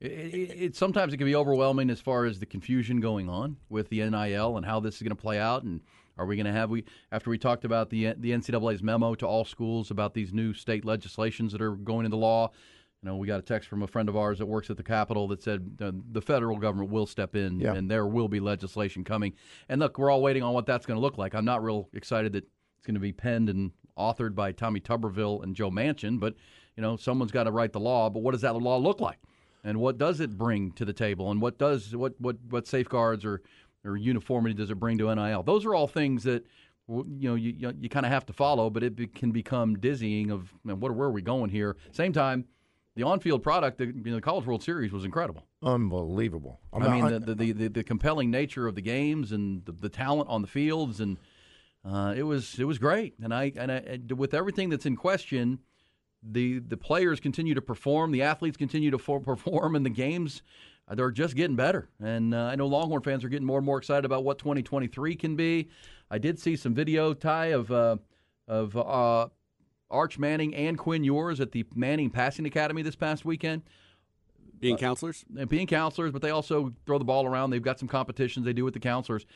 It, 0.00 0.10
it, 0.10 0.62
it 0.66 0.76
sometimes 0.76 1.12
it 1.12 1.16
can 1.16 1.26
be 1.26 1.34
overwhelming 1.36 1.90
as 1.90 2.00
far 2.00 2.24
as 2.26 2.38
the 2.38 2.46
confusion 2.46 3.00
going 3.00 3.28
on 3.28 3.56
with 3.68 3.88
the 3.88 4.08
NIL 4.08 4.56
and 4.56 4.64
how 4.66 4.78
this 4.80 4.96
is 4.96 5.02
going 5.02 5.16
to 5.16 5.22
play 5.22 5.38
out. 5.40 5.62
And 5.64 5.80
are 6.18 6.26
we 6.26 6.36
going 6.36 6.46
to 6.46 6.52
have 6.52 6.68
we 6.70 6.84
after 7.12 7.30
we 7.30 7.38
talked 7.38 7.64
about 7.64 7.90
the 7.90 8.14
the 8.18 8.32
NCAA's 8.32 8.82
memo 8.82 9.14
to 9.16 9.26
all 9.26 9.44
schools 9.44 9.90
about 9.90 10.14
these 10.14 10.32
new 10.32 10.52
state 10.52 10.84
legislations 10.84 11.52
that 11.52 11.62
are 11.62 11.72
going 11.76 12.04
into 12.04 12.16
law? 12.16 12.50
You 13.02 13.08
know, 13.08 13.16
we 13.16 13.28
got 13.28 13.38
a 13.38 13.42
text 13.42 13.68
from 13.68 13.82
a 13.84 13.86
friend 13.86 14.08
of 14.08 14.16
ours 14.16 14.38
that 14.38 14.46
works 14.46 14.70
at 14.70 14.76
the 14.76 14.82
Capitol 14.82 15.28
that 15.28 15.40
said 15.40 15.78
uh, 15.80 15.92
the 16.10 16.20
federal 16.20 16.58
government 16.58 16.90
will 16.90 17.06
step 17.06 17.36
in 17.36 17.60
Yeah. 17.60 17.74
and 17.74 17.88
there 17.88 18.06
will 18.08 18.26
be 18.26 18.40
legislation 18.40 19.04
coming. 19.04 19.34
And 19.68 19.80
look, 19.80 19.98
we're 19.98 20.10
all 20.10 20.20
waiting 20.20 20.42
on 20.42 20.52
what 20.52 20.66
that's 20.66 20.84
going 20.84 20.96
to 20.96 21.00
look 21.00 21.16
like. 21.16 21.32
I'm 21.32 21.44
not 21.44 21.62
real 21.62 21.88
excited 21.92 22.32
that 22.32 22.44
it's 22.76 22.86
going 22.86 22.94
to 22.96 23.00
be 23.00 23.12
penned 23.12 23.48
and 23.50 23.70
authored 23.96 24.34
by 24.34 24.50
Tommy 24.50 24.80
Tuberville 24.80 25.44
and 25.44 25.54
Joe 25.54 25.70
Manchin, 25.70 26.18
but 26.18 26.34
you 26.76 26.82
know, 26.82 26.96
someone's 26.96 27.30
got 27.30 27.44
to 27.44 27.52
write 27.52 27.72
the 27.72 27.80
law. 27.80 28.10
But 28.10 28.20
what 28.24 28.32
does 28.32 28.40
that 28.40 28.56
law 28.56 28.76
look 28.78 29.00
like? 29.00 29.18
and 29.64 29.80
what 29.80 29.98
does 29.98 30.20
it 30.20 30.38
bring 30.38 30.70
to 30.70 30.84
the 30.84 30.92
table 30.92 31.32
and 31.32 31.42
what 31.42 31.58
does 31.58 31.94
what 31.94 32.14
what 32.20 32.36
what 32.48 32.64
safeguards 32.66 33.24
or 33.24 33.42
or 33.88 33.96
uniformity 33.96 34.54
does 34.54 34.70
it 34.70 34.76
bring 34.76 34.98
to 34.98 35.14
NIL 35.14 35.42
those 35.42 35.64
are 35.64 35.74
all 35.74 35.88
things 35.88 36.24
that 36.24 36.44
you 36.88 37.28
know 37.28 37.34
you 37.34 37.54
you, 37.56 37.74
you 37.80 37.88
kind 37.88 38.06
of 38.06 38.12
have 38.12 38.26
to 38.26 38.32
follow 38.32 38.70
but 38.70 38.82
it 38.82 38.94
be, 38.96 39.06
can 39.06 39.30
become 39.32 39.78
dizzying 39.78 40.30
of 40.30 40.52
man, 40.64 40.80
what 40.80 40.94
where 40.94 41.08
are 41.08 41.12
we 41.12 41.22
going 41.22 41.50
here 41.50 41.76
same 41.92 42.12
time 42.12 42.44
the 42.94 43.02
on-field 43.02 43.42
product 43.42 43.78
the, 43.78 43.86
you 43.86 44.02
know, 44.04 44.14
the 44.14 44.20
college 44.20 44.46
world 44.46 44.62
series 44.62 44.92
was 44.92 45.04
incredible 45.04 45.48
unbelievable. 45.62 46.60
I 46.72 46.88
mean, 46.88 47.06
the, 47.06 47.18
the, 47.20 47.34
the, 47.34 47.52
the, 47.52 47.68
the 47.68 47.84
compelling 47.84 48.30
nature 48.30 48.66
of 48.66 48.74
the 48.74 48.80
games 48.80 49.32
and 49.32 49.64
the, 49.64 49.72
the 49.72 49.88
talent 49.88 50.28
on 50.28 50.42
the 50.42 50.48
fields, 50.48 51.00
and 51.00 51.18
uh, 51.84 52.14
it 52.16 52.22
was 52.22 52.58
it 52.58 52.64
was 52.64 52.78
great. 52.78 53.14
And 53.22 53.34
I 53.34 53.52
and 53.56 53.72
I, 53.72 53.98
with 54.14 54.34
everything 54.34 54.68
that's 54.68 54.86
in 54.86 54.96
question, 54.96 55.60
the 56.22 56.60
the 56.60 56.76
players 56.76 57.20
continue 57.20 57.54
to 57.54 57.62
perform, 57.62 58.12
the 58.12 58.22
athletes 58.22 58.56
continue 58.56 58.90
to 58.90 58.98
for, 58.98 59.20
perform, 59.20 59.74
and 59.74 59.84
the 59.84 59.90
games 59.90 60.42
they're 60.94 61.10
just 61.10 61.34
getting 61.36 61.56
better. 61.56 61.88
And 62.00 62.34
uh, 62.34 62.44
I 62.44 62.56
know 62.56 62.66
Longhorn 62.66 63.02
fans 63.02 63.24
are 63.24 63.28
getting 63.28 63.46
more 63.46 63.58
and 63.58 63.66
more 63.66 63.78
excited 63.78 64.04
about 64.04 64.24
what 64.24 64.38
2023 64.38 65.16
can 65.16 65.36
be. 65.36 65.68
I 66.10 66.18
did 66.18 66.38
see 66.38 66.56
some 66.56 66.74
video 66.74 67.12
Ty 67.14 67.46
of 67.46 67.70
uh, 67.70 67.96
of 68.46 68.76
uh, 68.76 69.28
Arch 69.90 70.18
Manning 70.18 70.54
and 70.54 70.78
Quinn 70.78 71.04
Ewers 71.04 71.40
at 71.40 71.52
the 71.52 71.64
Manning 71.74 72.10
Passing 72.10 72.46
Academy 72.46 72.82
this 72.82 72.96
past 72.96 73.24
weekend 73.24 73.62
Being 74.58 74.76
counselors? 74.76 75.24
and 75.36 75.48
being 75.48 75.66
counselors, 75.66 76.12
but 76.12 76.22
they 76.22 76.30
also 76.30 76.72
throw 76.86 76.98
the 76.98 77.04
ball 77.04 77.26
around. 77.26 77.50
They've 77.50 77.62
got 77.62 77.78
some 77.78 77.88
competitions 77.88 78.46
they 78.46 78.52
do 78.52 78.64
with 78.64 78.74
the 78.74 78.80
counselors. 78.80 79.26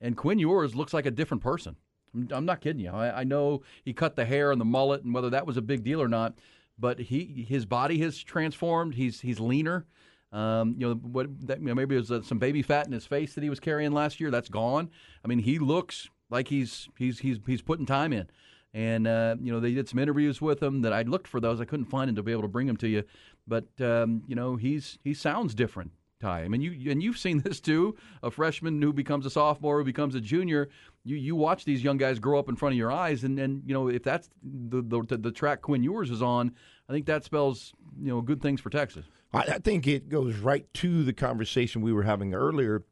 And 0.00 0.16
Quinn 0.16 0.38
Ewers 0.38 0.74
looks 0.74 0.94
like 0.94 1.06
a 1.06 1.10
different 1.10 1.42
person. 1.42 1.76
I'm, 2.14 2.28
I'm 2.30 2.44
not 2.44 2.60
kidding 2.60 2.80
you. 2.80 2.90
I, 2.90 3.20
I 3.20 3.24
know 3.24 3.62
he 3.84 3.92
cut 3.92 4.16
the 4.16 4.24
hair 4.24 4.52
and 4.52 4.60
the 4.60 4.64
mullet, 4.64 5.02
and 5.02 5.12
whether 5.14 5.30
that 5.30 5.46
was 5.46 5.56
a 5.56 5.62
big 5.62 5.82
deal 5.82 6.00
or 6.00 6.08
not, 6.08 6.34
but 6.78 6.98
he 6.98 7.46
his 7.48 7.66
body 7.66 7.98
has 8.00 8.22
transformed. 8.22 8.94
He's 8.94 9.20
he's 9.20 9.40
leaner. 9.40 9.86
Um, 10.32 10.74
you 10.78 10.88
know 10.88 10.94
what? 10.94 11.46
That, 11.46 11.60
you 11.60 11.66
know, 11.66 11.74
maybe 11.74 11.94
it 11.94 11.98
was 11.98 12.10
uh, 12.10 12.22
some 12.22 12.38
baby 12.38 12.62
fat 12.62 12.86
in 12.86 12.92
his 12.92 13.06
face 13.06 13.34
that 13.34 13.42
he 13.42 13.50
was 13.50 13.60
carrying 13.60 13.92
last 13.92 14.20
year. 14.20 14.30
That's 14.30 14.48
gone. 14.48 14.90
I 15.24 15.28
mean, 15.28 15.38
he 15.38 15.58
looks 15.58 16.08
like 16.30 16.48
he's 16.48 16.88
he's 16.98 17.20
he's 17.20 17.38
he's 17.46 17.62
putting 17.62 17.86
time 17.86 18.12
in. 18.12 18.28
And 18.74 19.06
uh, 19.06 19.36
you 19.40 19.50
know 19.50 19.60
they 19.60 19.72
did 19.72 19.88
some 19.88 19.98
interviews 19.98 20.40
with 20.42 20.62
him 20.62 20.82
that 20.82 20.92
I 20.92 21.02
looked 21.02 21.26
for 21.26 21.40
those. 21.40 21.60
I 21.60 21.64
couldn't 21.64 21.86
find 21.86 22.10
him 22.10 22.16
to 22.16 22.22
be 22.22 22.32
able 22.32 22.42
to 22.42 22.48
bring 22.48 22.68
him 22.68 22.76
to 22.78 22.88
you, 22.88 23.04
but 23.46 23.66
um, 23.80 24.22
you 24.26 24.36
know 24.36 24.56
he's 24.56 24.98
he 25.02 25.14
sounds 25.14 25.54
different. 25.54 25.92
Ty, 26.20 26.42
I 26.42 26.48
mean 26.48 26.60
you 26.60 26.90
and 26.90 27.02
you've 27.02 27.16
seen 27.16 27.38
this 27.44 27.60
too. 27.60 27.96
A 28.22 28.30
freshman 28.30 28.82
who 28.82 28.92
becomes 28.92 29.24
a 29.24 29.30
sophomore, 29.30 29.78
who 29.78 29.84
becomes 29.84 30.14
a 30.14 30.20
junior. 30.20 30.68
You 31.02 31.16
you 31.16 31.34
watch 31.34 31.64
these 31.64 31.82
young 31.82 31.96
guys 31.96 32.18
grow 32.18 32.38
up 32.38 32.50
in 32.50 32.56
front 32.56 32.74
of 32.74 32.76
your 32.76 32.92
eyes, 32.92 33.24
and 33.24 33.38
and 33.38 33.62
you 33.64 33.72
know 33.72 33.88
if 33.88 34.02
that's 34.02 34.28
the 34.42 34.82
the, 34.82 35.16
the 35.16 35.32
track 35.32 35.62
Quinn 35.62 35.82
Ewers 35.82 36.10
is 36.10 36.20
on, 36.20 36.52
I 36.90 36.92
think 36.92 37.06
that 37.06 37.24
spells 37.24 37.72
you 37.98 38.08
know 38.08 38.20
good 38.20 38.42
things 38.42 38.60
for 38.60 38.68
Texas. 38.68 39.06
I, 39.32 39.38
I 39.38 39.58
think 39.58 39.86
it 39.86 40.08
goes 40.08 40.36
right 40.36 40.72
to 40.74 41.04
the 41.04 41.12
conversation 41.12 41.82
we 41.82 41.92
were 41.92 42.04
having 42.04 42.34
earlier 42.34 42.84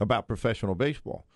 about 0.00 0.28
professional 0.28 0.74
baseball 0.74 1.26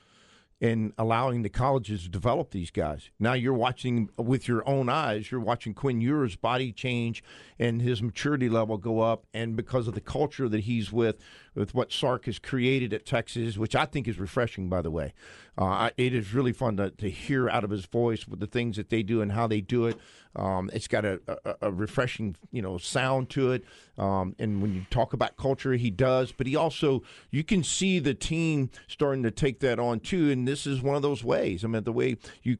and 0.61 0.93
allowing 0.97 1.43
the 1.43 1.49
colleges 1.49 2.05
to 2.05 2.09
develop 2.09 2.53
these 2.53 2.71
guys. 2.71 3.11
Now 3.19 3.33
you're 3.33 3.53
watching 3.53 4.11
with 4.17 4.47
your 4.47 4.67
own 4.69 4.89
eyes, 4.89 5.31
you're 5.31 5.41
watching 5.41 5.75
Quinn 5.75 6.01
Ewers' 6.01 6.37
body 6.37 6.71
change 6.71 7.25
and 7.59 7.83
his 7.83 8.01
maturity 8.01 8.49
level 8.49 8.79
go 8.79 9.01
up. 9.01 9.27
And 9.35 9.57
because 9.57 9.89
of 9.89 9.95
the 9.95 10.01
culture 10.01 10.49
that 10.49 10.61
he's 10.61 10.93
with, 10.93 11.17
with 11.55 11.75
what 11.75 11.93
Sark 11.93 12.27
has 12.27 12.39
created 12.39 12.93
at 12.93 13.05
Texas, 13.05 13.59
which 13.59 13.75
I 13.75 13.85
think 13.85 14.09
is 14.09 14.19
refreshing, 14.19 14.69
by 14.69 14.83
the 14.83 14.91
way. 14.91 15.13
Uh, 15.59 15.91
it 15.99 16.15
is 16.15 16.33
really 16.33 16.53
fun 16.53 16.79
to, 16.79 16.91
to 16.91 17.11
hear 17.11 17.49
out 17.49 17.63
of 17.63 17.71
his 17.71 17.85
voice 17.85 18.27
with 18.27 18.41
the 18.41 18.47
things 18.47 18.77
that 18.77 18.89
they 18.89 19.03
do 19.03 19.21
and 19.21 19.33
how 19.33 19.47
they 19.47 19.61
do 19.61 19.87
it. 19.87 19.99
Um, 20.35 20.71
it's 20.73 20.89
got 20.89 21.05
a, 21.05 21.21
a, 21.45 21.55
a 21.63 21.73
refreshing, 21.73 22.37
you 22.51 22.63
know, 22.63 22.79
sound 22.79 23.29
to 23.31 23.53
it. 23.53 23.65
Um, 23.99 24.35
and 24.39 24.63
when 24.63 24.75
you 24.75 24.87
talk 24.89 25.13
about 25.13 25.37
culture, 25.37 25.75
he 25.75 25.91
does. 25.91 26.33
But 26.33 26.47
he 26.47 26.57
also, 26.57 27.03
you 27.31 27.45
can 27.45 27.63
see 27.63 27.99
the 27.99 28.15
team 28.15 28.71
starting 28.87 29.23
to 29.25 29.31
take 29.31 29.61
that 29.61 29.79
on 29.79 30.01
too. 30.01 30.31
And 30.31 30.49
this 30.49 30.67
is 30.67 30.81
one 30.81 30.97
of 30.97 31.03
those 31.03 31.23
ways. 31.23 31.65
I 31.65 31.69
mean, 31.69 31.85
the 31.85 31.93
way 31.93 32.17
you 32.43 32.57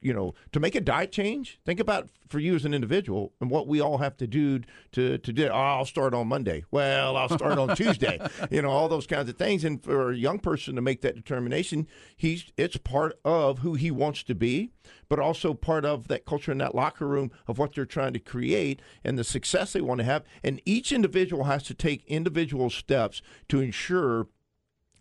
you 0.00 0.12
know, 0.12 0.34
to 0.52 0.60
make 0.60 0.74
a 0.74 0.80
diet 0.80 1.10
change, 1.10 1.58
think 1.64 1.80
about 1.80 2.08
for 2.28 2.38
you 2.38 2.54
as 2.54 2.64
an 2.64 2.74
individual 2.74 3.32
and 3.40 3.50
what 3.50 3.66
we 3.66 3.80
all 3.80 3.98
have 3.98 4.16
to 4.16 4.26
do 4.26 4.60
to 4.92 5.18
to 5.18 5.32
do. 5.32 5.48
Oh, 5.48 5.54
I'll 5.54 5.84
start 5.84 6.14
on 6.14 6.28
Monday. 6.28 6.64
Well, 6.70 7.16
I'll 7.16 7.28
start 7.28 7.58
on 7.58 7.74
Tuesday. 7.76 8.18
You 8.50 8.62
know, 8.62 8.70
all 8.70 8.88
those 8.88 9.06
kinds 9.06 9.28
of 9.28 9.36
things. 9.36 9.64
And 9.64 9.82
for 9.82 10.10
a 10.10 10.16
young 10.16 10.38
person 10.38 10.74
to 10.76 10.82
make 10.82 11.00
that 11.00 11.14
determination, 11.14 11.86
he's 12.16 12.52
it's 12.56 12.76
part 12.76 13.18
of 13.24 13.60
who 13.60 13.74
he 13.74 13.90
wants 13.90 14.22
to 14.24 14.34
be, 14.34 14.70
but 15.08 15.18
also 15.18 15.54
part 15.54 15.84
of 15.84 16.08
that 16.08 16.26
culture 16.26 16.52
in 16.52 16.58
that 16.58 16.74
locker 16.74 17.06
room 17.06 17.30
of 17.46 17.58
what 17.58 17.74
they're 17.74 17.86
trying 17.86 18.12
to 18.12 18.20
create 18.20 18.80
and 19.04 19.18
the 19.18 19.24
success 19.24 19.72
they 19.72 19.80
want 19.80 19.98
to 19.98 20.04
have. 20.04 20.24
And 20.44 20.60
each 20.64 20.92
individual 20.92 21.44
has 21.44 21.62
to 21.64 21.74
take 21.74 22.04
individual 22.06 22.70
steps 22.70 23.22
to 23.48 23.60
ensure 23.60 24.28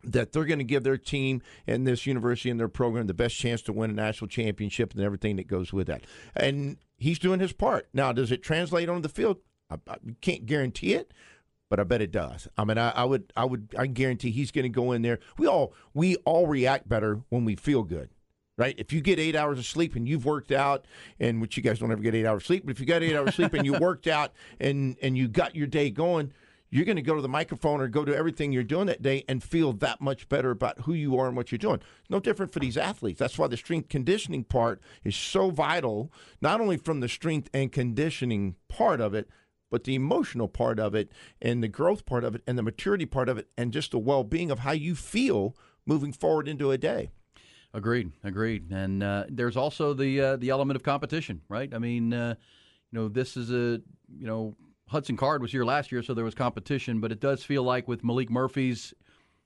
that 0.06 0.32
they're 0.32 0.46
going 0.46 0.60
to 0.60 0.66
give 0.66 0.84
their 0.84 0.98
team 0.98 1.42
and 1.68 1.86
this 1.86 2.06
university 2.06 2.50
and 2.50 2.60
their 2.60 2.68
program 2.68 3.08
the 3.08 3.14
best 3.14 3.36
chance 3.36 3.62
to 3.64 3.74
win 3.74 3.90
a 3.90 3.94
national 3.94 4.28
championship 4.28 4.94
and 4.94 5.04
everything 5.04 5.36
that 5.38 5.48
goes 5.48 5.74
with 5.74 5.88
that. 5.88 6.04
And 6.36 6.78
he's 6.98 7.20
doing 7.20 7.40
his 7.40 7.54
part. 7.54 7.88
Now, 7.94 8.12
does 8.12 8.32
it 8.32 8.44
translate 8.44 8.90
on 8.90 9.02
the 9.02 9.10
field? 9.10 9.38
I, 9.70 9.76
I 9.88 9.98
can't 10.22 10.46
guarantee 10.46 10.94
it, 10.94 11.14
but 11.70 11.80
I 11.80 11.84
bet 11.84 12.02
it 12.02 12.12
does. 12.12 12.48
I 12.58 12.64
mean, 12.64 12.78
I, 12.78 12.92
I 12.92 13.04
would, 13.04 13.34
I 13.36 13.46
would, 13.46 13.74
I 13.78 13.88
guarantee 13.88 14.32
he's 14.32 14.52
going 14.52 14.64
to 14.64 14.70
go 14.70 14.92
in 14.92 15.02
there. 15.02 15.20
We 15.38 15.48
all, 15.48 15.74
we 15.94 16.16
all 16.18 16.48
react 16.48 16.88
better 16.88 17.22
when 17.30 17.46
we 17.46 17.56
feel 17.56 17.84
good. 17.84 18.10
Right, 18.58 18.76
if 18.78 18.94
you 18.94 19.02
get 19.02 19.20
eight 19.20 19.36
hours 19.36 19.60
of 19.60 19.66
sleep 19.66 19.98
and 19.98 20.08
you've 20.08 20.24
worked 20.24 20.54
out, 20.54 20.86
and 21.20 21.42
which 21.42 21.58
you 21.58 21.64
guys 21.64 21.80
don't 21.80 21.92
ever 21.92 22.02
get 22.02 22.16
eight 22.16 22.26
hours 22.26 22.46
sleep, 22.46 22.64
but 22.66 22.72
if 22.72 22.80
you 22.80 22.86
got 22.86 23.04
eight 23.04 23.14
hours 23.14 23.36
sleep 23.36 23.54
and 23.54 23.66
you 23.66 23.74
worked 23.82 24.08
out 24.08 24.32
and 24.62 24.96
and 25.02 25.18
you 25.18 25.28
got 25.28 25.58
your 25.58 25.68
day 25.68 25.90
going, 25.90 26.32
you're 26.76 26.84
going 26.84 26.98
to 26.98 27.02
go 27.02 27.16
to 27.16 27.22
the 27.22 27.30
microphone 27.30 27.80
or 27.80 27.88
go 27.88 28.04
to 28.04 28.14
everything 28.14 28.52
you're 28.52 28.62
doing 28.62 28.88
that 28.88 29.02
day 29.02 29.24
and 29.30 29.42
feel 29.42 29.72
that 29.72 30.02
much 30.02 30.28
better 30.28 30.52
about 30.52 30.82
who 30.82 30.94
you 30.94 31.18
are 31.18 31.28
and 31.28 31.38
what 31.38 31.50
you're 31.50 31.58
doing. 31.58 31.80
No 32.10 32.20
different 32.20 32.52
for 32.52 32.60
these 32.60 32.76
athletes. 32.76 33.18
That's 33.18 33.38
why 33.38 33.48
the 33.48 33.56
strength 33.56 33.88
conditioning 33.88 34.44
part 34.44 34.82
is 35.06 35.16
so 35.16 35.52
vital, 35.52 36.12
not 36.42 36.60
only 36.60 36.76
from 36.76 37.00
the 37.00 37.08
strength 37.08 37.50
and 37.54 37.72
conditioning 37.72 38.56
part 38.68 39.00
of 39.00 39.14
it, 39.14 39.30
but 39.72 39.86
the 39.86 39.96
emotional 39.96 40.50
part 40.50 40.78
of 40.78 40.94
it 40.94 41.14
and 41.42 41.64
the 41.64 41.70
growth 41.70 42.06
part 42.06 42.26
of 42.26 42.36
it 42.36 42.42
and 42.46 42.58
the 42.58 42.64
maturity 42.64 43.06
part 43.06 43.30
of 43.30 43.38
it 43.38 43.48
and 43.58 43.72
just 43.72 43.92
the 43.92 44.00
well 44.00 44.26
being 44.26 44.52
of 44.52 44.60
how 44.60 44.74
you 44.74 44.96
feel 44.96 45.56
moving 45.86 46.12
forward 46.12 46.46
into 46.46 46.72
a 46.72 46.78
day. 46.78 47.10
Agreed, 47.74 48.12
agreed. 48.22 48.70
And 48.72 49.02
uh, 49.02 49.26
there's 49.30 49.56
also 49.56 49.94
the 49.94 50.20
uh, 50.20 50.36
the 50.36 50.50
element 50.50 50.76
of 50.76 50.84
competition, 50.84 51.40
right? 51.48 51.74
I 51.74 51.78
mean, 51.78 52.14
uh, 52.14 52.36
you 52.92 53.00
know, 53.00 53.08
this 53.08 53.38
is 53.38 53.50
a 53.50 53.82
you 54.14 54.28
know 54.28 54.58
Hudson 54.88 55.18
Card 55.18 55.42
was 55.42 55.52
here 55.52 55.66
last 55.66 55.92
year, 55.92 56.04
so 56.04 56.14
there 56.14 56.26
was 56.26 56.36
competition. 56.36 57.00
But 57.00 57.12
it 57.12 57.20
does 57.20 57.44
feel 57.44 57.64
like 57.64 57.88
with 57.88 58.04
Maalik 58.04 58.30
Murphy's, 58.30 58.94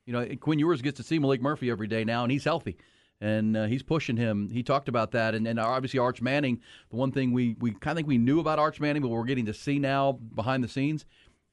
you 0.05 0.13
know, 0.13 0.27
Quinn 0.39 0.59
Ewers 0.59 0.81
gets 0.81 0.97
to 0.97 1.03
see 1.03 1.19
Maalik 1.19 1.41
Murphy 1.41 1.69
every 1.69 1.87
day 1.87 2.03
now, 2.03 2.23
and 2.23 2.31
he's 2.31 2.43
healthy. 2.43 2.77
And 3.21 3.57
uh, 3.57 3.65
he's 3.65 3.83
pushing 3.83 4.15
him. 4.15 4.49
He 4.49 4.63
talked 4.63 4.87
about 4.87 5.11
that, 5.11 5.35
and, 5.35 5.45
and 5.45 5.59
obviously 5.59 5.99
Arch 5.99 6.21
Manning. 6.21 6.61
The 6.89 6.95
one 6.95 7.11
thing 7.11 7.33
we 7.33 7.55
we 7.59 7.71
kind 7.71 7.91
of 7.91 7.97
think 7.97 8.07
we 8.07 8.17
knew 8.17 8.39
about 8.39 8.59
Arch 8.59 8.79
Manning, 8.79 9.01
but 9.01 9.09
we're 9.09 9.25
getting 9.25 9.45
to 9.47 9.53
see 9.53 9.77
now 9.77 10.13
behind 10.13 10.63
the 10.63 10.69
scenes. 10.69 11.05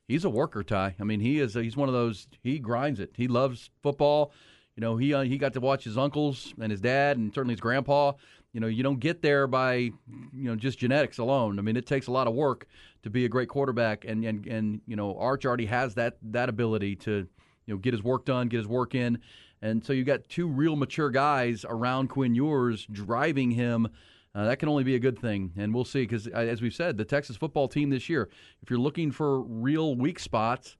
He's 0.06 0.24
a 0.24 0.30
worker, 0.30 0.62
Ty. 0.62 0.94
I 1.00 1.04
mean, 1.04 1.18
he 1.18 1.40
is. 1.40 1.54
He's 1.54 1.76
one 1.76 1.88
of 1.88 1.94
those. 1.94 2.28
He 2.42 2.60
grinds 2.60 3.00
it. 3.00 3.10
He 3.16 3.26
loves 3.26 3.70
football. 3.82 4.32
You 4.76 4.82
know, 4.82 4.96
he 4.96 5.12
uh, 5.12 5.22
he 5.22 5.38
got 5.38 5.54
to 5.54 5.60
watch 5.60 5.84
his 5.84 5.98
uncles 5.98 6.54
and 6.60 6.70
his 6.70 6.80
dad, 6.80 7.16
and 7.16 7.34
certainly 7.34 7.54
his 7.54 7.60
grandpa. 7.60 8.12
You 8.52 8.60
know, 8.60 8.68
you 8.68 8.82
don't 8.82 9.00
get 9.00 9.20
there 9.22 9.46
by 9.46 9.74
you 9.74 9.92
know 10.32 10.54
just 10.54 10.78
genetics 10.78 11.18
alone. 11.18 11.58
I 11.58 11.62
mean, 11.62 11.76
it 11.76 11.86
takes 11.86 12.06
a 12.06 12.12
lot 12.12 12.26
of 12.28 12.34
work 12.34 12.68
to 13.06 13.10
be 13.10 13.24
a 13.24 13.28
great 13.28 13.48
quarterback, 13.48 14.04
and 14.04 14.24
and 14.24 14.46
and 14.46 14.80
you 14.86 14.96
know, 14.96 15.16
Arch 15.16 15.46
already 15.46 15.66
has 15.66 15.94
that 15.94 16.16
that 16.22 16.48
ability 16.48 16.96
to 16.96 17.26
you 17.66 17.74
know 17.74 17.76
get 17.76 17.94
his 17.94 18.02
work 18.02 18.24
done, 18.24 18.48
get 18.48 18.58
his 18.58 18.66
work 18.66 18.94
in, 18.94 19.18
and 19.62 19.84
so 19.84 19.92
you 19.92 20.04
got 20.04 20.28
two 20.28 20.48
real 20.48 20.76
mature 20.76 21.10
guys 21.10 21.64
around 21.68 22.08
Quinn 22.08 22.34
Ewers 22.34 22.86
driving 22.90 23.52
him. 23.52 23.88
Uh, 24.34 24.44
that 24.44 24.58
can 24.58 24.68
only 24.68 24.84
be 24.84 24.96
a 24.96 24.98
good 24.98 25.18
thing, 25.18 25.52
and 25.56 25.72
we'll 25.72 25.84
see. 25.84 26.02
Because 26.02 26.26
as 26.26 26.60
we've 26.60 26.74
said, 26.74 26.98
the 26.98 27.04
Texas 27.04 27.36
football 27.36 27.68
team 27.68 27.90
this 27.90 28.08
year, 28.08 28.28
if 28.62 28.70
you're 28.70 28.78
looking 28.78 29.10
for 29.10 29.40
real 29.40 29.94
weak 29.94 30.18
spots 30.18 30.76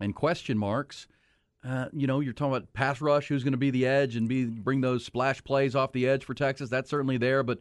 and 0.00 0.14
question 0.14 0.56
marks 0.56 1.08
uh, 1.66 1.86
you 1.92 2.06
know, 2.06 2.20
you're 2.20 2.32
talking 2.32 2.54
about 2.54 2.72
pass 2.72 3.00
rush, 3.00 3.26
who's 3.28 3.42
going 3.42 3.52
to 3.52 3.58
be 3.58 3.70
the 3.70 3.84
edge 3.84 4.14
and 4.14 4.28
be 4.28 4.44
bring 4.44 4.80
those 4.80 5.04
splash 5.04 5.42
plays 5.42 5.74
off 5.74 5.92
the 5.92 6.08
edge 6.08 6.24
for 6.24 6.34
Texas. 6.34 6.70
That's 6.70 6.88
certainly 6.88 7.16
there, 7.16 7.42
but 7.42 7.58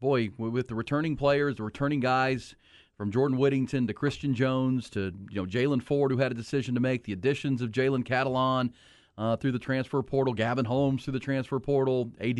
boy, 0.00 0.30
with 0.38 0.68
the 0.68 0.74
returning 0.74 1.16
players, 1.16 1.56
the 1.56 1.64
returning 1.64 2.00
guys, 2.00 2.54
from 3.00 3.10
Jordan 3.10 3.38
Whittington 3.38 3.86
to 3.86 3.94
Christian 3.94 4.34
Jones 4.34 4.90
to 4.90 5.10
you 5.30 5.36
know 5.36 5.46
Jaylan 5.46 5.82
Ford, 5.82 6.10
who 6.10 6.18
had 6.18 6.32
a 6.32 6.34
decision 6.34 6.74
to 6.74 6.82
make, 6.82 7.04
the 7.04 7.14
additions 7.14 7.62
of 7.62 7.70
Jalen 7.70 8.04
Catalon 8.04 8.72
uh, 9.16 9.36
through 9.36 9.52
the 9.52 9.58
transfer 9.58 10.02
portal, 10.02 10.34
Gavin 10.34 10.66
Holmes 10.66 11.04
through 11.04 11.14
the 11.14 11.18
transfer 11.18 11.58
portal, 11.58 12.12
Ad 12.20 12.38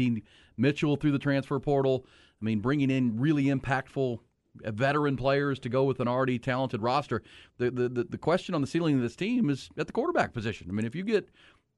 Mitchell 0.59 0.97
through 0.97 1.13
the 1.13 1.19
transfer 1.19 1.59
portal. 1.61 2.05
I 2.43 2.45
mean, 2.45 2.61
bringing 2.61 2.91
in 2.91 3.19
really 3.19 3.45
impactful 3.45 4.19
veteran 4.57 5.17
players 5.17 5.59
to 5.61 5.71
go 5.71 5.85
with 5.85 5.99
an 5.99 6.09
already 6.09 6.39
talented 6.39 6.83
roster. 6.83 7.23
The, 7.57 7.71
the, 7.71 7.89
the 8.11 8.19
question 8.19 8.55
on 8.55 8.61
the 8.61 8.67
ceiling 8.67 8.97
of 8.97 9.01
this 9.01 9.17
team 9.17 9.49
is 9.49 9.71
at 9.79 9.87
the 9.87 9.95
quarterback 9.95 10.35
position. 10.35 10.67
I 10.69 10.75
mean, 10.75 10.85
if 10.85 10.95
you 10.95 11.05
get 11.05 11.27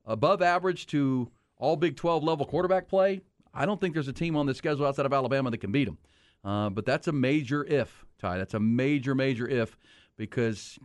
above 0.07 0.43
average 0.43 0.89
to 0.89 1.31
all 1.57 1.77
Big 1.77 1.95
12 1.95 2.25
level 2.25 2.47
quarterback 2.47 2.89
play, 2.89 3.21
I 3.55 3.65
don't 3.65 3.81
think 3.81 3.95
there's 3.95 4.09
a 4.09 4.13
team 4.13 4.35
on 4.35 4.47
the 4.47 4.57
schedule 4.57 4.87
outside 4.87 5.07
of 5.07 5.13
Alabama 5.13 5.53
that 5.53 5.59
can 5.59 5.71
beat 5.71 5.85
them. 5.85 5.99
Uh, 6.45 6.69
but 6.71 6.85
that's 6.85 7.07
a 7.07 7.13
major 7.13 7.65
if, 7.65 8.05
Ty. 8.23 8.39
That's 8.39 8.55
a 8.55 8.61
major, 8.61 9.15
major 9.15 9.47
if 9.47 9.77
because 10.17 10.79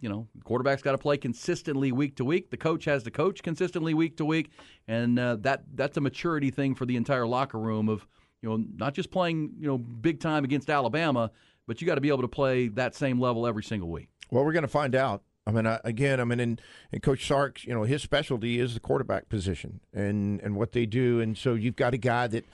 you 0.00 0.08
know, 0.08 0.26
quarterback's 0.44 0.82
got 0.82 0.92
to 0.92 0.98
play 0.98 1.16
consistently 1.16 1.92
week 1.92 2.16
to 2.16 2.24
week. 2.24 2.50
The 2.50 2.56
coach 2.56 2.84
has 2.86 3.04
to 3.04 3.10
coach 3.10 3.42
consistently 3.42 3.94
week 3.94 4.16
to 4.16 4.24
week, 4.24 4.50
and 4.88 5.18
uh, 5.18 5.36
that 5.40 5.64
that's 5.74 5.96
a 5.96 6.00
maturity 6.00 6.50
thing 6.50 6.74
for 6.74 6.86
the 6.86 6.96
entire 6.96 7.26
locker 7.26 7.58
room 7.58 7.88
of 7.88 8.06
you 8.42 8.48
know, 8.48 8.64
not 8.76 8.94
just 8.94 9.10
playing, 9.10 9.54
you 9.58 9.66
know, 9.66 9.78
big 9.78 10.20
time 10.20 10.44
against 10.44 10.70
Alabama, 10.70 11.30
but 11.66 11.80
you 11.80 11.86
got 11.86 11.96
to 11.96 12.00
be 12.00 12.08
able 12.08 12.22
to 12.22 12.28
play 12.28 12.68
that 12.68 12.94
same 12.94 13.20
level 13.20 13.46
every 13.46 13.62
single 13.62 13.88
week. 13.88 14.08
Well, 14.30 14.44
we're 14.44 14.52
going 14.52 14.62
to 14.62 14.68
find 14.68 14.94
out. 14.94 15.22
I 15.46 15.50
mean, 15.50 15.66
I, 15.66 15.80
again, 15.82 16.20
I 16.20 16.24
mean, 16.24 16.40
in, 16.40 16.58
in 16.92 17.00
Coach 17.00 17.26
Sark's, 17.26 17.64
you 17.64 17.74
know, 17.74 17.84
his 17.84 18.02
specialty 18.02 18.60
is 18.60 18.74
the 18.74 18.80
quarterback 18.80 19.30
position 19.30 19.80
and 19.94 20.40
and 20.42 20.56
what 20.56 20.72
they 20.72 20.84
do, 20.84 21.20
and 21.20 21.38
so 21.38 21.54
you've 21.54 21.76
got 21.76 21.94
a 21.94 21.98
guy 21.98 22.26
that 22.26 22.44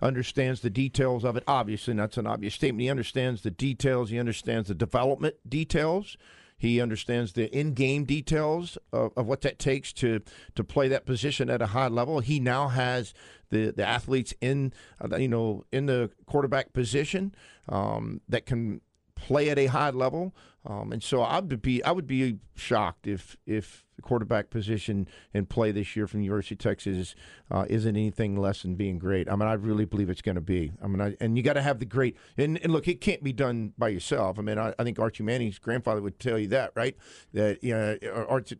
understands 0.00 0.60
the 0.60 0.70
details 0.70 1.24
of 1.24 1.36
it. 1.36 1.44
Obviously, 1.46 1.94
that's 1.94 2.16
an 2.16 2.26
obvious 2.26 2.54
statement. 2.54 2.82
He 2.82 2.90
understands 2.90 3.42
the 3.42 3.50
details. 3.50 4.10
He 4.10 4.18
understands 4.18 4.68
the 4.68 4.74
development 4.74 5.36
details. 5.48 6.16
He 6.56 6.80
understands 6.80 7.34
the 7.34 7.56
in-game 7.56 8.04
details 8.04 8.76
of, 8.92 9.12
of, 9.16 9.26
what 9.26 9.42
that 9.42 9.60
takes 9.60 9.92
to 9.94 10.20
to 10.56 10.64
play 10.64 10.88
that 10.88 11.06
position 11.06 11.48
at 11.48 11.62
a 11.62 11.66
high 11.66 11.86
level. 11.86 12.18
He 12.18 12.40
now 12.40 12.66
has 12.66 13.14
the 13.50 13.70
the 13.70 13.86
athletes 13.86 14.34
in 14.40 14.72
uh, 15.00 15.16
you 15.16 15.28
know 15.28 15.64
in 15.70 15.86
the 15.86 16.10
quarterback 16.26 16.72
position 16.72 17.32
um, 17.68 18.20
that 18.28 18.44
can 18.44 18.80
play 19.14 19.50
at 19.50 19.58
a 19.58 19.66
high 19.66 19.90
level. 19.90 20.34
Um, 20.68 20.92
and 20.92 21.02
so 21.02 21.22
I 21.22 21.40
would 21.40 21.62
be 21.62 21.82
I 21.82 21.92
would 21.92 22.06
be 22.06 22.38
shocked 22.54 23.06
if 23.06 23.38
if 23.46 23.86
the 23.96 24.02
quarterback 24.02 24.50
position 24.50 25.08
in 25.32 25.46
play 25.46 25.72
this 25.72 25.96
year 25.96 26.06
from 26.06 26.20
the 26.20 26.26
University 26.26 26.54
of 26.54 26.58
Texas 26.58 27.14
uh, 27.50 27.64
isn't 27.70 27.96
anything 27.96 28.36
less 28.36 28.62
than 28.62 28.74
being 28.74 28.98
great. 28.98 29.28
I 29.30 29.34
mean, 29.34 29.48
I 29.48 29.54
really 29.54 29.86
believe 29.86 30.10
it's 30.10 30.20
going 30.20 30.36
to 30.36 30.42
be. 30.42 30.70
I 30.82 30.86
mean, 30.86 31.00
I, 31.00 31.16
and 31.20 31.36
you 31.36 31.42
got 31.42 31.54
to 31.54 31.62
have 31.62 31.80
the 31.80 31.84
great. 31.84 32.16
And, 32.36 32.58
and, 32.62 32.72
look, 32.72 32.86
it 32.86 33.00
can't 33.00 33.24
be 33.24 33.32
done 33.32 33.72
by 33.76 33.88
yourself. 33.88 34.38
I 34.38 34.42
mean, 34.42 34.56
I, 34.56 34.72
I, 34.78 34.84
think 34.84 35.00
Archie 35.00 35.24
Manning's 35.24 35.58
grandfather 35.58 36.00
would 36.00 36.20
tell 36.20 36.38
you 36.38 36.46
that, 36.48 36.72
right? 36.76 36.96
That 37.32 37.64
you 37.64 37.74
know, 37.74 38.26
Archie, 38.28 38.58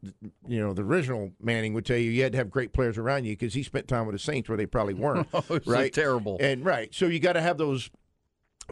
you 0.48 0.58
know, 0.58 0.72
the 0.72 0.82
original 0.82 1.30
Manning 1.40 1.72
would 1.74 1.84
tell 1.84 1.98
you 1.98 2.10
you 2.10 2.24
had 2.24 2.32
to 2.32 2.38
have 2.38 2.50
great 2.50 2.72
players 2.72 2.98
around 2.98 3.24
you 3.24 3.34
because 3.34 3.54
he 3.54 3.62
spent 3.62 3.86
time 3.86 4.06
with 4.06 4.14
the 4.14 4.18
Saints 4.18 4.48
where 4.48 4.58
they 4.58 4.66
probably 4.66 4.94
weren't. 4.94 5.28
oh, 5.34 5.60
right? 5.66 5.92
terrible. 5.92 6.38
And 6.40 6.64
right, 6.64 6.92
so 6.92 7.06
you 7.06 7.20
got 7.20 7.34
to 7.34 7.42
have 7.42 7.58
those 7.58 7.90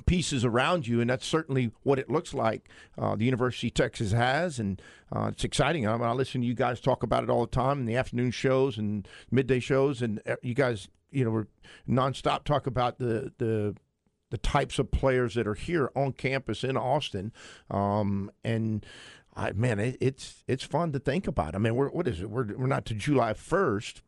pieces 0.05 0.45
around 0.45 0.87
you, 0.87 1.01
and 1.01 1.09
that's 1.09 1.27
certainly 1.27 1.71
what 1.83 1.99
it 1.99 2.11
looks 2.11 2.35
like. 2.35 2.69
Uh, 2.99 3.17
the 3.17 3.25
University 3.25 3.69
of 3.69 3.75
Texas 3.75 4.13
has, 4.13 4.59
and 4.59 4.83
uh, 5.15 5.31
it's 5.33 5.45
exciting. 5.45 5.89
I, 5.89 5.97
mean, 5.97 6.03
I 6.03 6.13
listen 6.13 6.43
to 6.43 6.47
you 6.47 6.55
guys 6.55 6.81
talk 6.81 7.03
about 7.03 7.25
it 7.25 7.31
all 7.31 7.41
the 7.41 7.51
time 7.51 7.81
in 7.81 7.87
the 7.87 7.97
afternoon 7.97 8.31
shows 8.31 8.77
and 8.77 9.09
midday 9.31 9.61
shows, 9.61 10.03
and 10.03 10.21
uh, 10.29 10.37
you 10.43 10.55
guys, 10.55 10.89
you 11.11 11.25
know, 11.25 11.31
we're 11.31 11.47
nonstop 11.89 12.45
talk 12.45 12.67
about 12.67 12.99
the 12.99 13.33
the 13.39 13.75
the 14.31 14.39
types 14.39 14.81
of 14.81 14.91
players 14.91 15.35
that 15.35 15.47
are 15.47 15.55
here 15.55 15.91
on 15.95 16.13
campus 16.13 16.63
in 16.65 16.77
Austin, 16.77 17.33
um, 17.71 18.31
and. 18.45 18.85
I, 19.39 19.53
man, 19.53 19.79
it, 19.79 19.99
it's 20.01 20.45
it's 20.49 20.65
fun 20.65 20.93
to 20.93 20.99
think 20.99 21.27
about. 21.27 21.55
I 21.55 21.59
mean, 21.59 21.75
we're, 21.75 21.91
what 21.91 22.09
is 22.09 22.23
it? 22.23 22.31
We're 22.31 22.57
we're 22.57 22.67
not 22.67 22.87
to 22.87 22.95
July 22.95 23.35
first, 23.35 24.01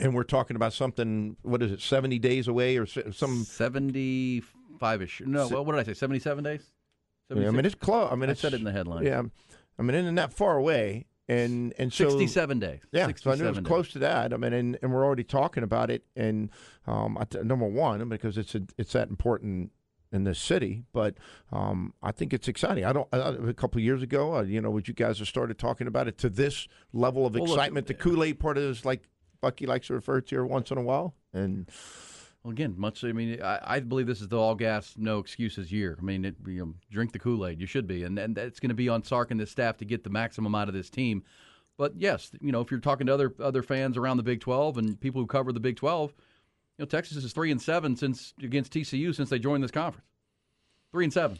and 0.00 0.16
we're 0.16 0.24
talking 0.24 0.56
about 0.56 0.72
something. 0.72 1.36
What 1.42 1.62
is 1.62 1.70
it? 1.70 1.80
Seventy 1.80 2.18
days 2.18 2.48
away, 2.48 2.76
or 2.76 2.84
some 2.84 3.44
seventy 3.44 4.42
five 4.82 5.00
ish. 5.00 5.22
No, 5.24 5.46
what 5.48 5.72
did 5.72 5.80
I 5.80 5.84
say? 5.84 5.94
Seventy 5.94 6.18
seven 6.18 6.42
days. 6.42 6.62
Yeah, 7.30 7.48
I 7.48 7.50
mean, 7.50 7.64
it's 7.64 7.76
close. 7.76 8.10
I 8.10 8.16
mean, 8.16 8.28
I 8.28 8.32
it's, 8.32 8.40
said 8.40 8.52
it 8.52 8.56
in 8.56 8.64
the 8.64 8.72
headline. 8.72 9.06
Yeah, 9.06 9.22
I 9.78 9.82
mean, 9.82 9.94
isn't 9.94 10.16
that 10.16 10.32
far 10.32 10.56
away? 10.56 11.06
And 11.28 11.72
and 11.78 11.92
so 11.92 12.08
sixty 12.08 12.26
seven 12.26 12.58
days. 12.58 12.80
Yeah, 12.90 13.06
67 13.06 13.22
so 13.22 13.30
I 13.30 13.34
knew 13.36 13.46
it 13.46 13.50
was 13.50 13.58
days. 13.58 13.66
close 13.66 13.92
to 13.92 14.00
that. 14.00 14.34
I 14.34 14.36
mean, 14.36 14.52
and, 14.52 14.78
and 14.82 14.92
we're 14.92 15.04
already 15.04 15.22
talking 15.22 15.62
about 15.62 15.88
it. 15.88 16.04
And 16.16 16.50
um, 16.86 17.16
number 17.44 17.66
one, 17.66 18.06
because 18.08 18.36
it's 18.36 18.56
a, 18.56 18.62
it's 18.76 18.92
that 18.92 19.08
important 19.08 19.70
in 20.10 20.24
this 20.24 20.40
city. 20.40 20.82
But 20.92 21.14
um, 21.52 21.94
I 22.02 22.10
think 22.10 22.32
it's 22.34 22.48
exciting. 22.48 22.84
I 22.84 22.92
don't. 22.92 23.08
I, 23.12 23.18
a 23.18 23.54
couple 23.54 23.78
of 23.78 23.84
years 23.84 24.02
ago, 24.02 24.34
uh, 24.34 24.42
you 24.42 24.60
know, 24.60 24.70
would 24.70 24.88
you 24.88 24.94
guys 24.94 25.20
have 25.20 25.28
started 25.28 25.58
talking 25.58 25.86
about 25.86 26.08
it 26.08 26.18
to 26.18 26.28
this 26.28 26.66
level 26.92 27.24
of 27.24 27.34
Well, 27.34 27.44
look, 27.44 27.56
excitement? 27.56 27.86
the 27.86 27.94
Kool 27.94 28.24
Aid 28.24 28.40
part 28.40 28.58
is 28.58 28.84
like 28.84 29.08
Bucky 29.40 29.64
likes 29.66 29.86
to 29.86 29.94
refer 29.94 30.20
to 30.20 30.36
every 30.36 30.48
once 30.48 30.72
in 30.72 30.76
a 30.76 30.82
while, 30.82 31.14
and 31.32 31.70
Well, 32.42 32.52
again, 32.52 32.74
much. 32.76 33.04
I 33.04 33.12
mean, 33.12 33.40
I, 33.40 33.60
I 33.62 33.80
believe 33.80 34.06
this 34.06 34.20
is 34.20 34.28
the 34.28 34.38
all 34.38 34.54
gas, 34.56 34.94
no 34.96 35.18
excuses 35.18 35.70
year. 35.70 35.96
I 36.00 36.02
mean, 36.02 36.24
it, 36.24 36.34
you 36.46 36.64
know, 36.66 36.74
drink 36.90 37.12
the 37.12 37.18
Kool 37.18 37.46
Aid. 37.46 37.60
You 37.60 37.66
should 37.66 37.86
be, 37.86 38.02
and 38.02 38.18
and 38.18 38.36
it's 38.36 38.58
going 38.58 38.70
to 38.70 38.74
be 38.74 38.88
on 38.88 39.04
Sark 39.04 39.30
and 39.30 39.38
his 39.38 39.50
staff 39.50 39.76
to 39.78 39.84
get 39.84 40.02
the 40.02 40.10
maximum 40.10 40.54
out 40.54 40.68
of 40.68 40.74
this 40.74 40.90
team. 40.90 41.22
But 41.78 41.94
yes, 41.96 42.32
you 42.40 42.52
know, 42.52 42.60
if 42.60 42.70
you're 42.70 42.80
talking 42.80 43.06
to 43.06 43.14
other 43.14 43.34
other 43.38 43.62
fans 43.62 43.96
around 43.96 44.16
the 44.16 44.22
Big 44.22 44.40
12 44.40 44.78
and 44.78 45.00
people 45.00 45.20
who 45.20 45.26
cover 45.26 45.52
the 45.52 45.60
Big 45.60 45.76
12, 45.76 46.10
you 46.10 46.82
know, 46.82 46.86
Texas 46.86 47.22
is 47.24 47.32
three 47.32 47.50
and 47.50 47.62
seven 47.62 47.96
since 47.96 48.34
against 48.42 48.72
TCU 48.72 49.14
since 49.14 49.30
they 49.30 49.38
joined 49.38 49.62
this 49.62 49.70
conference. 49.70 50.08
Three 50.90 51.04
and 51.04 51.12
seven. 51.12 51.38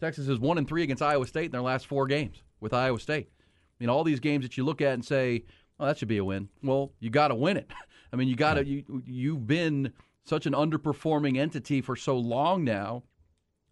Texas 0.00 0.28
is 0.28 0.38
one 0.38 0.58
and 0.58 0.68
three 0.68 0.82
against 0.82 1.02
Iowa 1.02 1.26
State 1.26 1.46
in 1.46 1.52
their 1.52 1.62
last 1.62 1.86
four 1.86 2.06
games 2.06 2.42
with 2.60 2.72
Iowa 2.72 3.00
State. 3.00 3.28
I 3.38 3.74
mean, 3.80 3.88
all 3.88 4.04
these 4.04 4.20
games 4.20 4.44
that 4.44 4.56
you 4.56 4.64
look 4.64 4.80
at 4.80 4.94
and 4.94 5.04
say, 5.04 5.44
"Oh, 5.80 5.86
that 5.86 5.98
should 5.98 6.08
be 6.08 6.18
a 6.18 6.24
win." 6.24 6.48
Well, 6.62 6.92
you 7.00 7.10
got 7.10 7.28
to 7.28 7.34
win 7.34 7.56
it. 7.56 7.70
I 8.12 8.16
mean, 8.16 8.28
you 8.28 8.36
got 8.36 8.54
to. 8.54 8.64
You 8.66 9.02
you've 9.04 9.46
been 9.46 9.92
such 10.24 10.46
an 10.46 10.52
underperforming 10.52 11.38
entity 11.38 11.80
for 11.80 11.96
so 11.96 12.16
long 12.16 12.64
now. 12.64 13.02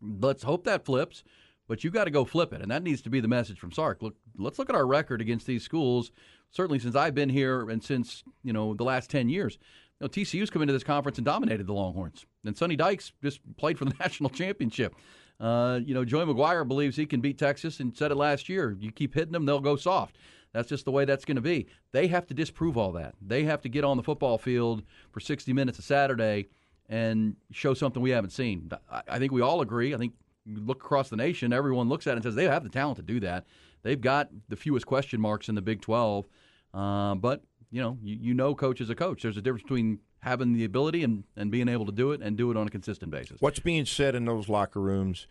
Let's 0.00 0.42
hope 0.42 0.64
that 0.64 0.84
flips, 0.84 1.22
but 1.68 1.84
you 1.84 1.90
got 1.90 2.04
to 2.04 2.10
go 2.10 2.24
flip 2.24 2.52
it, 2.52 2.60
and 2.60 2.70
that 2.70 2.82
needs 2.82 3.02
to 3.02 3.10
be 3.10 3.20
the 3.20 3.28
message 3.28 3.58
from 3.58 3.72
Sark. 3.72 4.02
Look, 4.02 4.16
let's 4.36 4.58
look 4.58 4.68
at 4.68 4.76
our 4.76 4.86
record 4.86 5.20
against 5.20 5.46
these 5.46 5.62
schools. 5.62 6.10
Certainly, 6.50 6.80
since 6.80 6.96
I've 6.96 7.14
been 7.14 7.30
here, 7.30 7.70
and 7.70 7.82
since 7.82 8.24
you 8.42 8.52
know 8.52 8.74
the 8.74 8.84
last 8.84 9.10
ten 9.10 9.28
years, 9.28 9.58
you 10.00 10.04
know, 10.04 10.08
TCU's 10.08 10.50
come 10.50 10.62
into 10.62 10.74
this 10.74 10.84
conference 10.84 11.18
and 11.18 11.24
dominated 11.24 11.66
the 11.66 11.72
Longhorns. 11.72 12.26
And 12.44 12.56
Sonny 12.56 12.76
Dykes 12.76 13.12
just 13.22 13.40
played 13.56 13.78
for 13.78 13.84
the 13.84 13.94
national 14.00 14.30
championship. 14.30 14.94
Uh, 15.40 15.80
you 15.84 15.94
know, 15.94 16.04
Joey 16.04 16.24
McGuire 16.24 16.66
believes 16.66 16.96
he 16.96 17.06
can 17.06 17.20
beat 17.20 17.38
Texas 17.38 17.80
and 17.80 17.96
said 17.96 18.10
it 18.10 18.16
last 18.16 18.48
year. 18.48 18.76
You 18.78 18.92
keep 18.92 19.14
hitting 19.14 19.32
them, 19.32 19.46
they'll 19.46 19.60
go 19.60 19.76
soft. 19.76 20.16
That's 20.52 20.68
just 20.68 20.84
the 20.84 20.90
way 20.90 21.04
that's 21.04 21.24
going 21.24 21.36
to 21.36 21.42
be. 21.42 21.66
They 21.92 22.08
have 22.08 22.26
to 22.26 22.34
disprove 22.34 22.76
all 22.76 22.92
that. 22.92 23.14
They 23.20 23.44
have 23.44 23.62
to 23.62 23.68
get 23.68 23.84
on 23.84 23.96
the 23.96 24.02
football 24.02 24.38
field 24.38 24.82
for 25.10 25.20
60 25.20 25.52
minutes 25.52 25.78
a 25.78 25.82
Saturday 25.82 26.48
and 26.88 27.36
show 27.52 27.74
something 27.74 28.02
we 28.02 28.10
haven't 28.10 28.30
seen. 28.30 28.70
I, 28.90 29.18
think 29.18 29.32
we 29.32 29.40
all 29.40 29.62
agree. 29.62 29.94
I 29.94 29.98
think 29.98 30.12
look 30.46 30.84
across 30.84 31.08
the 31.08 31.16
nation, 31.16 31.52
everyone 31.52 31.88
looks 31.88 32.06
at 32.06 32.12
it 32.12 32.16
and 32.16 32.22
says 32.24 32.34
they 32.34 32.44
have 32.44 32.64
the 32.64 32.68
talent 32.68 32.96
to 32.96 33.02
do 33.02 33.20
that. 33.20 33.46
They've 33.82 34.00
got 34.00 34.28
the 34.48 34.56
fewest 34.56 34.86
question 34.86 35.20
marks 35.20 35.48
in 35.48 35.54
the 35.54 35.62
Big 35.62 35.80
12. 35.80 36.28
Uh, 36.74 37.14
but, 37.14 37.42
you 37.70 37.80
know, 37.80 37.98
you, 38.02 38.18
you 38.20 38.34
know 38.34 38.54
coach 38.54 38.80
is 38.80 38.90
a 38.90 38.94
coach. 38.94 39.22
There's 39.22 39.36
a 39.36 39.42
difference 39.42 39.62
between 39.62 40.00
having 40.20 40.52
the 40.52 40.64
ability 40.64 41.02
and, 41.02 41.24
and 41.36 41.50
being 41.50 41.68
able 41.68 41.86
to 41.86 41.92
do 41.92 42.12
it 42.12 42.20
and 42.20 42.36
do 42.36 42.50
it 42.50 42.56
on 42.56 42.66
a 42.66 42.70
consistent 42.70 43.10
basis. 43.10 43.40
What's 43.40 43.58
being 43.58 43.86
said 43.86 44.14
in 44.14 44.24
those 44.24 44.48
locker 44.48 44.80
rooms 44.80 45.26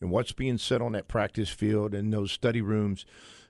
and 0.00 0.10
what's 0.10 0.32
being 0.32 0.58
said 0.58 0.82
on 0.82 0.92
that 0.92 1.08
practice 1.08 1.48
field 1.48 1.94
and 1.94 2.12
those 2.12 2.32
study 2.32 2.60
rooms, 2.60 3.06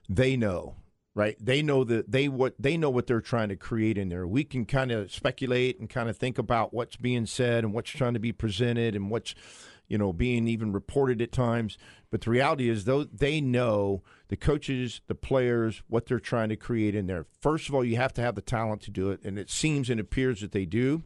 they 0.07 0.37
know. 0.37 0.75
Right, 1.17 1.37
they 1.39 1.61
know 1.61 1.85
that 1.85 2.11
they 2.11 2.27
what 2.27 2.55
they 2.59 2.75
know 2.75 2.89
what 2.89 3.07
they're 3.07 3.21
trying 3.21 3.47
to 3.47 3.55
create 3.55 3.97
in 3.97 4.09
there. 4.09 4.27
We 4.27 4.43
can 4.43 4.65
kind 4.65 4.91
of 4.91 5.13
speculate 5.13 5.79
and 5.79 5.89
kind 5.89 6.09
of 6.09 6.17
think 6.17 6.37
about 6.37 6.73
what's 6.73 6.97
being 6.97 7.25
said 7.25 7.63
and 7.63 7.71
what's 7.71 7.89
trying 7.89 8.15
to 8.15 8.19
be 8.19 8.33
presented 8.33 8.97
and 8.97 9.09
what's 9.09 9.33
you 9.87 9.97
know, 9.97 10.13
being 10.13 10.47
even 10.47 10.71
reported 10.71 11.21
at 11.21 11.31
times. 11.31 11.77
But 12.11 12.21
the 12.21 12.31
reality 12.31 12.69
is, 12.69 12.85
though, 12.85 13.03
they 13.03 13.41
know 13.41 14.03
the 14.29 14.37
coaches, 14.37 15.01
the 15.07 15.15
players, 15.15 15.83
what 15.87 16.05
they're 16.05 16.19
trying 16.19 16.49
to 16.49 16.55
create 16.55 16.95
in 16.95 17.07
there. 17.07 17.25
First 17.41 17.69
of 17.69 17.75
all, 17.75 17.83
you 17.83 17.97
have 17.97 18.13
to 18.13 18.21
have 18.21 18.35
the 18.35 18.41
talent 18.41 18.81
to 18.83 18.91
do 18.91 19.11
it, 19.11 19.21
and 19.23 19.37
it 19.37 19.49
seems 19.49 19.89
and 19.89 19.99
appears 19.99 20.41
that 20.41 20.51
they 20.51 20.65
do. 20.65 21.03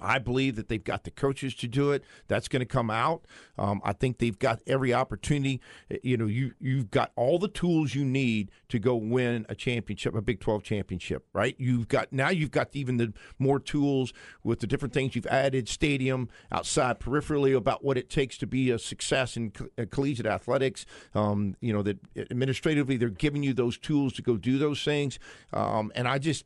I 0.00 0.18
believe 0.18 0.56
that 0.56 0.68
they've 0.68 0.82
got 0.82 1.04
the 1.04 1.10
coaches 1.10 1.54
to 1.56 1.68
do 1.68 1.92
it. 1.92 2.04
That's 2.28 2.48
going 2.48 2.60
to 2.60 2.66
come 2.66 2.90
out. 2.90 3.24
Um, 3.58 3.80
I 3.84 3.92
think 3.92 4.18
they've 4.18 4.38
got 4.38 4.60
every 4.66 4.94
opportunity. 4.94 5.60
You 6.02 6.16
know, 6.16 6.26
you 6.26 6.52
you've 6.60 6.90
got 6.90 7.12
all 7.16 7.38
the 7.38 7.48
tools 7.48 7.94
you 7.94 8.04
need 8.04 8.50
to 8.68 8.78
go 8.78 8.94
win 8.96 9.46
a 9.48 9.54
championship, 9.54 10.14
a 10.14 10.22
Big 10.22 10.40
Twelve 10.40 10.62
championship, 10.62 11.26
right? 11.32 11.54
You've 11.58 11.88
got 11.88 12.12
now 12.12 12.30
you've 12.30 12.50
got 12.50 12.68
even 12.72 12.96
the 12.96 13.12
more 13.38 13.58
tools 13.58 14.12
with 14.42 14.60
the 14.60 14.66
different 14.66 14.94
things 14.94 15.16
you've 15.16 15.26
added, 15.26 15.68
stadium 15.68 16.28
outside, 16.52 17.00
peripherally 17.00 17.56
about 17.56 17.84
what 17.84 17.96
it 17.98 18.10
takes 18.10 18.38
to 18.38 18.46
be 18.46 18.70
a 18.70 18.78
success 18.78 19.36
in 19.36 19.50
co- 19.50 19.68
uh, 19.78 19.84
collegiate 19.90 20.26
athletics. 20.26 20.86
Um, 21.14 21.56
you 21.60 21.72
know 21.72 21.82
that 21.82 21.98
administratively 22.16 22.96
they're 22.96 23.08
giving 23.08 23.42
you 23.42 23.52
those 23.52 23.78
tools 23.78 24.12
to 24.14 24.22
go 24.22 24.36
do 24.36 24.58
those 24.58 24.82
things, 24.82 25.18
um, 25.52 25.92
and 25.94 26.06
I 26.06 26.18
just 26.18 26.44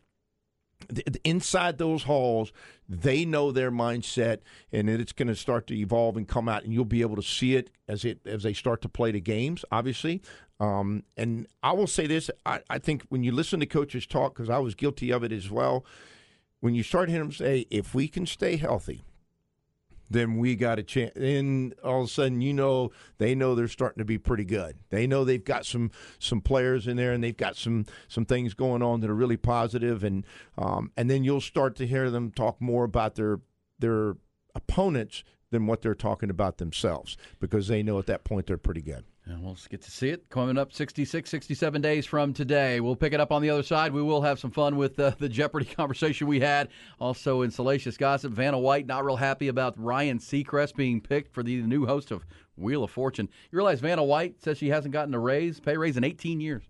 inside 1.24 1.78
those 1.78 2.04
halls, 2.04 2.52
they 2.88 3.24
know 3.24 3.52
their 3.52 3.70
mindset, 3.70 4.38
and 4.70 4.88
it's 4.88 5.12
going 5.12 5.28
to 5.28 5.36
start 5.36 5.66
to 5.68 5.74
evolve 5.74 6.16
and 6.16 6.28
come 6.28 6.48
out, 6.48 6.64
and 6.64 6.72
you'll 6.72 6.84
be 6.84 7.02
able 7.02 7.16
to 7.16 7.22
see 7.22 7.56
it 7.56 7.70
as 7.88 8.04
it 8.04 8.20
as 8.26 8.42
they 8.42 8.52
start 8.52 8.82
to 8.82 8.88
play 8.88 9.10
the 9.10 9.20
games. 9.20 9.64
Obviously, 9.70 10.22
um, 10.60 11.02
and 11.16 11.46
I 11.62 11.72
will 11.72 11.86
say 11.86 12.06
this: 12.06 12.30
I, 12.46 12.60
I 12.70 12.78
think 12.78 13.04
when 13.08 13.22
you 13.22 13.32
listen 13.32 13.60
to 13.60 13.66
coaches 13.66 14.06
talk, 14.06 14.34
because 14.34 14.50
I 14.50 14.58
was 14.58 14.74
guilty 14.74 15.10
of 15.10 15.22
it 15.24 15.32
as 15.32 15.50
well, 15.50 15.84
when 16.60 16.74
you 16.74 16.82
start 16.82 17.08
hearing 17.08 17.28
them 17.28 17.32
say, 17.32 17.66
"If 17.70 17.94
we 17.94 18.08
can 18.08 18.26
stay 18.26 18.56
healthy." 18.56 19.02
Then 20.12 20.38
we 20.38 20.56
got 20.56 20.78
a 20.78 20.82
chance. 20.82 21.12
Then 21.14 21.74
all 21.82 22.02
of 22.02 22.06
a 22.06 22.10
sudden, 22.10 22.40
you 22.40 22.52
know, 22.52 22.90
they 23.18 23.34
know 23.34 23.54
they're 23.54 23.68
starting 23.68 24.00
to 24.00 24.04
be 24.04 24.18
pretty 24.18 24.44
good. 24.44 24.76
They 24.90 25.06
know 25.06 25.24
they've 25.24 25.44
got 25.44 25.66
some 25.66 25.90
some 26.18 26.40
players 26.40 26.86
in 26.86 26.96
there, 26.96 27.12
and 27.12 27.22
they've 27.22 27.36
got 27.36 27.56
some 27.56 27.86
some 28.08 28.24
things 28.24 28.54
going 28.54 28.82
on 28.82 29.00
that 29.00 29.10
are 29.10 29.14
really 29.14 29.36
positive, 29.36 30.04
and 30.04 30.24
um, 30.58 30.90
and 30.96 31.10
then 31.10 31.24
you'll 31.24 31.40
start 31.40 31.76
to 31.76 31.86
hear 31.86 32.10
them 32.10 32.30
talk 32.30 32.60
more 32.60 32.84
about 32.84 33.14
their 33.14 33.40
their 33.78 34.16
opponents 34.54 35.24
than 35.52 35.66
what 35.68 35.82
they're 35.82 35.94
talking 35.94 36.30
about 36.30 36.58
themselves 36.58 37.16
because 37.38 37.68
they 37.68 37.82
know 37.82 37.98
at 38.00 38.06
that 38.06 38.24
point 38.24 38.46
they're 38.46 38.56
pretty 38.58 38.82
good. 38.82 39.04
And 39.24 39.44
we'll 39.44 39.56
get 39.70 39.82
to 39.82 39.90
see 39.92 40.08
it 40.08 40.28
coming 40.30 40.58
up 40.58 40.72
66, 40.72 41.30
67 41.30 41.80
days 41.80 42.04
from 42.06 42.32
today. 42.32 42.80
We'll 42.80 42.96
pick 42.96 43.12
it 43.12 43.20
up 43.20 43.30
on 43.30 43.40
the 43.40 43.50
other 43.50 43.62
side. 43.62 43.92
We 43.92 44.02
will 44.02 44.22
have 44.22 44.40
some 44.40 44.50
fun 44.50 44.76
with 44.76 44.98
uh, 44.98 45.12
the 45.20 45.28
Jeopardy 45.28 45.64
conversation 45.76 46.26
we 46.26 46.40
had. 46.40 46.70
Also, 46.98 47.42
in 47.42 47.52
Salacious 47.52 47.96
Gossip, 47.96 48.32
Vanna 48.32 48.58
White 48.58 48.86
not 48.86 49.04
real 49.04 49.14
happy 49.14 49.46
about 49.46 49.78
Ryan 49.78 50.18
Seacrest 50.18 50.74
being 50.74 51.00
picked 51.00 51.32
for 51.32 51.44
the 51.44 51.62
new 51.62 51.86
host 51.86 52.10
of 52.10 52.26
Wheel 52.56 52.82
of 52.82 52.90
Fortune. 52.90 53.28
You 53.52 53.56
realize 53.58 53.78
Vanna 53.78 54.02
White 54.02 54.42
says 54.42 54.58
she 54.58 54.70
hasn't 54.70 54.92
gotten 54.92 55.14
a 55.14 55.20
raise, 55.20 55.60
pay 55.60 55.76
raise 55.76 55.96
in 55.96 56.02
18 56.02 56.40
years. 56.40 56.64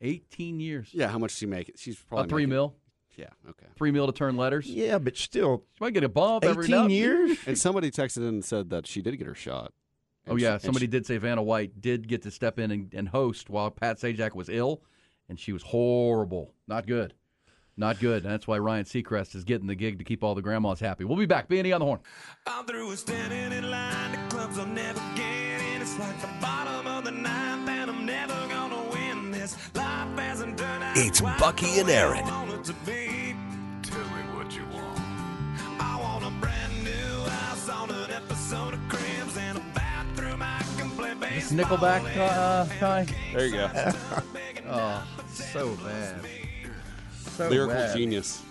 18 0.00 0.60
years. 0.60 0.88
Yeah, 0.92 1.08
how 1.08 1.18
much 1.18 1.32
does 1.32 1.38
she 1.38 1.46
make? 1.46 1.72
She's 1.76 1.96
probably 1.96 2.22
About 2.22 2.30
three 2.30 2.42
making- 2.46 2.50
mil. 2.50 2.74
Yeah, 3.18 3.26
okay. 3.50 3.66
Three 3.76 3.90
mil 3.90 4.06
to 4.06 4.12
turn 4.12 4.36
letters. 4.36 4.66
Yeah, 4.66 4.98
but 4.98 5.16
still, 5.16 5.64
She 5.76 5.84
might 5.84 5.92
get 5.92 6.04
a 6.04 6.08
bump 6.08 6.44
every 6.44 6.68
now 6.68 6.84
18 6.86 6.90
years. 6.90 7.38
And 7.46 7.58
somebody 7.58 7.90
texted 7.90 8.18
in 8.18 8.24
and 8.28 8.44
said 8.44 8.70
that 8.70 8.86
she 8.86 9.02
did 9.02 9.18
get 9.18 9.26
her 9.26 9.34
shot. 9.34 9.72
Oh 10.26 10.32
And 10.32 10.40
she- 10.40 10.44
yeah, 10.44 10.52
and 10.54 10.62
somebody 10.62 10.84
she- 10.84 10.90
did 10.90 11.04
say 11.06 11.16
Vanna 11.18 11.42
White 11.42 11.80
did 11.80 12.06
get 12.06 12.22
to 12.22 12.30
step 12.30 12.58
in 12.58 12.70
and, 12.70 12.94
and 12.94 13.08
host 13.08 13.50
while 13.50 13.70
Pat 13.70 13.98
Sajak 13.98 14.34
was 14.34 14.48
ill, 14.48 14.82
and 15.28 15.38
she 15.40 15.52
was 15.52 15.62
horrible, 15.64 16.54
not 16.68 16.86
good, 16.86 17.14
not 17.76 17.98
good. 17.98 18.22
And 18.24 18.32
that's 18.32 18.46
why 18.46 18.58
Ryan 18.58 18.84
Seacrest 18.84 19.34
is 19.34 19.42
getting 19.44 19.66
the 19.66 19.74
gig 19.74 19.98
to 19.98 20.04
keep 20.04 20.22
all 20.22 20.34
the 20.36 20.42
grandmas 20.42 20.78
happy. 20.80 21.02
We'll 21.04 21.18
be 21.18 21.26
back. 21.26 21.48
B&E 21.48 21.72
on 21.72 21.80
the 21.80 21.86
horn. 21.86 22.00
I'm 22.46 22.64
through 22.66 22.88
with 22.88 23.00
standing 23.00 23.50
in 23.58 23.68
line. 23.70 24.12
The 24.12 24.36
clubs 24.36 24.58
I'll 24.58 24.66
never 24.66 25.00
get 25.16 25.60
in. 25.74 25.82
It's 25.82 25.98
like 25.98 26.20
the 26.20 26.28
bottom 26.40 26.86
of 26.86 27.04
the 27.04 27.10
ninth, 27.12 27.68
and 27.68 27.90
I'm 27.90 28.06
never 28.06 28.34
gonna 28.48 28.90
win 28.92 29.30
this. 29.32 29.56
Life 29.74 30.18
hasn't 30.18 30.56
turned 30.58 30.84
out 30.84 30.96
It's 30.96 31.20
quite 31.20 31.38
Bucky 31.40 31.66
the 31.66 31.78
and 31.80 31.88
way 31.88 31.96
I 31.96 32.00
Erin. 32.18 32.24
want 32.26 32.50
it 32.52 32.64
to 32.64 32.72
be. 32.84 33.07
Nickelback, 41.50 42.16
uh, 42.16 42.66
Ty. 42.78 43.06
There 43.32 43.46
you 43.46 43.52
go. 43.52 43.92
Oh, 44.70 45.02
so 45.32 45.74
bad. 45.76 46.20
So 47.14 47.48
Lyrical 47.48 47.74
bad. 47.74 47.96
genius. 47.96 48.42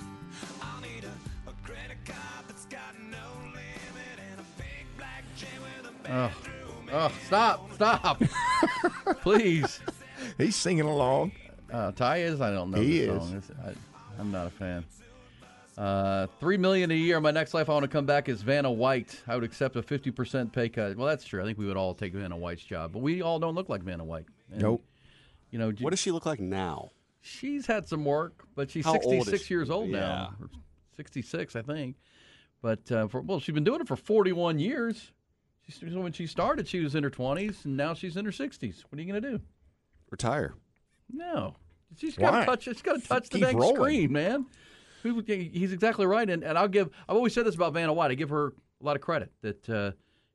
Oh, 6.10 6.32
oh, 6.92 7.12
stop, 7.28 7.72
stop, 7.74 8.22
please. 9.22 9.80
He's 10.40 10.56
singing 10.56 10.86
along. 10.86 11.34
Uh, 11.72 11.92
Ty 11.92 12.18
is. 12.22 12.42
I 12.42 12.52
don't 12.52 12.72
know. 12.72 12.82
He 12.82 13.02
the 13.06 13.14
is. 13.14 13.22
Song. 13.22 13.44
I, 13.64 13.74
I'm 14.20 14.32
not 14.32 14.48
a 14.48 14.50
fan. 14.50 14.86
Uh, 15.78 16.26
Three 16.40 16.58
million 16.58 16.90
a 16.92 16.96
year. 16.96 17.20
My 17.20 17.32
next 17.32 17.54
life, 17.54 17.70
I 17.70 17.74
want 17.74 17.84
to 17.84 17.88
come 17.90 18.06
back 18.06 18.30
as 18.30 18.42
Vanna 18.42 18.72
White. 18.72 19.22
I 19.28 19.36
would 19.36 19.44
accept 19.44 19.76
a 19.76 19.82
50% 19.84 20.52
pay 20.52 20.70
cut. 20.70 20.96
Well, 20.98 21.08
that's 21.08 21.24
true. 21.24 21.42
I 21.42 21.46
think 21.46 21.58
we 21.60 21.68
would 21.68 21.78
all 21.78 21.94
take 21.94 22.14
Vanna 22.14 22.36
White's 22.36 22.64
job, 22.64 22.94
but 22.94 23.00
we 23.04 23.22
all 23.22 23.38
don't 23.40 23.54
look 23.56 23.70
like 23.70 23.84
Vanna 23.84 24.04
White. 24.04 24.26
And, 24.52 24.62
Nope. 24.62 24.84
You 25.52 25.60
know, 25.60 25.72
What 25.80 25.92
does 25.92 26.00
she 26.00 26.12
look 26.12 26.26
like 26.26 26.40
now? 26.40 26.90
she's 27.22 27.66
had 27.66 27.88
some 27.88 28.06
work, 28.06 28.46
but 28.56 28.72
she's 28.72 28.86
How 28.86 28.94
old 28.94 29.04
is 29.04 29.26
66 29.26 29.44
she? 29.46 29.54
years 29.54 29.70
old 29.70 29.90
now. 29.90 30.34
Or 30.42 30.50
66, 30.96 31.56
I 31.56 31.62
think. 31.62 31.96
But 32.62 32.92
uh, 32.92 33.08
for, 33.08 33.22
well, 33.22 33.40
she's 33.40 33.54
been 33.54 33.64
doing 33.66 33.82
it 33.82 33.88
for 33.88 33.96
41 33.96 34.60
years. 34.60 35.12
She's, 35.70 35.94
when 35.94 36.12
she 36.14 36.26
started, 36.26 36.68
she 36.68 36.80
was 36.80 36.96
in 36.96 37.04
her 37.04 37.10
20s, 37.12 37.66
and 37.66 37.76
now 37.78 37.94
she's 37.94 38.16
in 38.18 38.26
her 38.26 38.32
60s. 38.32 38.84
What 38.90 38.98
are 38.98 39.02
you 39.02 39.12
going 39.12 39.22
to 39.22 39.30
do? 39.38 39.40
Retire. 40.10 40.54
No, 41.14 41.56
she's 41.98 42.16
got 42.18 42.40
to 42.40 42.46
touch. 42.46 42.64
She's 42.64 42.82
got 42.82 43.02
to 43.02 43.08
touch 43.08 43.30
the 43.30 43.38
Keep 43.40 43.48
dang 43.48 43.58
rolling. 43.58 43.76
screen, 43.76 44.12
man. 44.14 44.46
He's 45.54 45.74
exactly 45.74 46.06
right, 46.06 46.30
and, 46.30 46.44
and 46.44 46.58
I'll 46.58 46.68
give. 46.68 46.90
I've 47.08 47.16
always 47.16 47.34
said 47.34 47.46
this 47.46 47.56
about 47.56 47.74
Vanna 47.74 47.94
White. 47.94 48.12
I 48.12 48.16
give 48.16 48.30
her 48.30 48.54
a 48.82 48.86
lot 48.86 48.96
of 48.96 49.02
credit 49.02 49.32
that, 49.42 49.70
uh, 49.70 49.92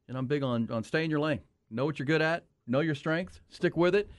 and 0.08 0.16
I'm 0.16 0.26
big 0.26 0.42
on 0.42 0.70
on 0.70 0.82
stay 0.82 1.04
in 1.04 1.10
your 1.10 1.20
lane. 1.20 1.40
Know 1.70 1.84
what 1.84 1.98
you're 1.98 2.06
good 2.06 2.22
at. 2.22 2.44
Know 2.66 2.80
your 2.80 2.94
strengths. 2.94 3.40
Stick 3.48 3.76
with 3.76 3.94
it. 3.94 4.10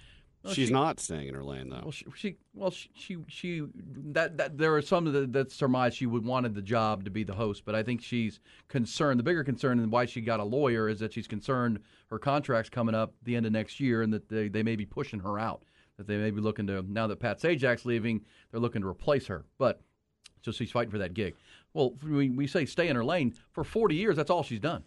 She's 0.51 0.67
she- 0.67 0.73
not 0.73 0.99
staying 0.99 1.29
in 1.29 1.35
her 1.35 1.43
lane 1.43 1.69
though. 1.69 1.81
Well, 1.83 1.91
she, 1.91 2.05
she 2.15 2.35
well 2.53 2.71
she, 2.71 2.89
she 2.95 3.17
she 3.27 3.63
that 3.75 4.37
that 4.37 4.57
there 4.57 4.75
are 4.75 4.81
some 4.81 5.05
that, 5.11 5.31
that 5.31 5.51
surmise 5.51 5.95
she 5.95 6.05
would 6.05 6.25
wanted 6.25 6.53
the 6.53 6.61
job 6.61 7.05
to 7.05 7.11
be 7.11 7.23
the 7.23 7.33
host, 7.33 7.63
but 7.65 7.75
I 7.75 7.83
think 7.83 8.01
she's 8.01 8.39
concerned. 8.67 9.19
The 9.19 9.23
bigger 9.23 9.43
concern 9.43 9.79
and 9.79 9.91
why 9.91 10.05
she 10.05 10.19
got 10.19 10.41
a 10.41 10.43
lawyer 10.43 10.89
is 10.89 10.99
that 10.99 11.13
she's 11.13 11.27
concerned 11.27 11.79
her 12.09 12.19
contract's 12.19 12.69
coming 12.69 12.93
up 12.93 13.13
the 13.23 13.35
end 13.37 13.45
of 13.45 13.53
next 13.53 13.79
year, 13.79 14.01
and 14.01 14.11
that 14.13 14.27
they 14.27 14.49
they 14.49 14.63
may 14.63 14.75
be 14.75 14.85
pushing 14.85 15.21
her 15.21 15.39
out. 15.39 15.63
That 15.97 16.07
they 16.07 16.17
may 16.17 16.31
be 16.31 16.41
looking 16.41 16.67
to 16.67 16.81
now 16.91 17.07
that 17.07 17.19
Pat 17.21 17.39
Sajak's 17.39 17.85
leaving, 17.85 18.25
they're 18.51 18.59
looking 18.59 18.81
to 18.81 18.87
replace 18.87 19.27
her. 19.27 19.45
But 19.57 19.79
so 20.43 20.51
she's 20.51 20.71
fighting 20.71 20.91
for 20.91 20.97
that 20.99 21.13
gig. 21.13 21.35
Well, 21.73 21.93
we, 22.03 22.29
we 22.29 22.45
say 22.47 22.65
stay 22.65 22.87
in 22.87 22.95
her 22.95 23.03
lane 23.05 23.33
for 23.51 23.63
40 23.63 23.95
years. 23.95 24.15
That's 24.15 24.29
all 24.29 24.43
she's 24.43 24.59
done. 24.59 24.83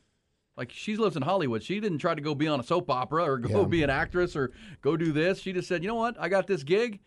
Like 0.57 0.71
she 0.73 0.97
lives 0.97 1.17
in 1.17 1.23
Hollywood. 1.23 1.63
She 1.63 1.81
didn't 1.81 1.99
try 1.99 2.15
to 2.15 2.21
go 2.21 2.35
be 2.35 2.47
on 2.49 2.61
a 2.61 2.63
soap 2.63 2.91
opera 2.91 3.25
or 3.25 3.39
go 3.39 3.63
Yeah. 3.63 3.67
be 3.67 3.83
an 3.83 3.91
actress 3.91 4.37
or 4.37 4.53
go 4.81 4.97
do 4.97 5.13
this. 5.13 5.41
She 5.41 5.53
just 5.53 5.69
said, 5.69 5.83
you 5.83 5.89
know 5.89 5.95
what? 5.97 6.17
I 6.19 6.29
got 6.29 6.47
this 6.47 6.63
gig, 6.63 7.01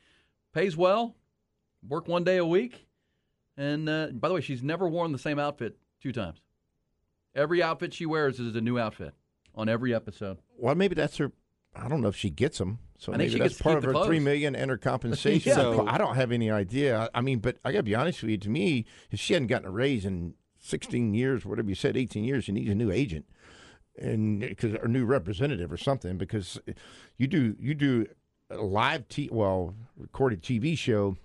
pays 0.54 0.76
well, 0.78 1.16
work 1.88 2.08
one 2.08 2.24
day 2.24 2.38
a 2.38 2.46
week, 2.46 2.86
and 3.58 3.90
uh, 3.90 4.08
by 4.14 4.28
the 4.28 4.34
way, 4.36 4.42
she's 4.42 4.62
never 4.62 4.88
worn 4.88 5.12
the 5.12 5.18
same 5.18 5.40
outfit 5.40 5.78
two 6.02 6.12
times. 6.12 6.42
Every 7.36 7.64
outfit 7.64 7.94
she 7.94 8.06
wears 8.06 8.40
is 8.40 8.56
a 8.56 8.62
new 8.62 8.78
outfit 8.78 9.14
on 9.56 9.70
every 9.70 9.94
episode. 9.96 10.38
Well, 10.58 10.76
maybe 10.76 10.96
that's 10.96 11.18
her. 11.18 11.32
I 11.76 11.88
don't 11.88 12.02
know 12.02 12.08
if 12.10 12.16
she 12.16 12.30
gets 12.30 12.58
them. 12.58 12.80
So 13.00 13.14
I 13.14 13.16
think 13.16 13.18
maybe 13.18 13.32
she 13.32 13.40
that's 13.40 13.54
gets 13.54 13.62
part 13.62 13.78
of 13.78 13.84
her 13.86 13.92
clothes. 13.92 14.08
three 14.08 14.20
million 14.20 14.56
and 14.58 14.70
her 14.70 14.78
compensation. 14.78 15.50
Yeah. 15.50 15.56
So- 15.56 15.88
I 15.88 15.98
don't 15.98 16.16
have 16.16 16.32
any 16.32 16.52
idea. 16.52 17.10
I 17.14 17.22
mean, 17.22 17.40
but 17.40 17.58
I 17.66 17.72
got 17.72 17.80
to 17.80 17.84
be 17.84 17.96
honest 17.96 18.22
with 18.22 18.32
you. 18.32 18.38
To 18.38 18.50
me, 18.50 18.86
if 19.10 19.20
she 19.20 19.34
hadn't 19.34 19.48
gotten 19.48 19.68
a 19.68 19.72
raise 19.72 20.06
in 20.06 20.36
sixteen 20.60 21.14
years, 21.14 21.46
whatever 21.46 21.70
you 21.70 21.76
said, 21.76 21.98
eighteen 21.98 22.26
years, 22.26 22.44
she 22.44 22.52
needs 22.52 22.70
a 22.70 22.76
new 22.76 22.92
agent 22.92 23.26
and 23.98 24.42
because 24.42 24.76
or 24.76 24.88
new 24.88 25.06
representative 25.06 25.72
or 25.72 25.78
something. 25.78 26.18
Because 26.18 26.60
you 27.18 27.28
do 27.28 27.56
you 27.58 27.74
do 27.74 28.06
a 28.50 28.58
live 28.58 29.08
t 29.08 29.30
well 29.32 29.76
recorded 29.98 30.42
TV 30.42 30.78
show 30.78 31.16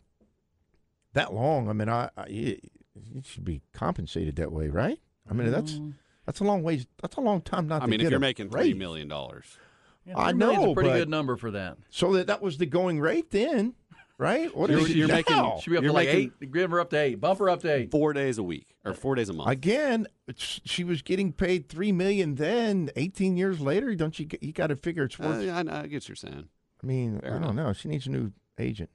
that 1.15 1.33
long. 1.33 1.69
I 1.69 1.73
mean, 1.73 1.89
I, 1.89 2.11
I 2.17 2.25
it, 2.25 2.71
it 3.17 3.27
should 3.27 3.45
be 3.45 3.63
compensated 3.73 4.37
that 4.37 4.53
way, 4.53 4.69
right? 4.69 4.99
I 5.29 5.35
mean, 5.35 5.51
that's 5.51 5.73
mm. 5.73 5.95
that's 6.27 6.41
a 6.41 6.45
long 6.45 6.63
ways. 6.63 6.87
That's 7.01 7.17
a 7.17 7.21
long 7.21 7.41
time 7.41 7.67
not 7.67 7.83
I 7.83 7.87
to 7.87 7.91
mean, 7.91 8.01
get 8.01 8.07
if 8.07 8.11
you're 8.11 8.19
a 8.19 8.21
making 8.21 8.51
raise. 8.51 8.65
three 8.65 8.75
million 8.75 9.09
dollars, 9.09 9.59
Yeah, 10.07 10.19
I 10.19 10.31
three 10.31 10.39
million's 10.39 10.65
know, 10.65 10.71
a 10.73 10.75
pretty 10.75 10.91
but- 10.91 10.97
good 10.99 11.09
number 11.09 11.37
for 11.37 11.51
that. 11.53 11.79
So 11.91 12.13
that 12.15 12.27
that 12.27 12.43
was 12.43 12.59
the 12.59 12.67
going 12.67 13.01
rate 13.01 13.31
then, 13.31 13.75
right? 14.19 14.55
What 14.55 14.69
You're- 14.71 14.83
is 14.83 14.95
you're 14.95 15.09
making- 15.09 15.35
now? 15.37 15.59
Should 15.61 15.71
be 15.71 15.77
up 15.79 15.83
You're 15.83 15.91
to 15.93 15.95
like 15.95 16.09
making- 16.09 16.33
eight. 16.43 16.53
Give 16.53 16.71
her 16.71 16.81
up 16.81 16.91
to 16.91 16.97
eight. 16.99 17.21
Bump 17.21 17.39
her 17.39 17.49
up 17.49 17.61
to 17.63 17.73
eight. 17.75 17.91
four 17.91 18.13
days 18.13 18.37
a 18.39 18.43
week 18.43 18.75
or 18.85 18.93
four 18.95 19.15
days 19.15 19.29
a 19.29 19.33
month. 19.33 19.51
Again, 19.51 20.07
she 20.37 20.85
was 20.85 21.01
getting 21.03 21.33
paid 21.33 21.69
three 21.69 21.93
million 21.93 22.35
then. 22.35 22.91
Eighteen 22.97 23.37
years 23.37 23.61
later, 23.61 23.95
don't 23.95 24.19
you? 24.19 24.29
You 24.41 24.53
got 24.53 24.67
to 24.69 24.77
figure 24.77 25.05
it's 25.05 25.19
Uh, 25.19 25.25
worth. 25.25 25.43
yeah, 25.43 25.57
I, 25.57 25.61
I 25.61 25.87
get 25.87 25.95
what 26.03 26.09
you're 26.09 26.17
saying. 26.17 26.49
I 26.83 26.87
mean, 26.87 27.21
fair 27.21 27.37
I 27.37 27.39
don't 27.39 27.57
know. 27.57 27.73
She 27.73 27.89
needs 27.89 28.07
a 28.07 28.11
new 28.11 28.33
agent. 28.59 28.91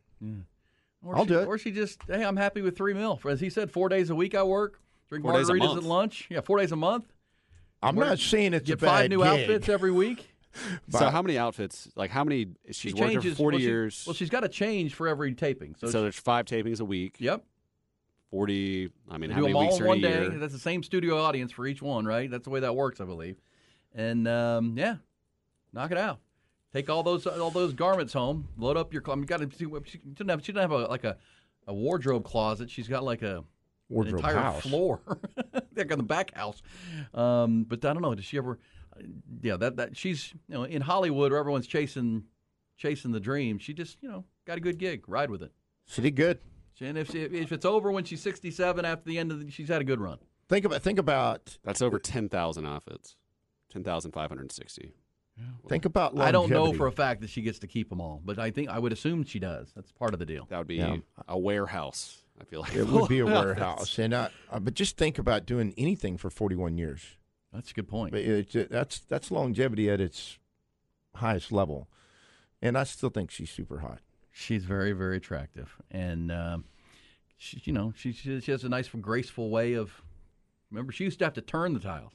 Or 1.03 1.15
I'll 1.15 1.23
she, 1.23 1.29
do 1.29 1.39
it. 1.39 1.47
Or 1.47 1.57
she 1.57 1.71
just, 1.71 2.01
hey, 2.07 2.23
I'm 2.23 2.35
happy 2.35 2.61
with 2.61 2.77
three 2.77 2.93
mil. 2.93 3.19
As 3.27 3.39
he 3.39 3.49
said, 3.49 3.71
four 3.71 3.89
days 3.89 4.09
a 4.09 4.15
week 4.15 4.35
I 4.35 4.43
work. 4.43 4.81
Drink 5.07 5.23
Four 5.23 5.33
days 5.33 5.49
a 5.49 5.53
margaritas 5.53 5.77
at 5.77 5.83
lunch. 5.83 6.27
Yeah, 6.29 6.41
four 6.41 6.59
days 6.59 6.71
a 6.71 6.75
month. 6.75 7.05
I'm 7.81 7.95
Work- 7.95 8.07
not 8.09 8.19
saying 8.19 8.53
it's 8.53 8.67
Get 8.67 8.73
a 8.73 8.77
bad 8.77 8.87
five 8.87 9.09
new 9.09 9.19
gig. 9.23 9.27
outfits 9.27 9.69
every 9.69 9.91
week. 9.91 10.35
So 10.89 11.09
how 11.09 11.21
many 11.21 11.38
outfits? 11.38 11.89
Like 11.95 12.09
how 12.12 12.23
many? 12.23 12.47
She's 12.71 12.75
She 12.77 12.93
worked 12.93 13.23
for 13.23 13.35
forty 13.35 13.55
well, 13.55 13.59
she- 13.59 13.65
years. 13.65 14.03
well, 14.07 14.13
she's 14.13 14.29
got 14.29 14.41
to 14.41 14.49
change 14.49 14.93
for 14.95 15.07
every 15.07 15.33
taping. 15.33 15.75
So, 15.79 15.88
so 15.88 15.91
she- 15.99 16.01
there's 16.03 16.19
five 16.19 16.45
tapings 16.45 16.79
a 16.81 16.85
week. 16.85 17.15
yep. 17.19 17.43
Forty. 18.31 18.91
I 19.09 19.17
mean, 19.17 19.29
They 19.29 19.33
how 19.35 19.41
do 19.41 19.47
many 19.47 19.59
weeks 19.67 19.79
are 19.79 19.88
one 19.88 19.97
in 19.99 20.05
a 20.05 20.07
day. 20.07 20.21
year? 20.21 20.29
That's 20.38 20.53
the 20.53 20.59
same 20.59 20.83
studio 20.83 21.17
audience 21.19 21.51
for 21.51 21.65
each 21.65 21.81
one, 21.81 22.05
right? 22.05 22.29
That's 22.29 22.43
the 22.43 22.51
way 22.51 22.59
that 22.59 22.75
works, 22.75 23.01
I 23.01 23.05
believe. 23.05 23.38
And 23.95 24.27
um, 24.27 24.77
yeah, 24.77 24.97
knock 25.73 25.91
it 25.91 25.97
out. 25.97 26.19
Take 26.71 26.89
all 26.91 27.01
those 27.01 27.25
all 27.25 27.49
those 27.49 27.73
garments 27.73 28.13
home. 28.13 28.47
Load 28.57 28.77
up 28.77 28.93
your. 28.93 29.01
You 29.07 29.25
got 29.25 29.39
to 29.39 29.49
She 29.57 29.65
doesn't 29.65 30.29
have. 30.29 30.45
She 30.45 30.51
doesn't 30.51 30.69
have 30.69 30.71
a 30.71 30.85
like 30.88 31.03
a, 31.03 31.17
a 31.65 31.73
wardrobe 31.73 32.23
closet. 32.23 32.69
She's 32.69 32.88
got 32.88 33.03
like 33.03 33.23
a 33.23 33.43
Wardrobe 33.89 34.23
an 34.23 34.30
entire 34.30 34.41
house. 34.43 34.62
floor, 34.62 35.02
like 35.75 35.91
on 35.91 35.97
the 35.97 36.04
back 36.04 36.34
house. 36.36 36.62
Um, 37.13 37.63
but 37.63 37.84
I 37.84 37.93
don't 37.93 38.02
know. 38.02 38.15
Does 38.15 38.25
she 38.25 38.38
ever? 38.38 38.60
Yeah, 39.41 39.58
that 39.58 39.78
that 39.78 39.97
she's 39.97 40.34
you 40.47 40.56
know 40.56 40.63
in 40.63 40.82
Hollywood 40.82 41.32
where 41.32 41.39
everyone's 41.39 41.67
chasing 41.67 42.23
chasing 42.78 43.12
the 43.12 43.19
dream. 43.19 43.58
She 43.60 43.73
just 43.73 43.97
you 44.02 44.10
know 44.10 44.25
got 44.45 44.58
a 44.58 44.62
good 44.62 44.78
gig. 44.78 45.08
Ride 45.08 45.30
with 45.30 45.41
it. 45.41 45.52
She 45.88 46.02
did 46.02 46.15
good. 46.15 46.39
And 46.82 46.97
if 46.97 47.12
she, 47.12 47.19
if 47.23 47.52
it's 47.52 47.65
over 47.65 47.91
when 47.91 48.06
she's 48.06 48.21
67 48.21 48.86
after 48.86 49.04
the 49.04 49.17
end 49.17 49.34
of 49.34 49.43
the, 49.45 49.52
she's 49.52 49.67
had 49.67 49.82
a 49.82 49.84
good 49.84 49.99
run. 49.99 50.17
Think 50.47 50.63
about 50.63 50.82
think 50.82 50.97
about 50.97 51.58
That's 51.63 51.82
over 51.82 51.99
ten 51.99 52.30
thousand 52.30 52.65
outfits. 52.65 53.15
Ten 53.71 53.84
thousand 53.84 54.12
five 54.12 54.30
hundred 54.30 54.52
sixty. 54.52 54.93
think 55.67 55.86
about. 55.86 56.17
I 56.19 56.32
don't 56.32 56.49
know 56.49 56.73
for 56.73 56.88
a 56.88 56.91
fact 56.91 57.21
that 57.21 57.30
she 57.30 57.41
gets 57.41 57.60
to 57.60 57.67
keep 57.67 57.89
them 57.89 57.99
all, 58.02 58.21
but 58.23 58.39
I 58.39 58.52
think 58.52 58.69
I 58.69 58.80
would 58.80 58.91
assume 58.93 59.23
she 59.25 59.39
does. 59.39 59.71
That's 59.75 59.91
part 59.91 60.13
of 60.13 60.19
the 60.19 60.25
deal. 60.25 60.47
That 60.49 60.58
would 60.58 60.67
be 60.67 60.75
Yeah. 60.78 60.97
a 61.28 61.38
warehouse. 61.38 62.23
I 62.39 62.43
feel 62.45 62.62
like 62.62 62.75
It 62.75 62.88
would 62.88 63.10
be 63.10 63.19
a 63.19 63.25
full 63.25 63.36
of 63.36 63.45
warehouse, 63.45 63.97
and 63.99 64.13
uh, 64.13 64.30
uh, 64.52 64.60
but 64.60 64.73
just 64.73 64.97
think 64.97 65.17
about 65.17 65.45
doing 65.45 65.73
anything 65.78 66.17
for 66.17 66.30
41 66.30 66.78
years. 66.78 67.17
That's 67.54 67.71
a 67.71 67.73
good 67.73 67.88
point. 67.88 68.12
But 68.12 68.21
it's, 68.21 68.56
uh, 68.56 68.67
that's 68.69 68.99
that's 68.99 69.32
longevity 69.32 69.89
at 69.89 69.99
its 69.99 70.38
highest 71.15 71.52
level, 71.52 71.89
and 72.62 72.78
I 72.78 72.84
still 72.84 73.10
think 73.10 73.32
she's 73.32 73.49
super 73.49 73.80
hot. 73.80 73.99
She's 74.32 74.63
very, 74.63 74.91
very 74.93 75.17
attractive, 75.17 75.75
and 75.91 76.32
um, 76.32 76.65
she, 77.38 77.62
you 77.65 77.73
know, 77.73 77.93
she 77.95 78.12
she 78.13 78.52
has 78.52 78.63
a 78.63 78.69
nice, 78.69 78.88
graceful 78.89 79.49
way 79.49 79.73
of. 79.73 80.02
Remember, 80.71 80.91
she 80.91 81.04
used 81.04 81.17
to 81.19 81.25
have 81.25 81.34
to 81.34 81.41
turn 81.41 81.73
the 81.73 81.80
tiles, 81.80 82.13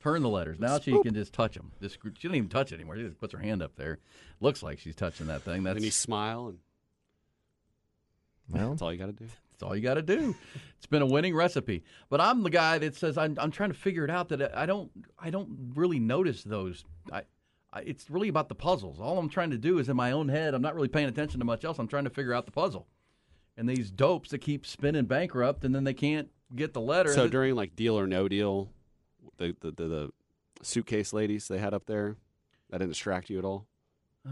turn 0.00 0.22
the 0.22 0.30
letters. 0.30 0.58
Now 0.58 0.78
she 0.78 0.98
can 1.02 1.12
just 1.12 1.34
touch 1.34 1.54
them. 1.54 1.72
Just, 1.82 1.98
she 2.02 2.28
doesn't 2.28 2.34
even 2.34 2.48
touch 2.48 2.72
it 2.72 2.76
anymore. 2.76 2.96
She 2.96 3.02
just 3.02 3.18
puts 3.18 3.34
her 3.34 3.38
hand 3.38 3.62
up 3.62 3.76
there. 3.76 3.98
Looks 4.40 4.62
like 4.62 4.78
she's 4.78 4.96
touching 4.96 5.26
that 5.26 5.42
thing. 5.42 5.62
That's 5.62 5.74
Then 5.76 5.84
you 5.84 5.90
smile, 5.90 6.48
and 6.48 6.58
Well, 8.48 8.70
that's 8.70 8.82
all 8.82 8.92
you 8.92 8.98
got 8.98 9.06
to 9.06 9.12
do. 9.12 9.26
That's 9.52 9.62
all 9.62 9.74
you 9.74 9.82
got 9.82 9.94
to 9.94 10.02
do. 10.02 10.34
It's 10.76 10.86
been 10.86 11.02
a 11.02 11.06
winning 11.06 11.34
recipe. 11.34 11.82
But 12.10 12.20
I'm 12.20 12.42
the 12.42 12.50
guy 12.50 12.78
that 12.78 12.94
says 12.94 13.16
I'm, 13.16 13.36
I'm 13.40 13.50
trying 13.50 13.70
to 13.70 13.76
figure 13.76 14.04
it 14.04 14.10
out. 14.10 14.28
That 14.28 14.56
I 14.56 14.66
don't 14.66 14.90
I 15.18 15.30
don't 15.30 15.72
really 15.74 15.98
notice 15.98 16.44
those. 16.44 16.84
I, 17.10 17.22
I 17.72 17.80
it's 17.80 18.10
really 18.10 18.28
about 18.28 18.48
the 18.48 18.54
puzzles. 18.54 19.00
All 19.00 19.18
I'm 19.18 19.30
trying 19.30 19.50
to 19.50 19.58
do 19.58 19.78
is 19.78 19.88
in 19.88 19.96
my 19.96 20.12
own 20.12 20.28
head. 20.28 20.54
I'm 20.54 20.62
not 20.62 20.74
really 20.74 20.88
paying 20.88 21.08
attention 21.08 21.40
to 21.40 21.46
much 21.46 21.64
else. 21.64 21.78
I'm 21.78 21.88
trying 21.88 22.04
to 22.04 22.10
figure 22.10 22.34
out 22.34 22.44
the 22.44 22.52
puzzle. 22.52 22.86
And 23.56 23.66
these 23.66 23.90
dopes 23.90 24.30
that 24.30 24.38
keep 24.38 24.66
spinning 24.66 25.06
bankrupt, 25.06 25.64
and 25.64 25.74
then 25.74 25.84
they 25.84 25.94
can't 25.94 26.28
get 26.54 26.74
the 26.74 26.80
letter. 26.80 27.14
So 27.14 27.26
during 27.26 27.54
like 27.54 27.74
deal 27.74 27.98
or 27.98 28.06
no 28.06 28.28
deal, 28.28 28.70
the 29.38 29.56
the, 29.60 29.70
the 29.70 29.88
the 29.88 30.10
suitcase 30.62 31.12
ladies 31.12 31.48
they 31.48 31.58
had 31.58 31.72
up 31.72 31.86
there, 31.86 32.16
that 32.70 32.78
didn't 32.78 32.90
distract 32.90 33.30
you 33.30 33.38
at 33.38 33.44
all. 33.44 33.66
Uh, 34.26 34.30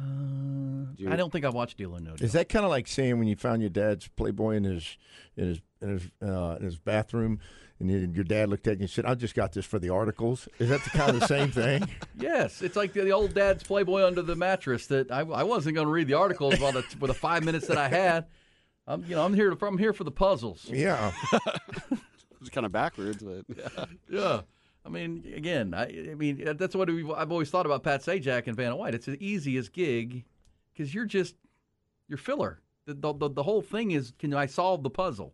Do 0.97 1.03
you- 1.05 1.11
I 1.11 1.17
don't 1.17 1.31
think 1.33 1.45
I've 1.45 1.55
watched 1.55 1.79
Deal 1.79 1.97
or 1.97 2.01
No 2.01 2.17
Deal. 2.17 2.25
is 2.25 2.33
that 2.33 2.49
kind 2.49 2.65
of 2.65 2.71
like 2.71 2.87
saying 2.87 3.19
when 3.19 3.29
you 3.29 3.37
found 3.37 3.63
your 3.63 3.71
dad's 3.71 4.09
Playboy 4.09 4.57
in 4.57 4.65
his 4.65 4.97
in 5.37 5.49
his 5.49 5.61
in 5.81 5.89
his 5.91 6.03
uh, 6.23 6.57
in 6.59 6.65
his 6.65 6.79
bathroom, 6.79 7.39
and 7.81 7.91
you, 7.91 8.11
your 8.15 8.25
dad 8.25 8.49
looked 8.49 8.67
at 8.69 8.77
you 8.79 8.83
and 8.83 8.91
said, 8.91 9.05
"I 9.05 9.15
just 9.15 9.35
got 9.35 9.53
this 9.53 9.67
for 9.67 9.79
the 9.79 9.91
articles." 9.91 10.49
Is 10.59 10.69
that 10.71 10.83
the 10.85 10.91
kind 10.91 11.11
of 11.11 11.21
the 11.21 11.27
same 11.27 11.51
thing? 11.51 11.89
Yes, 12.19 12.63
it's 12.63 12.77
like 12.77 12.93
the, 12.93 13.01
the 13.03 13.13
old 13.13 13.35
dad's 13.35 13.63
Playboy 13.65 14.05
under 14.07 14.23
the 14.23 14.37
mattress. 14.37 14.87
That 14.87 15.11
I, 15.13 15.21
I 15.21 15.43
wasn't 15.43 15.75
going 15.75 15.87
to 15.87 15.93
read 15.93 16.07
the 16.09 16.15
articles 16.15 16.59
while 16.59 16.73
the, 16.73 16.83
for 16.83 17.07
the 17.09 17.15
five 17.15 17.45
minutes 17.45 17.67
that 17.67 17.77
I 17.77 17.89
had. 17.89 18.27
I'm 18.87 19.05
you 19.05 19.15
know 19.17 19.25
I'm 19.25 19.35
here 19.35 19.51
to, 19.55 19.67
I'm 19.67 19.79
here 19.79 19.93
for 19.93 20.05
the 20.05 20.11
puzzles. 20.13 20.67
Yeah. 20.71 21.13
It's 22.41 22.51
kind 22.51 22.67
of 22.67 22.73
backwards, 22.73 23.23
but 23.23 23.47
Yeah. 24.11 24.43
I 24.87 24.91
mean, 24.91 25.25
again, 25.35 25.73
I, 25.75 26.11
I 26.11 26.15
mean 26.15 26.45
that's 26.59 26.75
what 26.77 26.91
I've 26.91 27.33
always 27.33 27.51
thought 27.51 27.67
about 27.67 27.83
Pat 27.83 28.03
Sajak 28.03 28.47
and 28.47 28.57
Vanna 28.57 28.77
White. 28.77 28.95
It's 28.95 29.07
the 29.07 29.23
easiest 29.25 29.73
gig 29.73 30.25
because 30.73 30.95
you're 30.95 31.07
just 31.07 31.37
you're 32.09 32.19
filler. 32.19 32.61
The, 32.87 32.93
the, 32.95 33.15
the, 33.15 33.31
the 33.31 33.43
whole 33.43 33.63
thing 33.63 33.93
is, 33.93 34.13
can 34.19 34.35
I 34.35 34.45
solve 34.45 34.83
the 34.83 34.91
puzzle? 34.91 35.33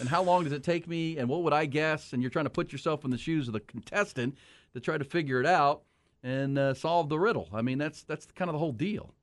And 0.00 0.08
how 0.08 0.22
long 0.22 0.42
does 0.42 0.52
it 0.52 0.64
take 0.64 0.88
me? 0.88 1.16
And 1.18 1.28
what 1.28 1.42
would 1.44 1.52
I 1.52 1.66
guess? 1.66 2.12
And 2.12 2.20
you're 2.22 2.30
trying 2.30 2.46
to 2.46 2.50
put 2.50 2.72
yourself 2.72 3.04
in 3.04 3.10
the 3.12 3.18
shoes 3.18 3.46
of 3.46 3.52
the 3.52 3.60
contestant 3.60 4.36
to 4.74 4.80
try 4.80 4.98
to 4.98 5.04
figure 5.04 5.38
it 5.38 5.46
out 5.46 5.82
and 6.24 6.58
uh, 6.58 6.74
solve 6.74 7.08
the 7.08 7.18
riddle. 7.20 7.48
I 7.52 7.62
mean, 7.62 7.78
that's 7.78 8.02
that's 8.02 8.26
kind 8.34 8.48
of 8.48 8.54
the 8.54 8.58
whole 8.58 8.72
deal. 8.72 9.14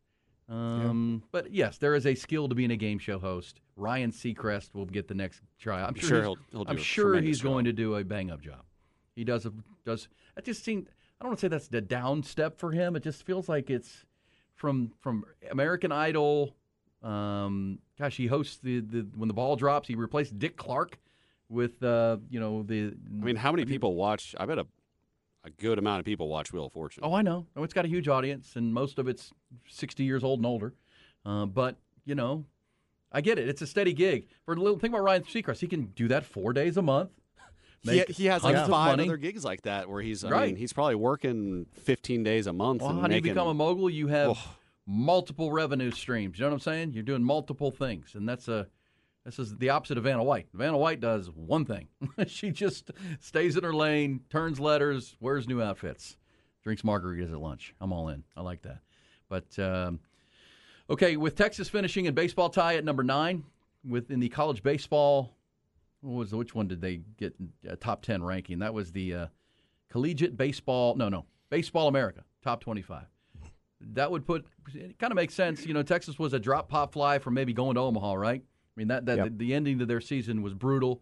Um, 0.48 1.22
But 1.32 1.52
yes, 1.52 1.78
there 1.78 1.96
is 1.96 2.06
a 2.06 2.16
skill 2.16 2.48
to 2.50 2.56
being 2.56 2.72
a 2.72 2.76
game 2.78 2.98
show 3.00 3.20
host. 3.20 3.60
Ryan 3.76 4.12
Seacrest 4.12 4.74
will 4.74 4.86
get 4.86 5.08
the 5.08 5.14
next 5.14 5.42
try. 5.60 5.82
I'm 5.84 5.96
sure, 5.96 6.10
sure 6.10 6.22
he'll- 6.22 6.38
he'll 6.52 6.64
do 6.66 6.72
I'm 6.72 6.78
sure 6.78 7.20
he's 7.22 7.42
going 7.42 7.66
to 7.66 7.74
do 7.74 7.96
a 7.96 8.04
bang 8.04 8.32
up 8.32 8.42
job. 8.42 8.64
He 9.20 9.26
does 9.26 9.46
a 9.46 9.52
does. 9.86 10.08
That 10.36 10.46
just 10.46 10.64
seemed. 10.64 10.88
I 11.20 11.26
don't 11.26 11.32
want 11.32 11.40
to 11.40 11.42
say 11.42 11.48
that's 11.50 11.68
the 11.68 11.82
down 11.82 12.24
step 12.24 12.58
for 12.58 12.72
him. 12.72 12.96
It 12.96 13.04
just 13.04 13.26
feels 13.26 13.50
like 13.50 13.70
it's 13.70 14.06
from 14.56 14.94
from 15.02 15.26
American 15.52 15.92
Idol. 15.92 16.56
Um, 17.04 17.80
gosh, 18.00 18.16
he 18.16 18.28
hosts 18.28 18.60
the, 18.64 18.80
the 18.80 19.06
when 19.18 19.28
the 19.28 19.34
ball 19.34 19.58
drops. 19.58 19.90
He 19.90 19.96
replaced 19.96 20.40
Dick 20.40 20.56
Clark 20.56 21.00
with 21.50 21.84
uh, 21.84 22.20
you 22.30 22.40
know 22.40 22.64
the. 22.64 22.94
I 22.96 23.26
mean, 23.26 23.36
how 23.36 23.52
many 23.52 23.66
people 23.66 23.96
watch? 23.96 24.36
I 24.40 24.46
bet 24.46 24.58
a 24.58 24.66
a 25.44 25.50
good 25.50 25.80
amount 25.80 26.00
of 26.00 26.06
people 26.06 26.30
watch 26.30 26.54
Wheel 26.54 26.68
of 26.68 26.72
Fortune. 26.72 27.04
Oh, 27.06 27.14
I 27.14 27.22
know. 27.22 27.46
Oh, 27.58 27.64
it's 27.64 27.74
got 27.74 27.84
a 27.84 27.90
huge 27.90 28.08
audience, 28.08 28.56
and 28.56 28.74
most 28.74 29.00
of 29.00 29.10
it's 29.10 29.34
sixty 29.68 30.06
years 30.06 30.24
old 30.24 30.40
and 30.40 30.46
older. 30.46 30.74
Uh, 31.26 31.46
but 31.46 31.76
you 32.06 32.16
know, 32.16 32.46
I 33.12 33.20
get 33.20 33.38
it. 33.38 33.50
It's 33.50 33.62
a 33.62 33.68
steady 33.68 33.92
gig. 33.92 34.28
For 34.46 34.54
a 34.54 34.58
little 34.58 34.80
thing 34.80 34.92
about 34.94 35.04
Ryan 35.04 35.24
Seacrest, 35.24 35.60
he 35.60 35.68
can 35.68 35.88
do 35.88 36.08
that 36.08 36.24
four 36.24 36.54
days 36.54 36.78
a 36.78 36.82
month. 36.82 37.10
He, 37.84 37.92
make 37.98 38.10
he 38.10 38.26
has 38.26 38.44
like 38.44 38.56
five 38.68 38.98
money. 38.98 39.04
other 39.08 39.18
gigs 39.18 39.46
like 39.46 39.62
that 39.64 39.90
where 39.90 40.02
he's. 40.02 40.24
I 40.24 40.30
Right. 40.30 40.48
mean, 40.48 40.56
he's 40.58 40.74
probably 40.74 40.96
working 40.96 41.66
15 41.84 42.24
days 42.24 42.46
a 42.48 42.54
month. 42.54 42.82
Well, 42.82 42.92
and 42.92 43.00
how 43.02 43.08
do 43.08 43.16
you 43.16 43.22
become 43.22 43.48
a 43.48 43.54
mogul? 43.54 43.90
You 43.90 44.08
have 44.08 44.32
Ugh. 44.32 44.38
multiple 44.86 45.52
revenue 45.52 45.92
streams. 45.92 46.38
You 46.40 46.44
know 46.46 46.50
what 46.50 46.56
I'm 46.56 46.60
saying? 46.62 46.94
You're 46.94 47.04
doing 47.04 47.24
multiple 47.24 47.72
things, 47.72 48.16
and 48.16 48.28
that's 48.28 48.48
a 48.48 48.68
this 49.26 49.38
is 49.40 49.56
the 49.58 49.70
opposite 49.70 49.98
of 49.98 50.06
Vanna 50.06 50.24
White. 50.24 50.48
Vanna 50.54 50.78
White 50.78 51.00
does 51.00 51.30
one 51.30 51.64
thing. 51.66 51.88
she 52.28 52.52
just 52.52 52.92
stays 53.20 53.56
in 53.58 53.64
her 53.64 53.74
lane, 53.74 54.22
turns 54.30 54.60
letters, 54.60 55.16
wears 55.20 55.48
new 55.48 55.62
outfits, 55.62 56.18
drinks 56.64 56.82
margaritas 56.82 57.32
at 57.32 57.40
lunch. 57.40 57.76
I'm 57.80 57.94
all 57.94 58.10
in. 58.10 58.24
I 58.36 58.42
like 58.42 58.62
that. 58.64 58.80
But 59.30 59.60
um, 59.60 60.00
okay, 60.90 61.16
with 61.16 61.36
Texas 61.36 61.70
finishing 61.70 62.06
in 62.06 62.14
baseball 62.14 62.50
tie 62.50 62.76
at 62.76 62.84
number 62.84 63.04
nine, 63.04 63.44
within 63.88 64.20
the 64.20 64.30
college 64.30 64.64
baseball, 64.64 65.24
what 65.24 65.36
was 66.02 66.34
which 66.34 66.56
one 66.56 66.68
did 66.68 66.82
they 66.82 67.02
get 67.18 67.36
a 67.68 67.76
top 67.76 68.02
ten 68.02 68.24
ranking? 68.24 68.60
That 68.60 68.74
was 68.74 68.92
the 68.92 69.14
uh, 69.14 69.28
collegiate 69.90 70.38
baseball. 70.38 70.96
No, 70.96 71.10
no, 71.10 71.26
Baseball 71.50 71.88
America 71.88 72.24
top 72.44 72.62
twenty-five. 72.62 73.06
That 73.82 74.12
would 74.12 74.26
put 74.26 74.46
it 74.74 75.00
kind 75.00 75.12
of 75.12 75.16
makes 75.16 75.34
sense. 75.34 75.66
You 75.66 75.74
know, 75.74 75.84
Texas 75.84 76.20
was 76.20 76.34
a 76.34 76.40
drop 76.40 76.70
pop 76.70 76.94
fly 76.94 77.20
from 77.20 77.34
maybe 77.34 77.54
going 77.54 77.76
to 77.76 77.82
Omaha, 77.82 78.14
right? 78.14 78.42
I 78.42 78.74
mean 78.80 78.88
that 78.90 79.06
that 79.06 79.18
Yep. 79.18 79.26
the, 79.30 79.46
the 79.46 79.54
ending 79.54 79.80
to 79.80 79.86
their 79.86 80.02
season 80.02 80.42
was 80.42 80.54
brutal. 80.54 81.02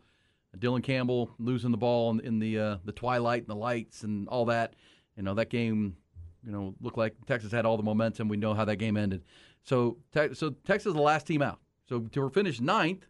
Dylan 0.58 0.82
Campbell 0.84 1.30
losing 1.38 1.72
the 1.72 1.78
ball 1.78 2.12
in, 2.12 2.20
in 2.22 2.40
the 2.40 2.58
uh, 2.60 2.78
the 2.86 2.92
twilight 2.92 3.42
and 3.42 3.50
the 3.50 3.56
lights 3.56 4.04
and 4.04 4.28
all 4.30 4.46
that. 4.46 4.76
You 5.16 5.24
know 5.24 5.34
that 5.36 5.50
game. 5.50 5.98
You 6.46 6.52
know 6.52 6.76
looked 6.82 6.98
like 6.98 7.14
Texas 7.26 7.52
had 7.52 7.66
all 7.66 7.78
the 7.78 7.84
momentum. 7.84 8.30
We 8.30 8.38
know 8.38 8.54
how 8.54 8.64
that 8.66 8.78
game 8.78 8.96
ended. 8.96 9.24
So 9.64 9.98
te- 10.14 10.34
so 10.34 10.52
Texas 10.66 10.88
is 10.92 10.94
the 10.94 11.02
last 11.02 11.28
team 11.28 11.42
out. 11.42 11.60
So 11.90 12.00
to 12.00 12.30
finish 12.30 12.62
ninth, 12.62 13.06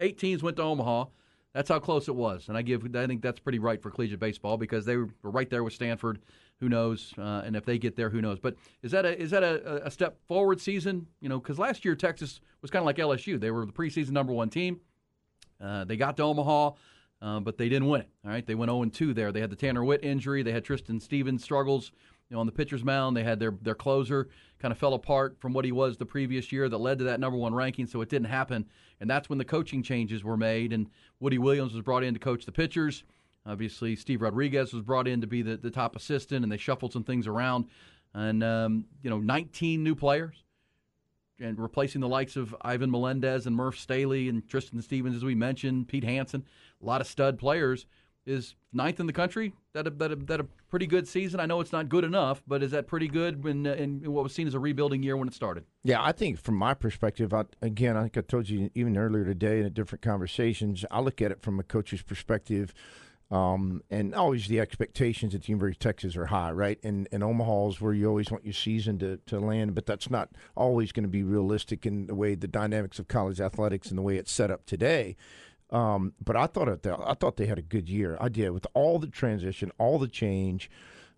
eight 0.00 0.18
teams 0.18 0.42
went 0.42 0.56
to 0.56 0.62
Omaha. 0.62 1.06
That's 1.52 1.70
how 1.70 1.78
close 1.78 2.06
it 2.06 2.14
was, 2.14 2.48
and 2.48 2.56
I 2.56 2.60
give. 2.60 2.84
I 2.94 3.06
think 3.06 3.22
that's 3.22 3.40
pretty 3.40 3.58
right 3.58 3.80
for 3.80 3.90
collegiate 3.90 4.20
baseball 4.20 4.58
because 4.58 4.84
they 4.84 4.96
were 4.98 5.08
right 5.22 5.48
there 5.48 5.64
with 5.64 5.72
Stanford. 5.72 6.18
Who 6.60 6.68
knows? 6.68 7.14
Uh, 7.16 7.42
and 7.46 7.56
if 7.56 7.64
they 7.64 7.78
get 7.78 7.96
there, 7.96 8.10
who 8.10 8.20
knows? 8.20 8.38
But 8.38 8.56
is 8.82 8.92
that 8.92 9.06
a 9.06 9.18
is 9.18 9.30
that 9.30 9.42
a, 9.42 9.86
a 9.86 9.90
step 9.90 10.18
forward 10.26 10.60
season? 10.60 11.06
You 11.20 11.30
know, 11.30 11.38
because 11.38 11.58
last 11.58 11.82
year 11.84 11.94
Texas 11.94 12.40
was 12.60 12.70
kind 12.70 12.82
of 12.82 12.86
like 12.86 12.96
LSU. 12.96 13.40
They 13.40 13.50
were 13.50 13.64
the 13.64 13.72
preseason 13.72 14.10
number 14.10 14.34
one 14.34 14.50
team. 14.50 14.80
Uh, 15.58 15.84
they 15.84 15.96
got 15.96 16.18
to 16.18 16.24
Omaha, 16.24 16.72
uh, 17.22 17.40
but 17.40 17.56
they 17.56 17.70
didn't 17.70 17.88
win 17.88 18.02
it. 18.02 18.08
All 18.24 18.30
right, 18.30 18.46
they 18.46 18.54
went 18.54 18.70
0 18.70 18.84
2 18.84 19.14
there. 19.14 19.32
They 19.32 19.40
had 19.40 19.50
the 19.50 19.56
Tanner 19.56 19.82
Witt 19.82 20.04
injury. 20.04 20.42
They 20.42 20.52
had 20.52 20.64
Tristan 20.64 21.00
Stevens 21.00 21.42
struggles. 21.42 21.92
You 22.28 22.34
know, 22.34 22.40
on 22.40 22.46
the 22.46 22.52
pitcher's 22.52 22.82
mound, 22.82 23.16
they 23.16 23.22
had 23.22 23.38
their 23.38 23.54
their 23.62 23.74
closer 23.74 24.28
kind 24.58 24.72
of 24.72 24.78
fell 24.78 24.94
apart 24.94 25.36
from 25.38 25.52
what 25.52 25.64
he 25.64 25.72
was 25.72 25.96
the 25.96 26.06
previous 26.06 26.50
year. 26.50 26.68
That 26.68 26.78
led 26.78 26.98
to 26.98 27.04
that 27.04 27.20
number 27.20 27.38
one 27.38 27.54
ranking. 27.54 27.86
So 27.86 28.00
it 28.00 28.08
didn't 28.08 28.28
happen, 28.28 28.66
and 29.00 29.08
that's 29.08 29.28
when 29.28 29.38
the 29.38 29.44
coaching 29.44 29.82
changes 29.82 30.24
were 30.24 30.36
made. 30.36 30.72
And 30.72 30.88
Woody 31.20 31.38
Williams 31.38 31.72
was 31.72 31.82
brought 31.82 32.02
in 32.02 32.14
to 32.14 32.20
coach 32.20 32.44
the 32.44 32.52
pitchers. 32.52 33.04
Obviously, 33.44 33.94
Steve 33.94 34.22
Rodriguez 34.22 34.72
was 34.72 34.82
brought 34.82 35.06
in 35.06 35.20
to 35.20 35.26
be 35.28 35.40
the, 35.40 35.56
the 35.56 35.70
top 35.70 35.94
assistant, 35.94 36.42
and 36.42 36.50
they 36.50 36.56
shuffled 36.56 36.92
some 36.92 37.04
things 37.04 37.28
around. 37.28 37.66
And 38.12 38.42
um, 38.42 38.86
you 39.02 39.10
know, 39.10 39.18
19 39.18 39.84
new 39.84 39.94
players 39.94 40.42
and 41.38 41.58
replacing 41.58 42.00
the 42.00 42.08
likes 42.08 42.36
of 42.36 42.56
Ivan 42.62 42.90
Melendez 42.90 43.46
and 43.46 43.54
Murph 43.54 43.76
Stehly 43.76 44.28
and 44.28 44.46
Tristan 44.48 44.80
Stevens, 44.82 45.16
as 45.16 45.24
we 45.24 45.34
mentioned, 45.34 45.86
Pete 45.86 46.04
Hansen, 46.04 46.44
a 46.82 46.84
lot 46.84 47.00
of 47.00 47.06
stud 47.06 47.38
players, 47.38 47.86
is 48.26 48.56
ninth 48.72 49.00
in 49.00 49.06
the 49.06 49.12
country. 49.12 49.54
That 49.72 49.86
a, 49.86 49.90
that 49.90 50.12
a, 50.12 50.16
that 50.16 50.40
a 50.40 50.44
pretty 50.68 50.86
good 50.86 51.06
season. 51.06 51.40
I 51.40 51.46
know 51.46 51.60
it's 51.60 51.72
not 51.72 51.88
good 51.88 52.04
enough, 52.04 52.42
but 52.46 52.62
is 52.62 52.72
that 52.72 52.86
pretty 52.86 53.08
good 53.08 53.44
when, 53.44 53.66
uh, 53.66 53.74
in, 53.74 54.12
what 54.12 54.24
was 54.24 54.34
seen 54.34 54.46
as 54.46 54.54
a 54.54 54.58
rebuilding 54.58 55.02
year 55.02 55.16
when 55.16 55.28
it 55.28 55.34
started? 55.34 55.64
Yeah, 55.84 56.02
I 56.02 56.12
think 56.12 56.38
from 56.38 56.56
my 56.56 56.74
perspective, 56.74 57.32
I, 57.32 57.44
again, 57.62 57.96
I 57.96 58.02
think 58.02 58.18
I 58.18 58.20
told 58.22 58.48
you 58.48 58.70
even 58.74 58.96
earlier 58.96 59.24
today 59.24 59.60
in 59.60 59.66
a 59.66 59.70
different 59.70 60.02
conversations. 60.02 60.84
I 60.90 61.00
look 61.00 61.22
at 61.22 61.30
it 61.30 61.42
from 61.42 61.60
a 61.60 61.62
coach's 61.62 62.02
perspective, 62.02 62.74
um, 63.30 63.82
and 63.90 64.14
always 64.14 64.46
the 64.46 64.60
expectations 64.60 65.34
at 65.34 65.42
the 65.42 65.48
University 65.48 65.76
of 65.76 65.80
Texas 65.80 66.16
are 66.16 66.26
high, 66.26 66.52
right? 66.52 66.78
And 66.84 67.08
and 67.10 67.24
Omaha 67.24 67.68
is 67.68 67.80
where 67.80 67.92
you 67.92 68.08
always 68.08 68.30
want 68.30 68.44
your 68.44 68.52
season 68.52 68.98
to, 69.00 69.18
to 69.26 69.40
land, 69.40 69.74
but 69.74 69.86
that's 69.86 70.10
not 70.10 70.30
always 70.56 70.92
going 70.92 71.04
to 71.04 71.08
be 71.08 71.24
realistic 71.24 71.86
in 71.86 72.06
the 72.06 72.14
way 72.14 72.34
the 72.34 72.48
dynamics 72.48 72.98
of 72.98 73.08
college 73.08 73.40
athletics 73.40 73.88
and 73.88 73.98
the 73.98 74.02
way 74.02 74.16
it's 74.16 74.32
set 74.32 74.50
up 74.50 74.64
today. 74.64 75.16
Um, 75.70 76.14
but 76.22 76.36
I 76.36 76.46
thought 76.46 76.68
it, 76.68 76.86
I 76.86 77.14
thought 77.14 77.36
they 77.36 77.46
had 77.46 77.58
a 77.58 77.62
good 77.62 77.88
year. 77.88 78.16
I 78.20 78.28
did 78.28 78.50
with 78.50 78.66
all 78.74 78.98
the 78.98 79.08
transition, 79.08 79.72
all 79.78 79.98
the 79.98 80.08
change 80.08 80.70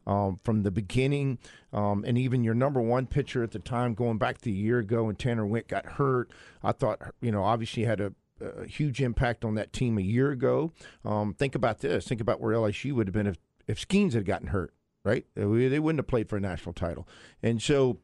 um, 0.07 0.39
from 0.43 0.63
the 0.63 0.71
beginning, 0.71 1.39
um, 1.73 2.03
and 2.07 2.17
even 2.17 2.43
your 2.43 2.55
number 2.55 2.81
one 2.81 3.07
pitcher 3.07 3.43
at 3.43 3.51
the 3.51 3.59
time, 3.59 3.95
going 3.95 4.17
back 4.17 4.39
to 4.39 4.51
a 4.51 4.53
year 4.53 4.79
ago 4.79 5.05
when 5.05 5.17
Tanner 5.17 5.47
Witt 5.47 5.69
got 5.69 5.85
hurt. 5.85 6.31
I 6.63 6.73
thought, 6.73 7.01
you 7.21 7.31
know, 7.31 7.45
obviously 7.45 7.85
had 7.85 8.01
a, 8.01 8.15
a 8.41 8.67
huge 8.67 9.03
impact 9.03 9.45
on 9.45 9.55
that 9.57 9.73
team 9.73 9.99
a 9.99 10.03
year 10.03 10.31
ago. 10.31 10.73
Um, 11.05 11.35
think 11.35 11.55
about 11.55 11.81
this. 11.81 12.07
Think 12.07 12.23
about 12.23 12.41
where 12.41 12.55
LSU 12.55 12.95
would 12.95 13.07
have 13.07 13.15
been 13.15 13.27
if, 13.27 13.37
if 13.67 13.87
Skenes 13.87 14.15
had 14.15 14.25
gotten 14.25 14.49
hurt, 14.49 14.73
right? 15.05 15.27
They 15.35 15.45
wouldn't 15.45 15.99
have 15.99 16.09
played 16.09 16.31
for 16.31 16.39
a 16.39 16.41
national 16.41 16.73
title. 16.73 17.07
And 17.43 17.61
so 17.61 17.99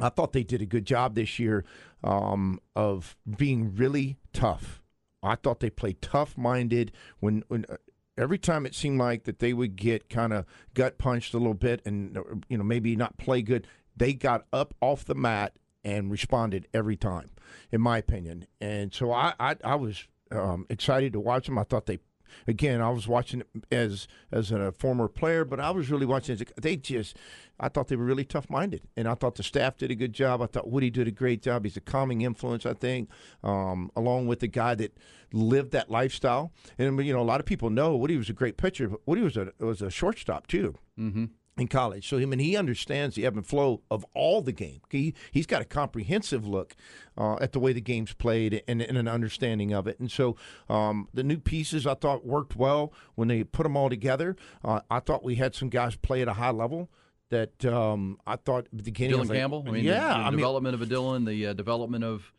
I 0.00 0.08
thought 0.08 0.32
they 0.32 0.42
did 0.42 0.62
a 0.62 0.66
good 0.66 0.86
job 0.86 1.14
this 1.14 1.38
year 1.38 1.64
um, 2.02 2.60
of 2.74 3.14
being 3.36 3.74
really 3.74 4.16
tough. 4.32 4.82
I 5.26 5.36
thought 5.36 5.60
they 5.60 5.70
played 5.70 6.00
tough 6.00 6.36
minded 6.36 6.92
when, 7.20 7.44
when 7.48 7.66
uh, 7.68 7.76
every 8.18 8.38
time 8.38 8.66
it 8.66 8.74
seemed 8.74 8.98
like 8.98 9.24
that 9.24 9.38
they 9.38 9.52
would 9.52 9.76
get 9.76 10.08
kind 10.08 10.32
of 10.32 10.46
gut 10.74 10.98
punched 10.98 11.34
a 11.34 11.38
little 11.38 11.54
bit 11.54 11.82
and 11.84 12.16
uh, 12.16 12.22
you 12.48 12.58
know 12.58 12.64
maybe 12.64 12.96
not 12.96 13.18
play 13.18 13.42
good. 13.42 13.66
They 13.96 14.12
got 14.12 14.46
up 14.52 14.74
off 14.80 15.04
the 15.04 15.14
mat 15.14 15.54
and 15.84 16.10
responded 16.10 16.66
every 16.74 16.96
time, 16.96 17.30
in 17.70 17.80
my 17.80 17.98
opinion. 17.98 18.46
And 18.60 18.92
so 18.92 19.12
I 19.12 19.34
I, 19.38 19.56
I 19.64 19.74
was 19.76 20.06
um, 20.30 20.66
excited 20.68 21.12
to 21.12 21.20
watch 21.20 21.46
them. 21.46 21.58
I 21.58 21.64
thought 21.64 21.86
they. 21.86 21.98
Again, 22.46 22.80
I 22.80 22.90
was 22.90 23.08
watching 23.08 23.42
as 23.70 24.08
as 24.32 24.50
a 24.50 24.72
former 24.72 25.08
player, 25.08 25.44
but 25.44 25.60
I 25.60 25.70
was 25.70 25.90
really 25.90 26.06
watching. 26.06 26.38
They 26.60 26.76
just, 26.76 27.16
I 27.58 27.68
thought 27.68 27.88
they 27.88 27.96
were 27.96 28.04
really 28.04 28.24
tough 28.24 28.48
minded, 28.50 28.82
and 28.96 29.08
I 29.08 29.14
thought 29.14 29.36
the 29.36 29.42
staff 29.42 29.76
did 29.76 29.90
a 29.90 29.94
good 29.94 30.12
job. 30.12 30.42
I 30.42 30.46
thought 30.46 30.68
Woody 30.68 30.90
did 30.90 31.08
a 31.08 31.12
great 31.12 31.42
job. 31.42 31.64
He's 31.64 31.76
a 31.76 31.80
calming 31.80 32.22
influence, 32.22 32.66
I 32.66 32.74
think, 32.74 33.08
um, 33.42 33.90
along 33.96 34.26
with 34.26 34.40
the 34.40 34.48
guy 34.48 34.74
that 34.76 34.96
lived 35.32 35.72
that 35.72 35.90
lifestyle. 35.90 36.52
And 36.78 37.04
you 37.04 37.12
know, 37.12 37.20
a 37.20 37.22
lot 37.22 37.40
of 37.40 37.46
people 37.46 37.70
know 37.70 37.96
Woody 37.96 38.16
was 38.16 38.28
a 38.28 38.34
great 38.34 38.56
pitcher, 38.56 38.88
but 38.88 39.00
Woody 39.06 39.22
was 39.22 39.36
a 39.36 39.52
was 39.58 39.82
a 39.82 39.90
shortstop 39.90 40.46
too 40.46 40.76
Mm-hmm. 40.98 41.24
In 41.58 41.68
college. 41.68 42.06
So 42.06 42.18
I 42.18 42.26
mean, 42.26 42.38
he 42.38 42.54
understands 42.54 43.16
the 43.16 43.24
ebb 43.24 43.34
and 43.34 43.46
flow 43.46 43.80
of 43.90 44.04
all 44.12 44.42
the 44.42 44.52
game. 44.52 44.82
He 44.90 45.14
he's 45.30 45.46
got 45.46 45.62
a 45.62 45.64
comprehensive 45.64 46.46
look 46.46 46.76
uh, 47.16 47.36
at 47.40 47.52
the 47.52 47.58
way 47.58 47.72
the 47.72 47.80
game's 47.80 48.12
played 48.12 48.62
and, 48.68 48.82
and 48.82 48.98
an 48.98 49.08
understanding 49.08 49.72
of 49.72 49.86
it. 49.86 49.98
And 49.98 50.10
so 50.10 50.36
um, 50.68 51.08
the 51.14 51.22
new 51.22 51.38
pieces 51.38 51.86
I 51.86 51.94
thought 51.94 52.26
worked 52.26 52.56
well 52.56 52.92
when 53.14 53.28
they 53.28 53.42
put 53.42 53.62
them 53.62 53.74
all 53.74 53.88
together. 53.88 54.36
Uh, 54.62 54.80
I 54.90 55.00
thought 55.00 55.24
we 55.24 55.36
had 55.36 55.54
some 55.54 55.70
guys 55.70 55.96
play 55.96 56.20
at 56.20 56.28
a 56.28 56.34
high 56.34 56.50
level. 56.50 56.90
That 57.30 57.64
um, 57.64 58.18
I 58.26 58.36
thought 58.36 58.66
at 58.66 58.76
the 58.76 58.82
beginning. 58.82 59.16
Dylan 59.16 59.28
like, 59.30 59.38
Campbell. 59.38 59.64
I 59.66 59.70
mean, 59.70 59.84
the- 59.84 59.90
yeah, 59.90 60.08
the, 60.08 60.14
I 60.14 60.24
mean, 60.30 60.36
development 60.36 60.74
of 60.74 60.82
a 60.82 60.86
Dylan, 60.86 61.26
the 61.26 61.46
uh, 61.46 61.52
development 61.54 62.04
of, 62.04 62.32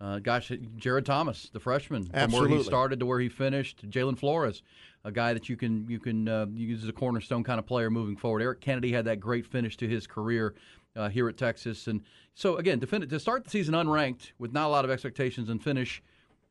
uh, 0.00 0.20
gosh, 0.20 0.52
Jared 0.76 1.04
Thomas, 1.04 1.50
the 1.52 1.60
freshman, 1.60 2.06
from 2.06 2.30
where 2.30 2.48
he 2.48 2.62
started 2.62 3.00
to 3.00 3.06
where 3.06 3.20
he 3.20 3.28
finished. 3.28 3.90
Jalin 3.90 4.16
Flores, 4.16 4.62
a 5.04 5.12
guy 5.12 5.32
that 5.32 5.48
you 5.48 5.56
can 5.56 5.86
you 5.88 5.98
can 5.98 6.28
uh, 6.28 6.46
use 6.52 6.82
as 6.82 6.88
a 6.88 6.92
cornerstone 6.92 7.44
kind 7.44 7.58
of 7.58 7.66
player 7.66 7.90
moving 7.90 8.16
forward. 8.16 8.42
Eric 8.42 8.60
Kennedy 8.60 8.92
had 8.92 9.04
that 9.06 9.20
great 9.20 9.46
finish 9.46 9.76
to 9.78 9.88
his 9.88 10.06
career 10.06 10.54
uh, 10.96 11.08
here 11.08 11.28
at 11.28 11.36
Texas, 11.36 11.86
and 11.86 12.02
so 12.34 12.56
again, 12.56 12.80
to, 12.80 13.18
start 13.18 13.44
the 13.44 13.50
season 13.50 13.74
unranked 13.74 14.32
with 14.38 14.52
not 14.52 14.66
a 14.66 14.68
lot 14.68 14.84
of 14.84 14.90
expectations 14.90 15.48
and 15.48 15.62
finish, 15.62 16.02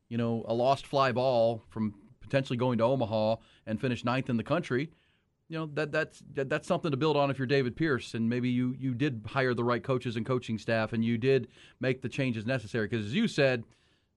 you 0.08 0.18
know, 0.18 0.44
a 0.46 0.54
lost 0.54 0.86
fly 0.86 1.12
ball 1.12 1.62
from 1.68 1.94
potentially 2.20 2.56
going 2.56 2.78
to 2.78 2.84
Omaha 2.84 3.36
and 3.66 3.80
finish 3.80 4.04
ninth 4.04 4.30
in 4.30 4.36
the 4.36 4.44
country 4.44 4.90
you 5.52 5.58
know 5.58 5.68
that 5.74 5.92
that's 5.92 6.22
that, 6.32 6.48
that's 6.48 6.66
something 6.66 6.90
to 6.90 6.96
build 6.96 7.14
on 7.14 7.30
if 7.30 7.38
you're 7.38 7.46
David 7.46 7.76
Pierce. 7.76 8.14
And 8.14 8.26
maybe 8.26 8.48
you 8.48 8.74
you 8.78 8.94
did 8.94 9.20
hire 9.26 9.52
the 9.52 9.62
right 9.62 9.82
coaches 9.84 10.16
and 10.16 10.24
coaching 10.24 10.56
staff 10.56 10.94
and 10.94 11.04
you 11.04 11.18
did 11.18 11.48
make 11.78 12.00
the 12.00 12.08
changes 12.08 12.46
necessary. 12.46 12.88
Because 12.88 13.04
as 13.04 13.14
you 13.14 13.28
said 13.28 13.64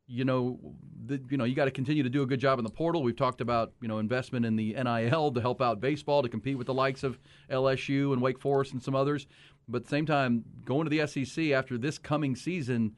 you 0.07 0.25
know 0.25 0.59
the, 1.05 1.21
you 1.29 1.37
know 1.37 1.43
you 1.43 1.55
got 1.55 1.65
to 1.65 1.71
continue 1.71 2.03
to 2.03 2.09
do 2.09 2.21
a 2.21 2.25
good 2.25 2.39
job 2.39 2.59
in 2.59 2.63
the 2.63 2.71
portal 2.71 3.01
we've 3.01 3.15
talked 3.15 3.41
about 3.41 3.73
you 3.81 3.87
know 3.87 3.99
investment 3.99 4.45
in 4.45 4.55
the 4.55 4.73
NIL 4.73 5.31
to 5.31 5.41
help 5.41 5.61
out 5.61 5.79
baseball 5.79 6.21
to 6.21 6.29
compete 6.29 6.57
with 6.57 6.67
the 6.67 6.73
likes 6.73 7.03
of 7.03 7.19
LSU 7.49 8.13
and 8.13 8.21
Wake 8.21 8.39
Forest 8.39 8.73
and 8.73 8.81
some 8.81 8.95
others 8.95 9.27
but 9.67 9.77
at 9.77 9.83
the 9.83 9.89
same 9.89 10.05
time 10.05 10.43
going 10.63 10.87
to 10.87 10.89
the 10.89 11.05
SEC 11.07 11.51
after 11.51 11.77
this 11.77 11.97
coming 11.97 12.35
season 12.35 12.95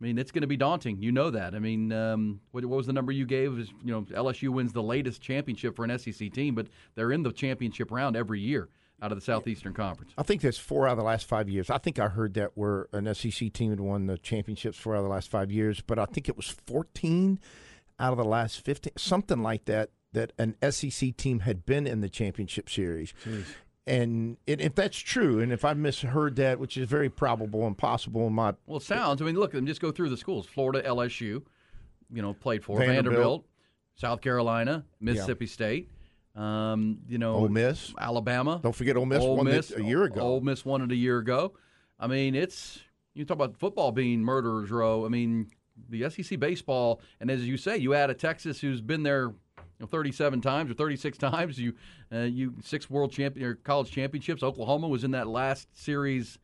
I 0.00 0.04
mean, 0.04 0.18
it's 0.18 0.32
going 0.32 0.42
to 0.42 0.48
be 0.48 0.56
daunting. 0.56 1.00
You 1.00 1.12
know 1.12 1.30
that. 1.30 1.54
I 1.54 1.60
mean, 1.60 1.92
um, 1.92 2.40
what, 2.50 2.64
what 2.64 2.76
was 2.76 2.86
the 2.86 2.92
number 2.92 3.12
you 3.12 3.24
gave? 3.24 3.58
Is 3.58 3.70
you 3.82 3.92
know 3.92 4.02
LSU 4.02 4.48
wins 4.48 4.72
the 4.72 4.82
latest 4.82 5.22
championship 5.22 5.76
for 5.76 5.84
an 5.84 5.96
SEC 5.98 6.32
team, 6.32 6.56
but 6.56 6.66
they're 6.96 7.12
in 7.12 7.22
the 7.22 7.32
championship 7.32 7.92
round 7.92 8.16
every 8.16 8.40
year 8.40 8.68
out 9.02 9.12
of 9.12 9.18
the 9.18 9.24
Southeastern 9.24 9.74
Conference. 9.74 10.12
I 10.16 10.22
think 10.22 10.40
that's 10.40 10.58
four 10.58 10.86
out 10.86 10.92
of 10.92 10.98
the 10.98 11.04
last 11.04 11.26
five 11.26 11.48
years. 11.48 11.68
I 11.70 11.78
think 11.78 11.98
I 11.98 12.08
heard 12.08 12.34
that 12.34 12.52
where 12.54 12.88
an 12.92 13.12
SEC 13.14 13.52
team 13.52 13.70
had 13.70 13.80
won 13.80 14.06
the 14.06 14.16
championships 14.16 14.78
four 14.78 14.94
out 14.94 14.98
of 14.98 15.04
the 15.04 15.10
last 15.10 15.28
five 15.28 15.50
years, 15.50 15.80
but 15.80 15.98
I 15.98 16.06
think 16.06 16.28
it 16.28 16.36
was 16.36 16.48
14 16.48 17.38
out 17.98 18.12
of 18.12 18.18
the 18.18 18.24
last 18.24 18.60
15, 18.60 18.92
something 18.96 19.42
like 19.42 19.66
that, 19.66 19.90
that 20.12 20.32
an 20.38 20.56
SEC 20.70 21.16
team 21.16 21.40
had 21.40 21.66
been 21.66 21.86
in 21.86 22.00
the 22.00 22.08
championship 22.08 22.70
series. 22.70 23.12
And 23.86 24.38
it, 24.46 24.60
if 24.60 24.74
that's 24.74 24.96
true, 24.96 25.40
and 25.40 25.52
if 25.52 25.64
I 25.64 25.74
misheard 25.74 26.36
that, 26.36 26.58
which 26.58 26.76
is 26.76 26.88
very 26.88 27.10
probable 27.10 27.66
and 27.66 27.76
possible 27.76 28.26
in 28.26 28.32
my 28.32 28.54
Well, 28.66 28.78
it 28.78 28.82
sounds. 28.82 29.20
I 29.20 29.26
mean, 29.26 29.34
look, 29.34 29.52
and 29.52 29.66
just 29.66 29.80
go 29.80 29.90
through 29.90 30.08
the 30.08 30.16
schools. 30.16 30.46
Florida, 30.46 30.82
LSU, 30.88 31.42
you 32.10 32.22
know, 32.22 32.32
played 32.32 32.64
for 32.64 32.78
Vanderbilt. 32.78 33.04
Vanderbilt, 33.04 33.44
South 33.96 34.22
Carolina, 34.22 34.84
Mississippi 35.00 35.46
State. 35.46 35.90
Um, 36.34 36.98
you 37.08 37.18
know, 37.18 37.34
Ole 37.34 37.48
Miss. 37.48 37.94
Alabama. 37.98 38.60
Don't 38.62 38.74
forget 38.74 38.96
Ole 38.96 39.06
Miss 39.06 39.22
Ole 39.22 39.36
won 39.36 39.46
it 39.46 39.52
Miss 39.52 39.70
a 39.72 39.82
year 39.82 40.04
ago. 40.04 40.20
Ole 40.20 40.40
Miss 40.40 40.64
won 40.64 40.82
it 40.82 40.90
a 40.90 40.96
year 40.96 41.18
ago. 41.18 41.54
I 41.98 42.06
mean, 42.06 42.34
it's 42.34 42.80
you 43.14 43.24
talk 43.24 43.36
about 43.36 43.56
football 43.56 43.92
being 43.92 44.20
murderers 44.20 44.70
row. 44.70 45.06
I 45.06 45.08
mean, 45.08 45.50
the 45.88 46.08
SEC 46.10 46.38
baseball, 46.40 47.00
and 47.20 47.30
as 47.30 47.46
you 47.46 47.56
say, 47.56 47.76
you 47.76 47.94
add 47.94 48.10
a 48.10 48.14
Texas 48.14 48.60
who's 48.60 48.80
been 48.80 49.02
there 49.02 49.32
you 49.58 49.80
know, 49.80 49.86
37 49.86 50.40
times 50.40 50.70
or 50.70 50.74
36 50.74 51.18
times. 51.18 51.58
You, 51.58 51.74
uh, 52.12 52.18
you 52.20 52.54
six 52.62 52.90
world 52.90 53.12
champion 53.12 53.46
or 53.46 53.54
college 53.54 53.90
championships. 53.90 54.42
Oklahoma 54.42 54.88
was 54.88 55.04
in 55.04 55.12
that 55.12 55.28
last 55.28 55.68
series 55.72 56.38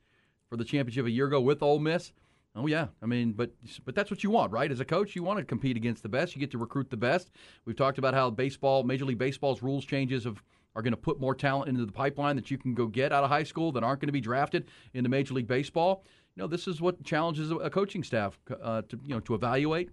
for 0.49 0.57
the 0.57 0.65
championship 0.65 1.07
a 1.07 1.11
year 1.11 1.27
ago 1.27 1.41
with 1.41 1.63
Ole 1.63 1.79
Miss. 1.79 2.13
Oh 2.57 2.67
yeah, 2.67 2.89
I 3.01 3.07
mean, 3.07 3.33
but 3.33 3.53
but 3.85 3.95
that's 3.95 4.11
what 4.11 4.25
you 4.25 4.31
want, 4.31 4.51
right? 4.51 4.71
As 4.71 4.81
a 4.81 4.85
coach, 4.85 5.15
you 5.15 5.23
want 5.23 5.39
to 5.39 5.45
compete 5.45 5.77
against 5.77 6.03
the 6.03 6.09
best. 6.09 6.35
You 6.35 6.41
get 6.41 6.51
to 6.51 6.59
recruit 6.59 6.91
the 6.91 6.97
best. 6.97 7.31
We've 7.65 7.77
talked 7.77 7.99
about 7.99 8.13
how 8.13 8.31
baseball, 8.31 8.83
Major 8.83 9.05
League 9.05 9.19
Baseball's 9.19 9.63
rules 9.63 9.85
changes 9.85 10.27
of 10.27 10.43
are 10.75 10.83
going 10.83 10.93
to 10.93 10.97
put 10.97 11.21
more 11.21 11.35
talent 11.35 11.69
into 11.69 11.85
the 11.85 11.93
pipeline 11.93 12.37
that 12.37 12.51
you 12.51 12.59
can 12.59 12.75
go 12.75 12.87
get 12.87 13.13
out 13.13 13.25
of 13.25 13.31
high 13.31 13.43
school 13.43 13.73
that 13.73 13.83
aren't 13.83 14.01
going 14.01 14.09
to 14.09 14.13
be 14.13 14.21
drafted 14.21 14.67
into 14.95 15.09
Major 15.09 15.35
League 15.35 15.49
Baseball. 15.49 16.05
You 16.37 16.43
know, 16.43 16.47
this 16.47 16.67
is 16.67 16.81
what 16.81 17.03
challenges 17.05 17.51
a 17.51 17.71
coaching 17.71 18.03
staff 18.03 18.39
uh, 18.63 18.83
to 18.83 18.99
you 19.05 19.15
know 19.15 19.21
to 19.21 19.35
evaluate, 19.35 19.91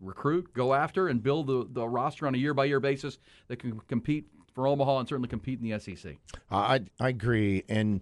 recruit, 0.00 0.52
go 0.54 0.74
after, 0.74 1.08
and 1.08 1.22
build 1.22 1.46
the, 1.46 1.68
the 1.70 1.88
roster 1.88 2.26
on 2.26 2.34
a 2.34 2.38
year 2.38 2.54
by 2.54 2.64
year 2.64 2.80
basis 2.80 3.18
that 3.46 3.58
can 3.58 3.80
compete 3.88 4.26
for 4.54 4.66
Omaha 4.66 5.00
and 5.00 5.08
certainly 5.08 5.28
compete 5.28 5.60
in 5.60 5.70
the 5.70 5.78
SEC. 5.78 6.16
I 6.50 6.80
I 6.98 7.08
agree, 7.10 7.64
and 7.68 8.00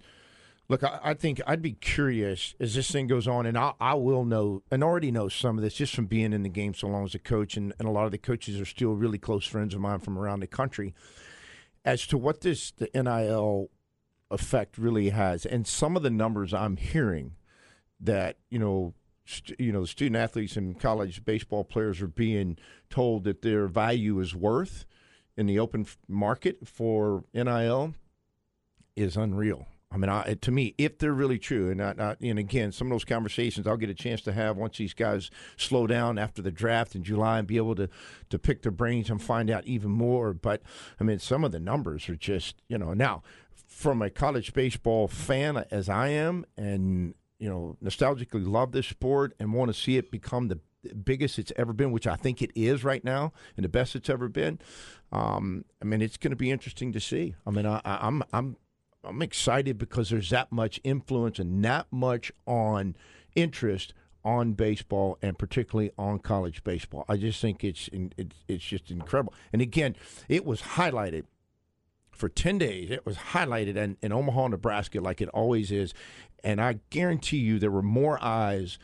look, 0.68 0.82
I, 0.82 1.00
I 1.02 1.14
think 1.14 1.40
I'd 1.46 1.62
be 1.62 1.72
curious 1.72 2.54
as 2.60 2.74
this 2.74 2.90
thing 2.90 3.06
goes 3.06 3.28
on, 3.28 3.46
and 3.46 3.56
I, 3.56 3.72
I 3.80 3.94
will 3.94 4.24
know 4.24 4.62
and 4.70 4.82
already 4.82 5.10
know 5.10 5.28
some 5.28 5.58
of 5.58 5.62
this 5.62 5.74
just 5.74 5.94
from 5.94 6.06
being 6.06 6.32
in 6.32 6.42
the 6.42 6.48
game 6.48 6.74
so 6.74 6.88
long 6.88 7.04
as 7.04 7.14
a 7.14 7.18
coach, 7.18 7.56
and, 7.56 7.72
and 7.78 7.88
a 7.88 7.90
lot 7.90 8.06
of 8.06 8.10
the 8.10 8.18
coaches 8.18 8.60
are 8.60 8.66
still 8.66 8.92
really 8.92 9.18
close 9.18 9.46
friends 9.46 9.74
of 9.74 9.80
mine 9.80 10.00
from 10.00 10.18
around 10.18 10.40
the 10.40 10.46
country, 10.46 10.94
as 11.84 12.06
to 12.06 12.18
what 12.18 12.40
this 12.40 12.70
the 12.72 12.90
NIL 12.94 13.70
effect 14.30 14.78
really 14.78 15.10
has, 15.10 15.46
and 15.46 15.66
some 15.66 15.96
of 15.96 16.02
the 16.02 16.10
numbers 16.10 16.54
I'm 16.54 16.76
hearing 16.76 17.36
that 18.00 18.36
you 18.50 18.58
know 18.58 18.94
st- 19.24 19.58
you 19.58 19.72
know, 19.72 19.82
the 19.82 19.86
student 19.86 20.16
athletes 20.16 20.56
and 20.56 20.78
college 20.78 21.24
baseball 21.24 21.64
players 21.64 22.00
are 22.02 22.06
being 22.08 22.56
told 22.90 23.24
that 23.24 23.42
their 23.42 23.66
value 23.66 24.20
is 24.20 24.34
worth 24.34 24.84
in 25.36 25.46
the 25.46 25.58
open 25.58 25.86
market 26.08 26.66
for 26.66 27.24
NIL 27.32 27.94
is 28.94 29.16
unreal. 29.16 29.66
I 29.90 29.96
mean, 29.96 30.10
I, 30.10 30.34
to 30.34 30.50
me, 30.50 30.74
if 30.76 30.98
they're 30.98 31.12
really 31.12 31.38
true, 31.38 31.70
and 31.70 31.80
and 31.80 32.38
again, 32.38 32.72
some 32.72 32.88
of 32.88 32.90
those 32.90 33.04
conversations 33.04 33.66
I'll 33.66 33.76
get 33.76 33.90
a 33.90 33.94
chance 33.94 34.22
to 34.22 34.32
have 34.32 34.56
once 34.56 34.76
these 34.76 34.92
guys 34.92 35.30
slow 35.56 35.86
down 35.86 36.18
after 36.18 36.42
the 36.42 36.50
draft 36.50 36.96
in 36.96 37.04
July 37.04 37.38
and 37.38 37.46
be 37.46 37.58
able 37.58 37.76
to 37.76 37.88
to 38.30 38.38
pick 38.38 38.62
their 38.62 38.72
brains 38.72 39.08
and 39.08 39.22
find 39.22 39.50
out 39.50 39.64
even 39.66 39.92
more. 39.92 40.32
But 40.32 40.62
I 40.98 41.04
mean, 41.04 41.20
some 41.20 41.44
of 41.44 41.52
the 41.52 41.60
numbers 41.60 42.08
are 42.08 42.16
just 42.16 42.56
you 42.66 42.76
know 42.76 42.92
now 42.92 43.22
from 43.68 44.02
a 44.02 44.10
college 44.10 44.52
baseball 44.52 45.06
fan 45.06 45.64
as 45.70 45.88
I 45.88 46.08
am, 46.08 46.44
and 46.56 47.14
you 47.38 47.48
know, 47.48 47.76
nostalgically 47.82 48.46
love 48.46 48.72
this 48.72 48.86
sport 48.86 49.34
and 49.38 49.52
want 49.52 49.68
to 49.68 49.78
see 49.78 49.96
it 49.96 50.10
become 50.10 50.48
the 50.48 50.60
biggest 51.04 51.38
it's 51.38 51.52
ever 51.56 51.72
been, 51.72 51.92
which 51.92 52.06
I 52.06 52.16
think 52.16 52.42
it 52.42 52.50
is 52.54 52.84
right 52.84 53.04
now, 53.04 53.32
and 53.56 53.64
the 53.64 53.68
best 53.68 53.96
it's 53.96 54.08
ever 54.08 54.28
been. 54.28 54.58
Um, 55.12 55.64
I 55.82 55.84
mean, 55.84 56.02
it's 56.02 56.16
going 56.16 56.30
to 56.30 56.36
be 56.36 56.50
interesting 56.50 56.92
to 56.92 57.00
see. 57.00 57.34
I 57.46 57.50
mean, 57.50 57.66
I, 57.66 57.80
I'm 57.84 58.22
I'm 58.32 58.56
I'm 59.06 59.22
excited 59.22 59.78
because 59.78 60.10
there's 60.10 60.30
that 60.30 60.50
much 60.50 60.80
influence 60.84 61.38
and 61.38 61.64
that 61.64 61.86
much 61.90 62.32
on 62.46 62.96
interest 63.34 63.94
on 64.24 64.54
baseball 64.54 65.18
and 65.20 65.38
particularly 65.38 65.90
on 65.98 66.18
college 66.18 66.64
baseball. 66.64 67.04
I 67.08 67.16
just 67.16 67.40
think 67.40 67.62
it's 67.62 67.88
it's 67.92 68.36
it's 68.48 68.64
just 68.64 68.90
incredible. 68.90 69.34
And 69.52 69.60
again, 69.60 69.96
it 70.28 70.44
was 70.44 70.62
highlighted 70.62 71.24
for 72.10 72.28
10 72.28 72.58
days. 72.58 72.90
It 72.90 73.04
was 73.04 73.16
highlighted 73.16 73.76
in, 73.76 73.96
in 74.00 74.12
Omaha, 74.12 74.48
Nebraska, 74.48 75.00
like 75.00 75.20
it 75.20 75.28
always 75.30 75.72
is. 75.72 75.92
And 76.42 76.60
I 76.60 76.78
guarantee 76.90 77.38
you 77.38 77.58
there 77.58 77.70
were 77.70 77.82
more 77.82 78.22
eyes 78.22 78.78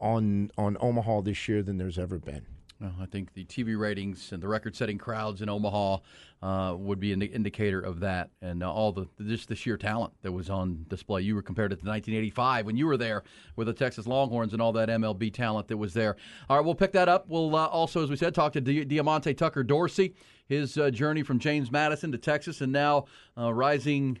on 0.00 0.50
on 0.56 0.76
Omaha 0.80 1.20
this 1.20 1.46
year 1.48 1.62
than 1.62 1.78
there's 1.78 1.98
ever 1.98 2.18
been. 2.18 2.46
Well, 2.80 2.94
I 2.98 3.04
think 3.04 3.34
the 3.34 3.44
TV 3.44 3.78
ratings 3.78 4.32
and 4.32 4.42
the 4.42 4.48
record-setting 4.48 4.96
crowds 4.96 5.42
in 5.42 5.50
Omaha 5.50 5.98
uh, 6.42 6.74
would 6.78 6.98
be 6.98 7.12
an 7.12 7.20
indicator 7.20 7.78
of 7.78 8.00
that, 8.00 8.30
and 8.40 8.62
uh, 8.62 8.72
all 8.72 8.90
the 8.92 9.06
just 9.22 9.48
the 9.48 9.54
sheer 9.54 9.76
talent 9.76 10.14
that 10.22 10.32
was 10.32 10.48
on 10.48 10.86
display. 10.88 11.20
You 11.20 11.34
were 11.34 11.42
compared 11.42 11.72
it 11.72 11.76
to 11.80 11.86
1985 11.86 12.64
when 12.64 12.78
you 12.78 12.86
were 12.86 12.96
there 12.96 13.22
with 13.56 13.66
the 13.66 13.74
Texas 13.74 14.06
Longhorns 14.06 14.54
and 14.54 14.62
all 14.62 14.72
that 14.72 14.88
MLB 14.88 15.32
talent 15.34 15.68
that 15.68 15.76
was 15.76 15.92
there. 15.92 16.16
All 16.48 16.56
right, 16.56 16.64
we'll 16.64 16.74
pick 16.74 16.92
that 16.92 17.08
up. 17.08 17.28
We'll 17.28 17.54
uh, 17.54 17.66
also, 17.66 18.02
as 18.02 18.08
we 18.08 18.16
said, 18.16 18.34
talk 18.34 18.54
to 18.54 18.62
Di- 18.62 18.84
Diamante 18.84 19.34
Tucker 19.34 19.62
Dorsey, 19.62 20.14
his 20.46 20.78
uh, 20.78 20.90
journey 20.90 21.22
from 21.22 21.38
James 21.38 21.70
Madison 21.70 22.10
to 22.12 22.18
Texas, 22.18 22.62
and 22.62 22.72
now 22.72 23.04
uh, 23.36 23.52
rising 23.52 24.18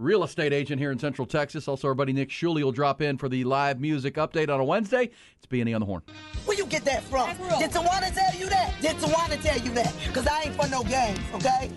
real 0.00 0.24
estate 0.24 0.52
agent 0.52 0.80
here 0.80 0.90
in 0.90 0.98
Central 0.98 1.26
Texas. 1.26 1.68
Also, 1.68 1.86
our 1.88 1.94
buddy 1.94 2.12
Nick 2.12 2.30
Shuley 2.30 2.62
will 2.64 2.72
drop 2.72 3.00
in 3.02 3.18
for 3.18 3.28
the 3.28 3.44
live 3.44 3.80
music 3.80 4.14
update 4.14 4.48
on 4.48 4.58
a 4.58 4.64
Wednesday. 4.64 5.10
It's 5.36 5.46
B&E 5.46 5.72
on 5.74 5.80
the 5.80 5.86
Horn. 5.86 6.02
Where 6.46 6.56
you 6.56 6.66
get 6.66 6.84
that 6.86 7.02
from? 7.04 7.28
Did 7.58 7.70
Tawana 7.70 8.12
tell 8.14 8.40
you 8.40 8.48
that? 8.48 8.74
Did 8.80 8.96
Tawana 8.96 9.40
tell 9.42 9.58
you 9.58 9.72
that? 9.74 9.94
Because 10.06 10.26
I 10.26 10.42
ain't 10.44 10.54
for 10.60 10.68
no 10.68 10.82
games, 10.84 11.20
okay? 11.34 11.70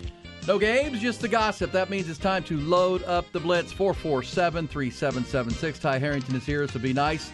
No 0.46 0.58
games, 0.58 1.00
just 1.00 1.20
the 1.20 1.28
gossip. 1.28 1.70
That 1.72 1.90
means 1.90 2.08
it's 2.08 2.18
time 2.18 2.42
to 2.44 2.58
load 2.60 3.02
up 3.04 3.30
the 3.32 3.40
blitz. 3.40 3.72
447 3.72 4.68
3776. 4.68 5.78
Ty 5.78 5.98
Harrington 5.98 6.34
is 6.36 6.44
here, 6.44 6.66
so 6.68 6.78
be 6.78 6.92
nice. 6.92 7.30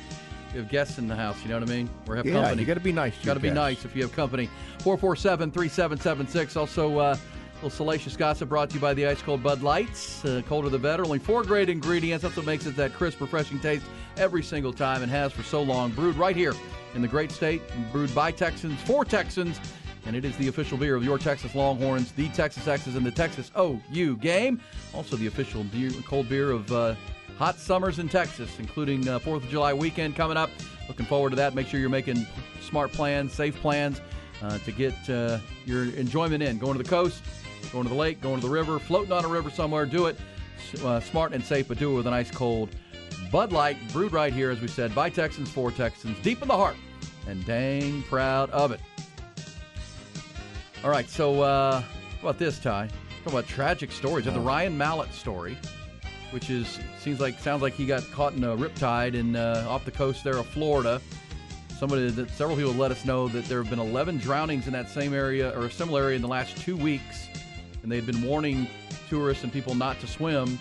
We 0.53 0.59
have 0.59 0.69
guests 0.69 0.99
in 0.99 1.07
the 1.07 1.15
house, 1.15 1.41
you 1.43 1.49
know 1.49 1.61
what 1.61 1.69
I 1.69 1.73
mean? 1.73 1.89
We 2.09 2.17
have 2.17 2.27
Yeah, 2.27 2.33
company. 2.35 2.63
you 2.63 2.67
gotta 2.67 2.81
be 2.81 2.93
nice 2.93 3.15
You 3.21 3.27
got 3.27 3.35
to 3.35 3.41
be 3.41 3.51
nice 3.51 3.85
if 3.85 3.95
you 3.95 4.03
have 4.03 4.11
company. 4.13 4.49
447 4.81 5.53
3776. 5.53 6.57
Also, 6.57 6.99
uh, 6.99 7.17
a 7.17 7.40
little 7.61 7.77
salacious 7.77 8.17
gossip 8.17 8.49
brought 8.49 8.71
to 8.71 8.77
you 8.77 8.81
by 8.81 8.95
the 8.95 9.07
ice 9.07 9.21
cold 9.21 9.43
Bud 9.43 9.61
Lights. 9.61 10.25
Uh, 10.25 10.41
colder 10.49 10.71
the 10.71 10.79
better. 10.79 11.05
Only 11.05 11.19
four 11.19 11.43
great 11.43 11.69
ingredients. 11.69 12.23
That's 12.23 12.35
what 12.35 12.47
makes 12.47 12.65
it 12.65 12.75
that 12.77 12.95
crisp, 12.95 13.21
refreshing 13.21 13.61
taste 13.61 13.85
every 14.17 14.43
single 14.43 14.73
time 14.73 15.03
and 15.03 15.13
has 15.13 15.31
for 15.31 15.43
so 15.43 15.61
long. 15.61 15.91
Brewed 15.91 16.17
right 16.17 16.35
here 16.35 16.55
in 16.95 17.03
the 17.03 17.09
great 17.09 17.31
state, 17.31 17.61
brewed 17.93 18.15
by 18.15 18.33
Texans 18.33 18.81
for 18.83 19.05
Texans. 19.05 19.61
And 20.07 20.17
it 20.17 20.25
is 20.25 20.35
the 20.39 20.49
official 20.49 20.79
beer 20.79 20.97
of 20.97 21.05
your 21.05 21.19
Texas 21.19 21.55
Longhorns, 21.55 22.13
the 22.13 22.31
Texas 22.31 22.67
Exes, 22.67 22.97
and 22.97 23.05
the 23.05 23.11
Texas 23.11 23.51
OU 23.59 24.17
game. 24.17 24.59
Also, 24.95 25.17
the 25.17 25.27
official 25.27 25.63
beer, 25.65 25.91
cold 26.07 26.31
beer 26.31 26.53
of 26.53 26.73
uh, 26.73 26.95
hot 27.37 27.59
summers 27.59 27.99
in 27.99 28.09
Texas, 28.09 28.59
including 28.59 29.07
uh, 29.07 29.19
4th 29.19 29.45
of 29.45 29.51
July 29.51 29.75
weekend 29.75 30.17
coming 30.17 30.39
up. 30.39 30.49
Looking 30.89 31.05
forward 31.05 31.31
to 31.31 31.37
that. 31.37 31.55
Make 31.55 31.67
sure 31.67 31.79
you're 31.79 31.91
making 31.91 32.27
smart 32.63 32.91
plans, 32.91 33.35
safe 33.35 33.61
plans 33.61 34.01
uh, 34.43 34.57
to 34.59 34.73
get 34.73 34.95
uh, 35.11 35.39
your 35.67 35.85
enjoyment 35.85 36.43
in. 36.43 36.59
Going 36.59 36.79
to 36.79 36.83
the 36.83 36.89
coast, 36.89 37.23
going 37.73 37.85
to 37.85 37.91
the 37.91 37.95
lake, 37.95 38.21
going 38.21 38.41
to 38.41 38.47
the 38.47 38.53
river, 38.53 38.79
floating 38.79 39.13
on 39.13 39.25
a 39.25 39.29
river 39.29 39.51
somewhere. 39.51 39.87
Do 39.87 40.07
it 40.07 40.19
uh, 40.85 41.01
smart 41.01 41.33
and 41.33 41.45
safe, 41.45 41.69
but 41.69 41.79
do 41.79 41.93
it 41.93 41.95
with 41.97 42.07
an 42.07 42.13
ice 42.13 42.31
cold 42.31 42.71
Bud 43.31 43.53
Light, 43.53 43.77
brewed 43.93 44.13
right 44.13 44.33
here, 44.33 44.51
as 44.51 44.61
we 44.61 44.67
said, 44.67 44.93
by 44.95 45.09
Texans 45.09 45.51
for 45.51 45.71
Texans, 45.71 46.19
deep 46.21 46.43
in 46.43 46.49
the 46.49 46.57
heart, 46.57 46.77
and 47.29 47.45
dang 47.47 48.03
proud 48.03 48.51
of 48.51 48.73
it. 48.73 48.81
All 50.83 50.91
right, 50.91 51.09
so 51.09 51.43
uh, 51.43 51.83
about 52.21 52.39
this, 52.39 52.59
Ty? 52.59 52.89
Talk 53.23 53.33
about 53.33 53.47
tragic 53.47 53.93
stories. 53.93 54.25
Have 54.25 54.35
the 54.35 54.41
Ryan 54.41 54.77
Mallett 54.77 55.13
story, 55.13 55.57
which 56.33 56.51
is 56.51 56.81
seems 56.99 57.21
like 57.21 57.39
sounds 57.39 57.63
like 57.63 57.75
he 57.75 57.87
got 57.87 58.03
caught 58.11 58.33
in 58.33 58.43
a 58.43 58.57
riptide 58.57 59.15
in 59.15 59.37
uh, 59.37 59.65
off 59.69 59.85
the 59.85 59.91
coast 59.91 60.25
there 60.25 60.39
of 60.39 60.47
Florida. 60.47 61.01
Somebody 61.79 62.11
that 62.11 62.31
several 62.31 62.57
people 62.57 62.73
let 62.73 62.91
us 62.91 63.05
know 63.05 63.29
that 63.29 63.45
there 63.45 63.63
have 63.63 63.71
been 63.71 63.79
11 63.79 64.19
drownings 64.19 64.67
in 64.67 64.73
that 64.73 64.89
same 64.89 65.15
area 65.15 65.57
or 65.57 65.67
a 65.67 65.71
similar 65.71 66.03
area 66.03 66.17
in 66.17 66.23
the 66.23 66.29
last 66.29 66.57
two 66.57 66.77
weeks, 66.77 67.29
and 67.83 67.91
they'd 67.91 68.07
been 68.07 68.23
warning 68.23 68.67
tourists 69.09 69.45
and 69.45 69.53
people 69.53 69.75
not 69.75 69.99
to 70.01 70.07
swim. 70.07 70.59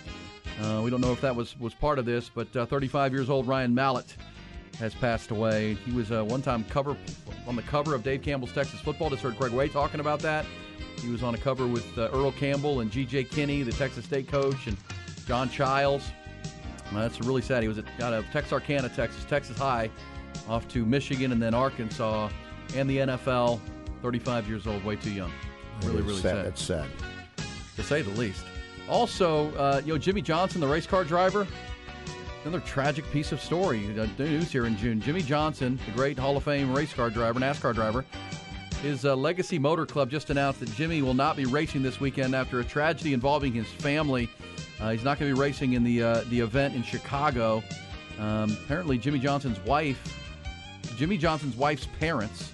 Uh, 0.61 0.82
we 0.84 0.89
don't 0.89 1.01
know 1.01 1.11
if 1.11 1.22
that 1.22 1.36
was 1.36 1.57
was 1.59 1.74
part 1.74 1.99
of 1.99 2.05
this, 2.05 2.30
but 2.30 2.53
uh, 2.55 2.65
35 2.65 3.13
years 3.13 3.30
old 3.30 3.47
Ryan 3.47 3.74
Mallett 3.74 4.15
has 4.80 4.93
passed 4.93 5.32
away. 5.32 5.76
He 5.86 5.91
was 5.91 6.11
uh, 6.11 6.24
one 6.24 6.41
time 6.41 6.63
cover 6.65 6.95
on 7.47 7.55
the 7.55 7.61
cover 7.63 7.95
of 7.95 8.03
Dave 8.03 8.22
Campbell's 8.22 8.53
Texas 8.53 8.80
Football. 8.80 9.09
Just 9.09 9.24
heard 9.24 9.38
Greg 9.38 9.51
Way 9.51 9.67
talking 9.67 9.99
about 9.99 10.20
that. 10.20 10.45
He 11.01 11.09
was 11.09 11.24
on 11.24 11.34
a 11.34 11.38
cover 11.38 11.67
with 11.67 11.97
uh, 11.97 12.09
Earl 12.11 12.32
Campbell 12.34 12.82
and 12.82 12.91
G.J. 12.91 13.26
Kinne, 13.26 13.63
the 13.63 13.72
Texas 13.72 14.05
State 14.05 14.28
coach, 14.28 14.67
and 14.67 14.78
John 15.28 15.49
Childs. 15.49 16.11
That's 16.93 17.22
really 17.22 17.41
sad. 17.41 17.61
He 17.61 17.70
was 17.70 17.78
at, 17.78 17.86
out 18.01 18.13
of 18.13 18.26
Texarkana, 18.32 18.89
Texas, 18.89 19.24
Texas 19.26 19.57
High, 19.57 19.89
off 20.47 20.67
to 20.70 20.86
Michigan 20.86 21.32
and 21.32 21.41
then 21.41 21.53
Arkansas, 21.53 22.30
and 22.76 22.89
the 22.89 22.97
NFL. 22.97 23.59
35 24.01 24.47
years 24.47 24.65
old, 24.65 24.84
way 24.84 24.95
too 24.95 25.11
young. 25.11 25.32
Really, 25.84 26.01
really 26.01 26.21
sad. 26.21 26.36
sad 26.36 26.45
That's 26.45 26.61
sad. 26.61 26.88
to 27.75 27.84
say 27.84 28.01
the 28.01 28.11
least. 28.11 28.43
Also, 28.89 29.53
uh, 29.55 29.82
you 29.86 29.93
know, 29.93 29.97
Jimmie 29.97 30.21
Johnson, 30.21 30.61
the 30.61 30.67
race 30.67 30.88
car 30.88 31.03
driver, 31.03 31.47
another 32.43 32.59
tragic 32.65 33.09
piece 33.11 33.32
of 33.32 33.39
story. 33.39 33.86
Uh, 33.99 34.07
news 34.17 34.51
here 34.51 34.65
in 34.65 34.75
June. 34.77 34.99
Jimmie 34.99 35.21
Johnson, 35.21 35.80
the 35.86 35.91
great 35.91 36.17
Hall 36.17 36.36
of 36.38 36.43
Fame 36.43 36.73
race 36.73 36.93
car 36.93 37.09
driver, 37.09 37.39
NASCAR 37.39 37.73
driver, 37.73 38.03
his 38.82 39.05
uh, 39.05 39.15
Legacy 39.15 39.59
Motor 39.59 39.86
Club 39.86 40.09
just 40.09 40.30
announced 40.30 40.61
that 40.61 40.73
Jimmie 40.73 41.01
will 41.01 41.13
not 41.13 41.36
be 41.36 41.45
racing 41.45 41.84
this 41.84 41.99
weekend 41.99 42.34
after 42.34 42.59
a 42.61 42.63
tragedy 42.63 43.13
involving 43.13 43.53
his 43.53 43.67
family. 43.67 44.30
Uh, 44.80 44.91
he's 44.91 45.03
not 45.03 45.19
going 45.19 45.30
to 45.30 45.36
be 45.36 45.39
racing 45.39 45.73
in 45.73 45.84
the 45.84 46.01
uh, 46.01 46.23
the 46.30 46.39
event 46.39 46.75
in 46.75 46.82
Chicago. 46.84 47.61
Um, 48.19 48.57
apparently, 48.63 48.97
Jimmie 48.97 49.19
Johnson's 49.19 49.59
wife, 49.61 50.01
Jimmie 50.95 51.17
Johnson's 51.17 51.55
wife's 51.57 51.88
parents, 51.99 52.53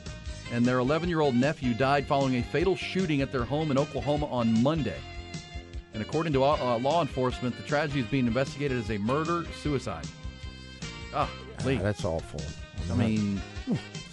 and 0.52 0.66
their 0.66 0.80
11 0.80 1.10
year 1.10 1.22
old 1.22 1.36
nephew 1.36 1.74
died 1.74 2.06
following 2.06 2.36
a 2.36 2.42
fatal 2.44 2.76
shooting 2.76 3.22
at 3.22 3.32
their 3.32 3.44
home 3.44 3.72
in 3.72 3.78
Oklahoma 3.78 4.28
on 4.28 4.62
Monday. 4.64 5.00
And 5.94 6.02
according 6.02 6.34
to 6.34 6.44
uh, 6.44 6.78
law 6.80 7.02
enforcement, 7.02 7.56
the 7.56 7.64
tragedy 7.64 8.02
is 8.02 8.06
being 8.08 8.28
investigated 8.28 8.78
as 8.78 8.92
a 8.92 8.98
murder 8.98 9.46
suicide. 9.62 10.06
Ah, 11.14 11.30
Lee. 11.64 11.78
that's 11.78 12.04
awful. 12.04 12.42
I 12.92 12.96
mean, 12.96 13.42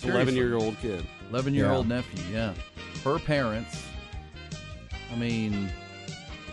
Eleven 0.05 0.35
year 0.37 0.55
old 0.57 0.79
kid. 0.79 1.05
11 1.31 1.55
year 1.55 1.71
old 1.71 1.89
Yeah. 1.89 1.97
nephew, 1.97 2.25
yeah. 2.33 2.55
Her 3.05 3.19
parents. 3.19 3.83
I 5.13 5.17
mean, 5.17 5.69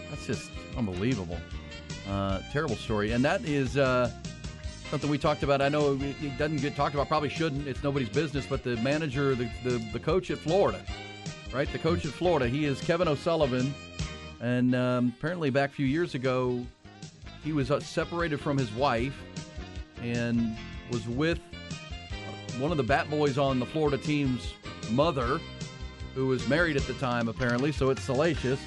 that's 0.09 0.25
just 0.25 0.49
unbelievable. 0.75 1.37
Uh, 2.09 2.39
terrible 2.51 2.75
story. 2.75 3.11
And 3.11 3.23
that 3.23 3.45
is 3.45 3.77
uh, 3.77 4.11
something 4.89 5.09
we 5.09 5.17
talked 5.17 5.43
about. 5.43 5.61
I 5.61 5.69
know 5.69 5.93
it, 6.01 6.37
doesn't 6.37 6.61
get 6.61 6.75
talked 6.75 6.95
about, 6.95 7.07
probably 7.07 7.29
shouldn't. 7.29 7.67
It's 7.67 7.83
nobody's 7.83 8.09
business. 8.09 8.45
But 8.45 8.63
the 8.63 8.75
manager, 8.77 9.35
the, 9.35 9.49
the, 9.63 9.77
the 9.93 9.99
coach 9.99 10.31
at 10.31 10.39
Florida, 10.39 10.83
right? 11.53 11.71
The 11.71 11.79
coach 11.79 12.05
at 12.05 12.11
Florida, 12.11 12.47
he 12.47 12.65
is 12.65 12.81
Kevin 12.81 13.07
O'Sullivan. 13.07 13.73
And 14.41 14.73
um, 14.73 15.13
apparently, 15.17 15.49
back 15.49 15.71
a 15.71 15.73
few 15.73 15.85
years 15.85 16.15
ago, 16.15 16.65
he 17.43 17.53
was 17.53 17.71
uh, 17.71 17.79
separated 17.79 18.39
from 18.39 18.57
his 18.57 18.71
wife 18.73 19.17
and 20.01 20.55
was 20.91 21.07
with 21.07 21.39
one 22.57 22.71
of 22.71 22.77
the 22.77 22.83
bat 22.83 23.09
boys 23.09 23.37
on 23.37 23.59
the 23.59 23.65
Florida 23.65 23.97
team's 23.97 24.53
mother, 24.91 25.39
who 26.15 26.27
was 26.27 26.47
married 26.47 26.77
at 26.77 26.83
the 26.83 26.93
time, 26.93 27.27
apparently, 27.27 27.71
so 27.71 27.89
it's 27.89 28.01
salacious. 28.01 28.59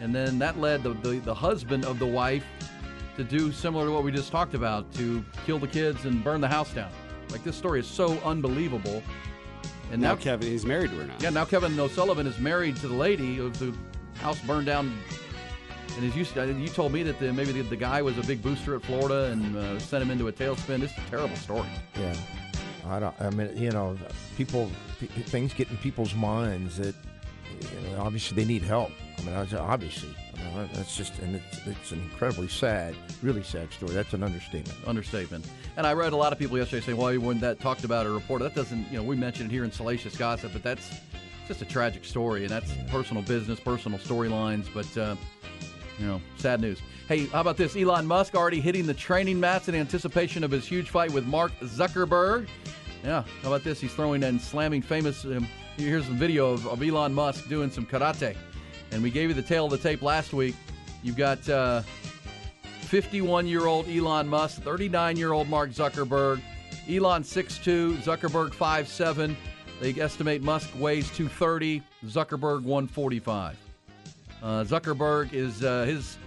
And 0.00 0.14
then 0.14 0.38
that 0.40 0.58
led 0.58 0.82
the, 0.82 0.90
the, 0.94 1.20
the 1.20 1.34
husband 1.34 1.84
of 1.84 1.98
the 1.98 2.06
wife 2.06 2.44
to 3.16 3.24
do 3.24 3.52
similar 3.52 3.86
to 3.86 3.92
what 3.92 4.02
we 4.04 4.10
just 4.12 4.30
talked 4.30 4.54
about 4.54 4.92
to 4.94 5.24
kill 5.46 5.58
the 5.58 5.68
kids 5.68 6.04
and 6.04 6.22
burn 6.24 6.40
the 6.40 6.48
house 6.48 6.72
down. 6.72 6.90
Like, 7.30 7.44
this 7.44 7.56
story 7.56 7.80
is 7.80 7.86
so 7.86 8.18
unbelievable. 8.24 9.02
And 9.92 10.00
Now 10.00 10.10
now, 10.14 10.16
Kevin, 10.20 10.48
he's 10.48 10.64
married 10.66 10.90
to 10.90 10.96
her 10.96 11.04
now. 11.04 11.14
yeah, 11.20 11.30
now 11.30 11.44
Kevin 11.44 11.78
O'Sullivan 11.78 12.26
is 12.26 12.38
married 12.38 12.76
to 12.76 12.88
the 12.88 12.94
lady 12.94 13.38
of 13.38 13.58
the 13.58 13.74
house 14.18 14.40
burned 14.40 14.66
down. 14.66 14.96
And 15.96 16.04
as 16.06 16.16
you 16.16 16.24
said, 16.24 16.48
you 16.56 16.68
told 16.68 16.92
me 16.92 17.02
that 17.04 17.20
the, 17.20 17.32
maybe 17.32 17.52
the, 17.52 17.62
the 17.62 17.76
guy 17.76 18.02
was 18.02 18.18
a 18.18 18.22
big 18.22 18.42
booster 18.42 18.74
at 18.74 18.82
Florida 18.82 19.30
and 19.30 19.56
uh, 19.56 19.78
sent 19.78 20.02
him 20.02 20.10
into 20.10 20.26
a 20.28 20.32
tailspin. 20.32 20.82
It's 20.82 20.92
a 20.96 21.10
terrible 21.10 21.36
story. 21.36 21.68
Yeah, 22.00 22.14
I 22.88 22.98
don't. 22.98 23.14
I 23.20 23.30
mean, 23.30 23.56
you 23.56 23.70
know, 23.70 23.96
people, 24.36 24.70
th- 24.98 25.10
things 25.26 25.54
get 25.54 25.70
in 25.70 25.76
people's 25.76 26.14
minds 26.14 26.78
that 26.78 26.94
you 27.60 27.90
know, 27.90 28.00
obviously 28.02 28.34
they 28.34 28.44
need 28.44 28.62
help. 28.62 28.90
I 29.18 29.22
mean, 29.22 29.54
obviously, 29.56 30.14
Mean, 30.44 30.68
that's 30.72 30.96
just, 30.96 31.18
and 31.20 31.36
it's, 31.36 31.66
it's 31.66 31.92
an 31.92 32.00
incredibly 32.00 32.48
sad, 32.48 32.94
really 33.22 33.42
sad 33.42 33.72
story. 33.72 33.92
That's 33.92 34.12
an 34.14 34.22
understatement. 34.22 34.78
understatement. 34.86 35.46
And 35.76 35.86
I 35.86 35.92
read 35.92 36.12
a 36.12 36.16
lot 36.16 36.32
of 36.32 36.38
people 36.38 36.58
yesterday 36.58 36.84
saying, 36.84 36.98
"Well, 36.98 37.12
you 37.12 37.20
wouldn't 37.20 37.40
that 37.40 37.60
talked 37.60 37.84
about 37.84 38.06
or 38.06 38.12
reported." 38.12 38.44
That 38.44 38.54
doesn't, 38.54 38.90
you 38.90 38.98
know, 38.98 39.04
we 39.04 39.16
mentioned 39.16 39.50
it 39.50 39.54
here 39.54 39.64
in 39.64 39.72
Salacious 39.72 40.16
Gossip, 40.16 40.52
but 40.52 40.62
that's 40.62 40.90
just 41.48 41.62
a 41.62 41.64
tragic 41.64 42.04
story, 42.04 42.42
and 42.42 42.50
that's 42.50 42.72
personal 42.88 43.22
business, 43.22 43.60
personal 43.60 43.98
storylines. 43.98 44.66
But 44.72 44.96
uh, 44.96 45.16
you 45.98 46.06
know, 46.06 46.20
sad 46.36 46.60
news. 46.60 46.80
Hey, 47.08 47.26
how 47.26 47.40
about 47.40 47.56
this? 47.56 47.76
Elon 47.76 48.06
Musk 48.06 48.34
already 48.34 48.60
hitting 48.60 48.86
the 48.86 48.94
training 48.94 49.38
mats 49.38 49.68
in 49.68 49.74
anticipation 49.74 50.42
of 50.42 50.50
his 50.50 50.66
huge 50.66 50.90
fight 50.90 51.12
with 51.12 51.26
Mark 51.26 51.52
Zuckerberg. 51.60 52.48
Yeah, 53.04 53.24
how 53.42 53.48
about 53.48 53.64
this? 53.64 53.80
He's 53.80 53.92
throwing 53.92 54.22
and 54.22 54.40
slamming 54.40 54.80
famous. 54.80 55.24
Um, 55.24 55.46
here's 55.76 56.06
some 56.06 56.16
video 56.16 56.52
of, 56.52 56.66
of 56.66 56.82
Elon 56.82 57.12
Musk 57.12 57.48
doing 57.48 57.70
some 57.70 57.84
karate, 57.84 58.34
and 58.94 59.02
we 59.02 59.10
gave 59.10 59.28
you 59.28 59.34
the 59.34 59.42
tail 59.42 59.66
of 59.66 59.70
the 59.70 59.78
tape 59.78 60.00
last 60.00 60.32
week. 60.32 60.54
You've 61.02 61.16
got. 61.16 61.46
Uh, 61.46 61.82
51 62.84 63.48
year 63.48 63.66
old 63.66 63.88
Elon 63.88 64.28
Musk, 64.28 64.62
39 64.62 65.16
year 65.16 65.32
old 65.32 65.48
Mark 65.48 65.70
Zuckerberg. 65.70 66.40
Elon 66.88 67.24
6'2, 67.24 67.96
Zuckerberg 67.96 68.50
5'7. 68.50 69.34
They 69.80 70.00
estimate 70.00 70.42
Musk 70.42 70.70
weighs 70.78 71.08
230, 71.10 71.82
Zuckerberg 72.06 72.62
145. 72.62 73.56
Uh, 74.42 74.64
Zuckerberg 74.64 75.32
is 75.32 75.64
uh, 75.64 75.84
his 75.84 76.18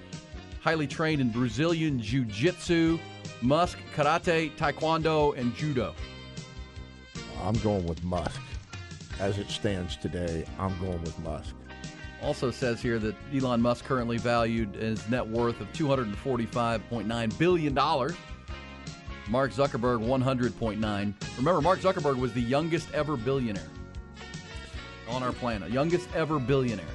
highly 0.59 0.87
trained 0.87 1.21
in 1.21 1.29
Brazilian 1.29 2.01
Jiu 2.01 2.25
Jitsu, 2.25 2.99
Musk, 3.41 3.77
Karate, 3.95 4.51
Taekwondo, 4.57 5.37
and 5.37 5.55
Judo. 5.55 5.95
I'm 7.43 7.55
going 7.59 7.85
with 7.85 8.03
Musk. 8.03 8.41
As 9.19 9.37
it 9.37 9.49
stands 9.49 9.95
today, 9.95 10.43
I'm 10.59 10.77
going 10.79 11.01
with 11.01 11.17
Musk. 11.19 11.55
Also 12.21 12.49
says 12.51 12.81
here 12.81 12.97
that 12.99 13.15
Elon 13.33 13.61
Musk 13.61 13.85
currently 13.85 14.17
valued 14.17 14.73
his 14.75 15.07
net 15.09 15.25
worth 15.25 15.61
of 15.61 15.71
$245.9 15.73 17.37
billion. 17.37 17.73
Mark 19.29 19.51
Zuckerberg, 19.51 20.03
100.9. 20.05 21.13
Remember, 21.37 21.61
Mark 21.61 21.79
Zuckerberg 21.79 22.17
was 22.17 22.33
the 22.33 22.41
youngest 22.41 22.91
ever 22.93 23.17
billionaire 23.17 23.67
on 25.09 25.21
our 25.21 25.31
planet. 25.33 25.69
Youngest 25.71 26.07
ever 26.15 26.39
billionaire. 26.39 26.85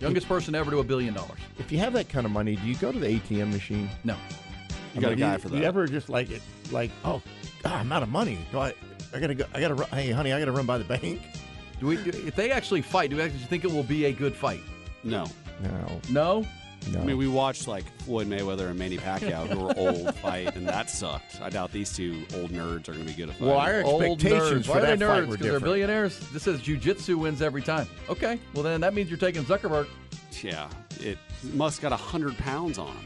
Youngest 0.00 0.26
person 0.26 0.54
ever 0.54 0.70
to 0.70 0.78
a 0.80 0.84
billion 0.84 1.14
dollars. 1.14 1.38
If 1.58 1.70
you 1.70 1.78
have 1.78 1.92
that 1.92 2.08
kind 2.08 2.26
of 2.26 2.32
money, 2.32 2.56
do 2.56 2.66
you 2.66 2.74
go 2.76 2.90
to 2.90 2.98
the 2.98 3.06
ATM 3.20 3.52
machine? 3.52 3.88
No. 4.02 4.16
You 4.94 5.00
got 5.00 5.12
a 5.12 5.16
guy 5.16 5.36
for 5.38 5.48
that. 5.48 5.56
You 5.56 5.62
ever 5.64 5.86
just 5.86 6.08
like 6.08 6.30
it, 6.30 6.42
like, 6.72 6.90
oh, 7.04 7.22
God, 7.62 7.72
I'm 7.74 7.92
out 7.92 8.02
of 8.02 8.08
money. 8.08 8.38
Do 8.50 8.58
I, 8.58 8.74
I 9.14 9.20
gotta 9.20 9.34
go. 9.34 9.44
I 9.54 9.60
gotta. 9.60 9.74
run- 9.74 9.88
Hey, 9.90 10.10
honey, 10.10 10.32
I 10.32 10.38
gotta 10.40 10.50
run 10.52 10.66
by 10.66 10.78
the 10.78 10.84
bank. 10.84 11.20
Do 11.80 11.86
we? 11.86 11.96
Do, 11.96 12.10
if 12.26 12.34
they 12.36 12.50
actually 12.50 12.82
fight, 12.82 13.10
do 13.10 13.16
we 13.16 13.22
actually 13.22 13.40
think 13.40 13.64
it 13.64 13.70
will 13.72 13.82
be 13.82 14.04
a 14.06 14.12
good 14.12 14.34
fight? 14.34 14.60
No. 15.04 15.26
No, 15.62 16.00
No. 16.10 16.46
no. 16.90 17.00
I 17.00 17.04
mean, 17.04 17.16
we 17.18 17.28
watched 17.28 17.68
like 17.68 17.84
Floyd 18.02 18.26
Mayweather 18.28 18.68
and 18.70 18.78
Manny 18.78 18.98
Pacquiao, 18.98 19.46
who 19.48 19.60
were 19.60 19.74
old, 19.76 20.14
fight, 20.16 20.54
and 20.56 20.66
that 20.68 20.90
sucked. 20.90 21.40
I 21.40 21.50
doubt 21.50 21.70
these 21.72 21.92
two 21.94 22.24
old 22.36 22.50
nerds 22.50 22.88
are 22.88 22.92
going 22.92 23.06
to 23.06 23.12
be 23.12 23.14
good 23.14 23.28
at 23.30 23.36
fighting. 23.36 23.46
well, 23.48 23.58
our 23.58 23.80
expectations 23.80 24.66
nerds. 24.66 24.68
Why 24.68 24.74
for 24.74 24.78
are 24.78 24.80
they 24.80 24.96
that 24.96 24.98
fight 24.98 25.06
nerds? 25.06 25.20
were 25.20 25.20
Because 25.26 25.28
they're 25.28 25.36
different. 25.52 25.64
billionaires. 25.64 26.18
This 26.32 26.42
says 26.44 26.60
jujitsu 26.60 27.16
wins 27.16 27.42
every 27.42 27.62
time. 27.62 27.86
Okay. 28.08 28.38
Well, 28.54 28.62
then 28.64 28.80
that 28.80 28.94
means 28.94 29.08
you're 29.10 29.18
taking 29.18 29.44
Zuckerberg. 29.44 29.86
yeah, 30.42 30.68
it 31.00 31.18
Musk 31.52 31.82
got 31.82 31.92
hundred 31.92 32.36
pounds 32.38 32.78
on 32.78 32.88
him, 32.88 33.04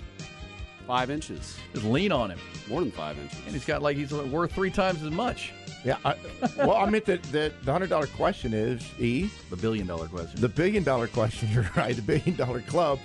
five 0.86 1.10
inches, 1.10 1.56
Just 1.74 1.84
lean 1.86 2.12
on 2.12 2.30
him, 2.30 2.38
more 2.68 2.80
than 2.80 2.90
five 2.90 3.18
inches. 3.18 3.38
and 3.44 3.52
he's 3.52 3.64
got 3.64 3.82
like 3.82 3.96
he's 3.96 4.12
worth 4.12 4.52
three 4.52 4.70
times 4.70 5.02
as 5.02 5.10
much. 5.10 5.52
Yeah. 5.86 5.98
I, 6.04 6.16
well, 6.58 6.74
I 6.74 6.90
meant 6.90 7.04
that 7.04 7.22
the, 7.24 7.52
the 7.62 7.70
hundred 7.70 7.90
dollar 7.90 8.08
question 8.08 8.52
is 8.52 8.82
e 8.98 9.30
The 9.50 9.56
billion 9.56 9.86
dollar 9.86 10.08
question. 10.08 10.40
the 10.40 10.48
billion 10.48 10.82
dollar 10.82 11.06
question. 11.06 11.48
You're 11.52 11.70
right. 11.76 11.94
The 11.94 12.02
billion 12.02 12.34
dollar 12.34 12.60
club. 12.62 12.98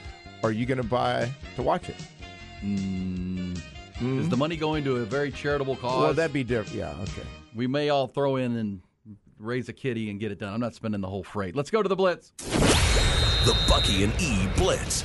Are 0.44 0.52
you 0.52 0.66
going 0.66 0.80
to 0.82 0.84
buy 0.84 1.32
to 1.56 1.62
watch 1.62 1.90
it? 1.90 1.96
Mm. 2.66 3.62
Mm. 4.00 4.20
Is 4.20 4.30
the 4.30 4.38
money 4.38 4.58
going 4.58 4.84
to 4.86 4.96
a 4.98 5.06
very 5.06 5.30
charitable 5.32 5.76
cause? 5.76 6.02
Well, 6.02 6.14
that'd 6.16 6.34
be 6.34 6.44
different. 6.44 6.76
Yeah. 6.76 6.96
Okay. 7.04 7.28
we 7.54 7.68
may 7.68 7.90
all 7.90 8.08
throw 8.08 8.38
in 8.38 8.56
and 8.58 8.82
raise 9.38 9.70
a 9.70 9.74
kitty 9.74 10.10
and 10.10 10.20
get 10.20 10.32
it 10.32 10.40
done. 10.40 10.52
I'm 10.52 10.60
not 10.60 10.74
spending 10.74 11.02
the 11.02 11.08
whole 11.08 11.24
freight. 11.24 11.56
Let's 11.56 11.70
go 11.70 11.84
to 11.84 11.90
the 11.90 11.96
Blitz. 11.96 12.32
The 12.40 13.56
Bucky 13.68 14.04
and 14.04 14.14
E 14.20 14.48
Blitz. 14.58 15.04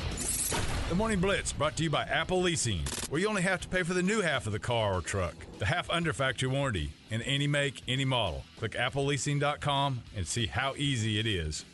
The 0.88 0.94
Morning 0.94 1.18
Blitz 1.18 1.52
brought 1.52 1.76
to 1.78 1.82
you 1.82 1.90
by 1.90 2.04
Apple 2.04 2.40
Leasing, 2.40 2.80
where 3.10 3.20
you 3.20 3.26
only 3.28 3.42
have 3.42 3.60
to 3.62 3.68
pay 3.68 3.82
for 3.82 3.92
the 3.92 4.02
new 4.02 4.20
half 4.20 4.46
of 4.46 4.52
the 4.52 4.58
car 4.60 4.94
or 4.94 5.00
truck, 5.00 5.34
the 5.58 5.66
half 5.66 5.90
under 5.90 6.12
factory 6.12 6.48
warranty, 6.48 6.90
in 7.10 7.22
any 7.22 7.48
make, 7.48 7.82
any 7.88 8.04
model. 8.04 8.44
Click 8.58 8.72
appleleasing.com 8.72 10.02
and 10.16 10.26
see 10.26 10.46
how 10.46 10.74
easy 10.76 11.18
it 11.18 11.26
is. 11.26 11.64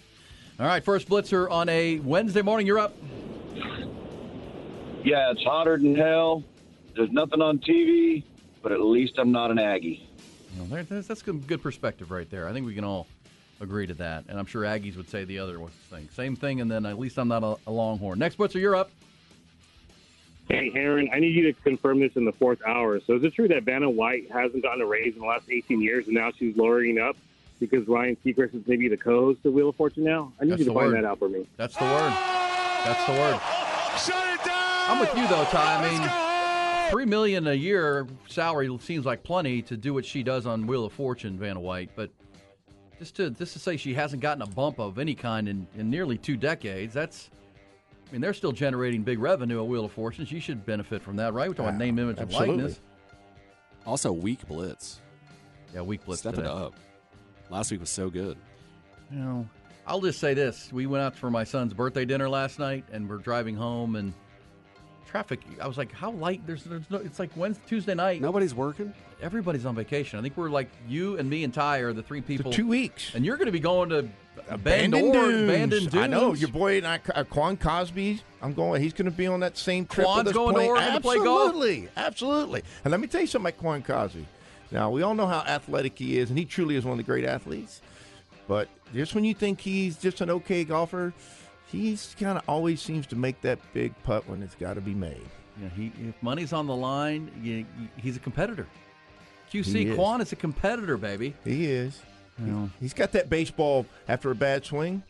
All 0.58 0.66
right, 0.66 0.82
first 0.82 1.08
Blitzer 1.10 1.50
on 1.50 1.68
a 1.68 1.98
Wednesday 1.98 2.40
morning. 2.40 2.66
You're 2.66 2.78
up. 2.78 2.94
Yeah, 5.04 5.30
it's 5.30 5.42
hotter 5.42 5.76
than 5.76 5.94
hell. 5.94 6.42
There's 6.96 7.10
nothing 7.12 7.42
on 7.42 7.58
TV, 7.58 8.24
but 8.62 8.72
at 8.72 8.80
least 8.80 9.14
I'm 9.18 9.32
not 9.32 9.50
an 9.50 9.58
Aggie. 9.58 10.08
Well, 10.56 10.66
there- 10.66 10.84
that's, 10.84 11.06
that's 11.06 11.22
good 11.22 11.46
good 11.46 11.62
perspective 11.62 12.10
right 12.10 12.30
there. 12.30 12.48
I 12.48 12.52
think 12.52 12.64
we 12.66 12.74
can 12.74 12.84
all 12.84 13.06
agree 13.60 13.86
to 13.86 13.94
that, 13.94 14.24
and 14.28 14.38
I'm 14.38 14.46
sure 14.46 14.62
Aggies 14.62 14.96
would 14.96 15.08
say 15.10 15.24
the 15.24 15.38
other 15.38 15.58
thing. 15.90 16.08
Same 16.14 16.34
thing, 16.34 16.60
and 16.62 16.70
then 16.70 16.86
at 16.86 16.98
least 16.98 17.18
I'm 17.18 17.28
not 17.28 17.42
a, 17.42 17.56
a 17.66 17.70
Longhorn. 17.72 18.18
Next 18.18 18.38
Blitzer, 18.38 18.60
you're 18.60 18.74
up. 18.76 18.90
Hey, 20.48 20.70
Erin, 20.74 21.08
I 21.12 21.18
need 21.18 21.34
you 21.34 21.52
to 21.52 21.52
confirm 21.62 22.00
this 22.00 22.12
in 22.16 22.24
the 22.24 22.32
fourth 22.32 22.58
hour. 22.66 23.00
So, 23.06 23.14
is 23.14 23.24
it 23.24 23.34
true 23.34 23.48
that 23.48 23.62
Vanna 23.62 23.88
White 23.88 24.30
hasn't 24.30 24.62
gotten 24.62 24.82
a 24.82 24.86
raise 24.86 25.14
in 25.14 25.20
the 25.20 25.26
last 25.26 25.44
18 25.50 25.80
years, 25.80 26.06
and 26.06 26.14
now 26.14 26.30
she's 26.36 26.56
lowering 26.56 26.98
up 26.98 27.16
because 27.60 27.86
Ryan 27.86 28.16
Seacrest 28.24 28.54
is 28.54 28.66
maybe 28.66 28.88
the 28.88 28.96
co-host 28.96 29.38
of 29.44 29.52
Wheel 29.52 29.68
of 29.68 29.76
Fortune 29.76 30.04
now? 30.04 30.32
I 30.40 30.44
need 30.44 30.50
That's 30.52 30.60
you 30.60 30.66
to 30.66 30.74
find 30.74 30.88
word. 30.88 30.96
that 30.96 31.04
out 31.04 31.18
for 31.20 31.28
me. 31.28 31.46
That's 31.56 31.76
the 31.76 31.84
word. 31.84 32.12
That's 32.84 33.06
the 33.06 33.12
word. 33.12 33.40
Shut 33.98 34.34
it 34.34 34.44
down! 34.44 34.56
I'm 34.88 34.98
with 34.98 35.16
you 35.16 35.26
though, 35.28 35.44
Ty. 35.44 35.76
I 35.76 36.88
mean, 36.88 36.90
three 36.90 37.06
million 37.06 37.46
a 37.46 37.54
year 37.54 38.06
salary 38.28 38.76
seems 38.80 39.06
like 39.06 39.22
plenty 39.22 39.62
to 39.62 39.76
do 39.76 39.94
what 39.94 40.04
she 40.04 40.22
does 40.24 40.44
on 40.44 40.66
Wheel 40.66 40.84
of 40.84 40.92
Fortune, 40.92 41.38
Vanna 41.38 41.60
White. 41.60 41.90
But 41.94 42.10
just 42.98 43.14
to 43.16 43.30
just 43.30 43.52
to 43.52 43.58
say 43.60 43.76
she 43.76 43.94
hasn't 43.94 44.20
gotten 44.20 44.42
a 44.42 44.46
bump 44.46 44.80
of 44.80 44.98
any 44.98 45.14
kind 45.14 45.48
in, 45.48 45.66
in 45.76 45.88
nearly 45.88 46.18
two 46.18 46.36
decades, 46.36 46.92
that's. 46.92 47.30
I 48.12 48.14
mean, 48.14 48.20
they're 48.20 48.34
still 48.34 48.52
generating 48.52 49.04
big 49.04 49.18
revenue 49.20 49.62
at 49.62 49.66
Wheel 49.66 49.86
of 49.86 49.92
Fortune. 49.92 50.26
You 50.28 50.38
should 50.38 50.66
benefit 50.66 51.00
from 51.00 51.16
that, 51.16 51.32
right? 51.32 51.48
We're 51.48 51.54
talking 51.54 51.70
about 51.70 51.78
name, 51.78 51.98
image, 51.98 52.18
and 52.18 52.26
absolutely. 52.26 52.56
likeness. 52.56 52.80
Also, 53.86 54.12
weak 54.12 54.46
blitz. 54.46 55.00
Yeah, 55.72 55.80
weak 55.80 56.04
blitz 56.04 56.20
Step 56.20 56.34
today. 56.34 56.46
it 56.46 56.52
up. 56.52 56.74
Last 57.48 57.70
week 57.70 57.80
was 57.80 57.88
so 57.88 58.10
good. 58.10 58.36
You 59.10 59.18
know, 59.18 59.48
I'll 59.86 60.02
just 60.02 60.20
say 60.20 60.34
this: 60.34 60.70
we 60.70 60.84
went 60.84 61.02
out 61.02 61.16
for 61.16 61.30
my 61.30 61.42
son's 61.42 61.72
birthday 61.72 62.04
dinner 62.04 62.28
last 62.28 62.58
night, 62.58 62.84
and 62.92 63.08
we're 63.08 63.16
driving 63.16 63.56
home, 63.56 63.96
and 63.96 64.12
traffic. 65.12 65.40
I 65.60 65.68
was 65.68 65.78
like, 65.78 65.92
"How 65.92 66.10
light? 66.10 66.44
There's, 66.46 66.64
there's 66.64 66.90
no. 66.90 66.96
It's 66.98 67.18
like 67.18 67.30
Wednesday, 67.36 67.62
Tuesday 67.68 67.94
night. 67.94 68.20
Nobody's 68.20 68.54
working. 68.54 68.92
Everybody's 69.20 69.64
on 69.66 69.76
vacation. 69.76 70.18
I 70.18 70.22
think 70.22 70.36
we're 70.36 70.50
like 70.50 70.68
you 70.88 71.16
and 71.18 71.30
me 71.30 71.44
and 71.44 71.54
Ty 71.54 71.78
are 71.78 71.92
the 71.92 72.02
three 72.02 72.20
For 72.22 72.26
people. 72.28 72.52
two 72.52 72.66
weeks. 72.66 73.14
and 73.14 73.24
you're 73.24 73.36
going 73.36 73.46
to 73.46 73.52
be 73.52 73.60
going 73.60 73.90
to 73.90 74.02
Band 74.48 74.64
Bandon 74.64 75.12
Dunes. 75.12 75.50
Bandon 75.52 75.78
Dunes. 75.84 75.94
I 75.94 76.06
know 76.08 76.32
your 76.34 76.48
boy 76.48 76.78
and 76.78 76.86
I, 76.86 76.98
uh, 77.14 77.22
Quan 77.24 77.56
Cosby. 77.56 78.20
I'm 78.40 78.54
going. 78.54 78.82
He's 78.82 78.92
going 78.94 79.04
to 79.04 79.16
be 79.16 79.26
on 79.28 79.40
that 79.40 79.56
same 79.56 79.86
trip. 79.86 80.06
Quan's 80.06 80.24
with 80.24 80.28
us 80.28 80.34
going 80.34 80.54
to 80.54 80.58
playing- 80.58 80.70
Oregon 80.70 80.94
to 80.94 81.00
play 81.00 81.16
golf? 81.18 81.48
Absolutely, 81.50 81.88
absolutely. 81.96 82.62
And 82.84 82.90
let 82.90 82.98
me 83.00 83.06
tell 83.06 83.20
you 83.20 83.26
something 83.28 83.48
about 83.50 83.60
Quan 83.60 83.82
Cosby. 83.82 84.26
Now 84.72 84.90
we 84.90 85.02
all 85.02 85.14
know 85.14 85.26
how 85.26 85.40
athletic 85.40 85.98
he 85.98 86.18
is, 86.18 86.30
and 86.30 86.38
he 86.38 86.44
truly 86.46 86.74
is 86.76 86.84
one 86.84 86.92
of 86.92 86.96
the 86.98 87.02
great 87.04 87.24
athletes. 87.26 87.82
But 88.48 88.68
just 88.94 89.14
when 89.14 89.24
you 89.24 89.34
think 89.34 89.60
he's 89.60 89.96
just 89.98 90.20
an 90.20 90.30
okay 90.30 90.64
golfer, 90.64 91.12
he's 91.72 92.14
kind 92.20 92.38
of 92.38 92.44
always 92.48 92.80
seems 92.80 93.06
to 93.08 93.16
make 93.16 93.40
that 93.40 93.58
big 93.72 93.92
putt 94.04 94.28
when 94.28 94.42
it's 94.42 94.54
got 94.54 94.74
to 94.74 94.80
be 94.80 94.94
made. 94.94 95.22
Yeah, 95.60 95.68
he 95.70 95.92
if 96.08 96.22
money's 96.22 96.52
on 96.52 96.66
the 96.66 96.76
line, 96.76 97.30
you, 97.42 97.66
he's 97.96 98.16
a 98.16 98.20
competitor. 98.20 98.66
QC 99.52 99.64
He 99.74 99.82
is. 99.88 99.96
Quan 99.96 100.20
is 100.20 100.32
a 100.32 100.36
competitor, 100.36 100.96
baby. 100.96 101.34
He 101.44 101.66
is. 101.66 102.00
You 102.38 102.46
know. 102.46 102.70
He's 102.80 102.94
got 102.94 103.12
that 103.12 103.28
baseball 103.28 103.84
after 104.08 104.30
a 104.30 104.34
bad 104.34 104.64
swing. 104.64 105.02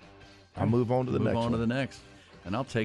I'll 0.57 0.67
move 0.67 0.91
on 0.91 1.07
to 1.07 1.13
the 1.13 1.19
Move 1.19 1.27
next 1.29 1.37
on 1.37 1.43
one. 1.45 1.53
to 1.53 1.59
the 1.59 1.67
next, 1.67 2.01
and 2.45 2.55
I'll 2.57 2.65
take 2.65 2.81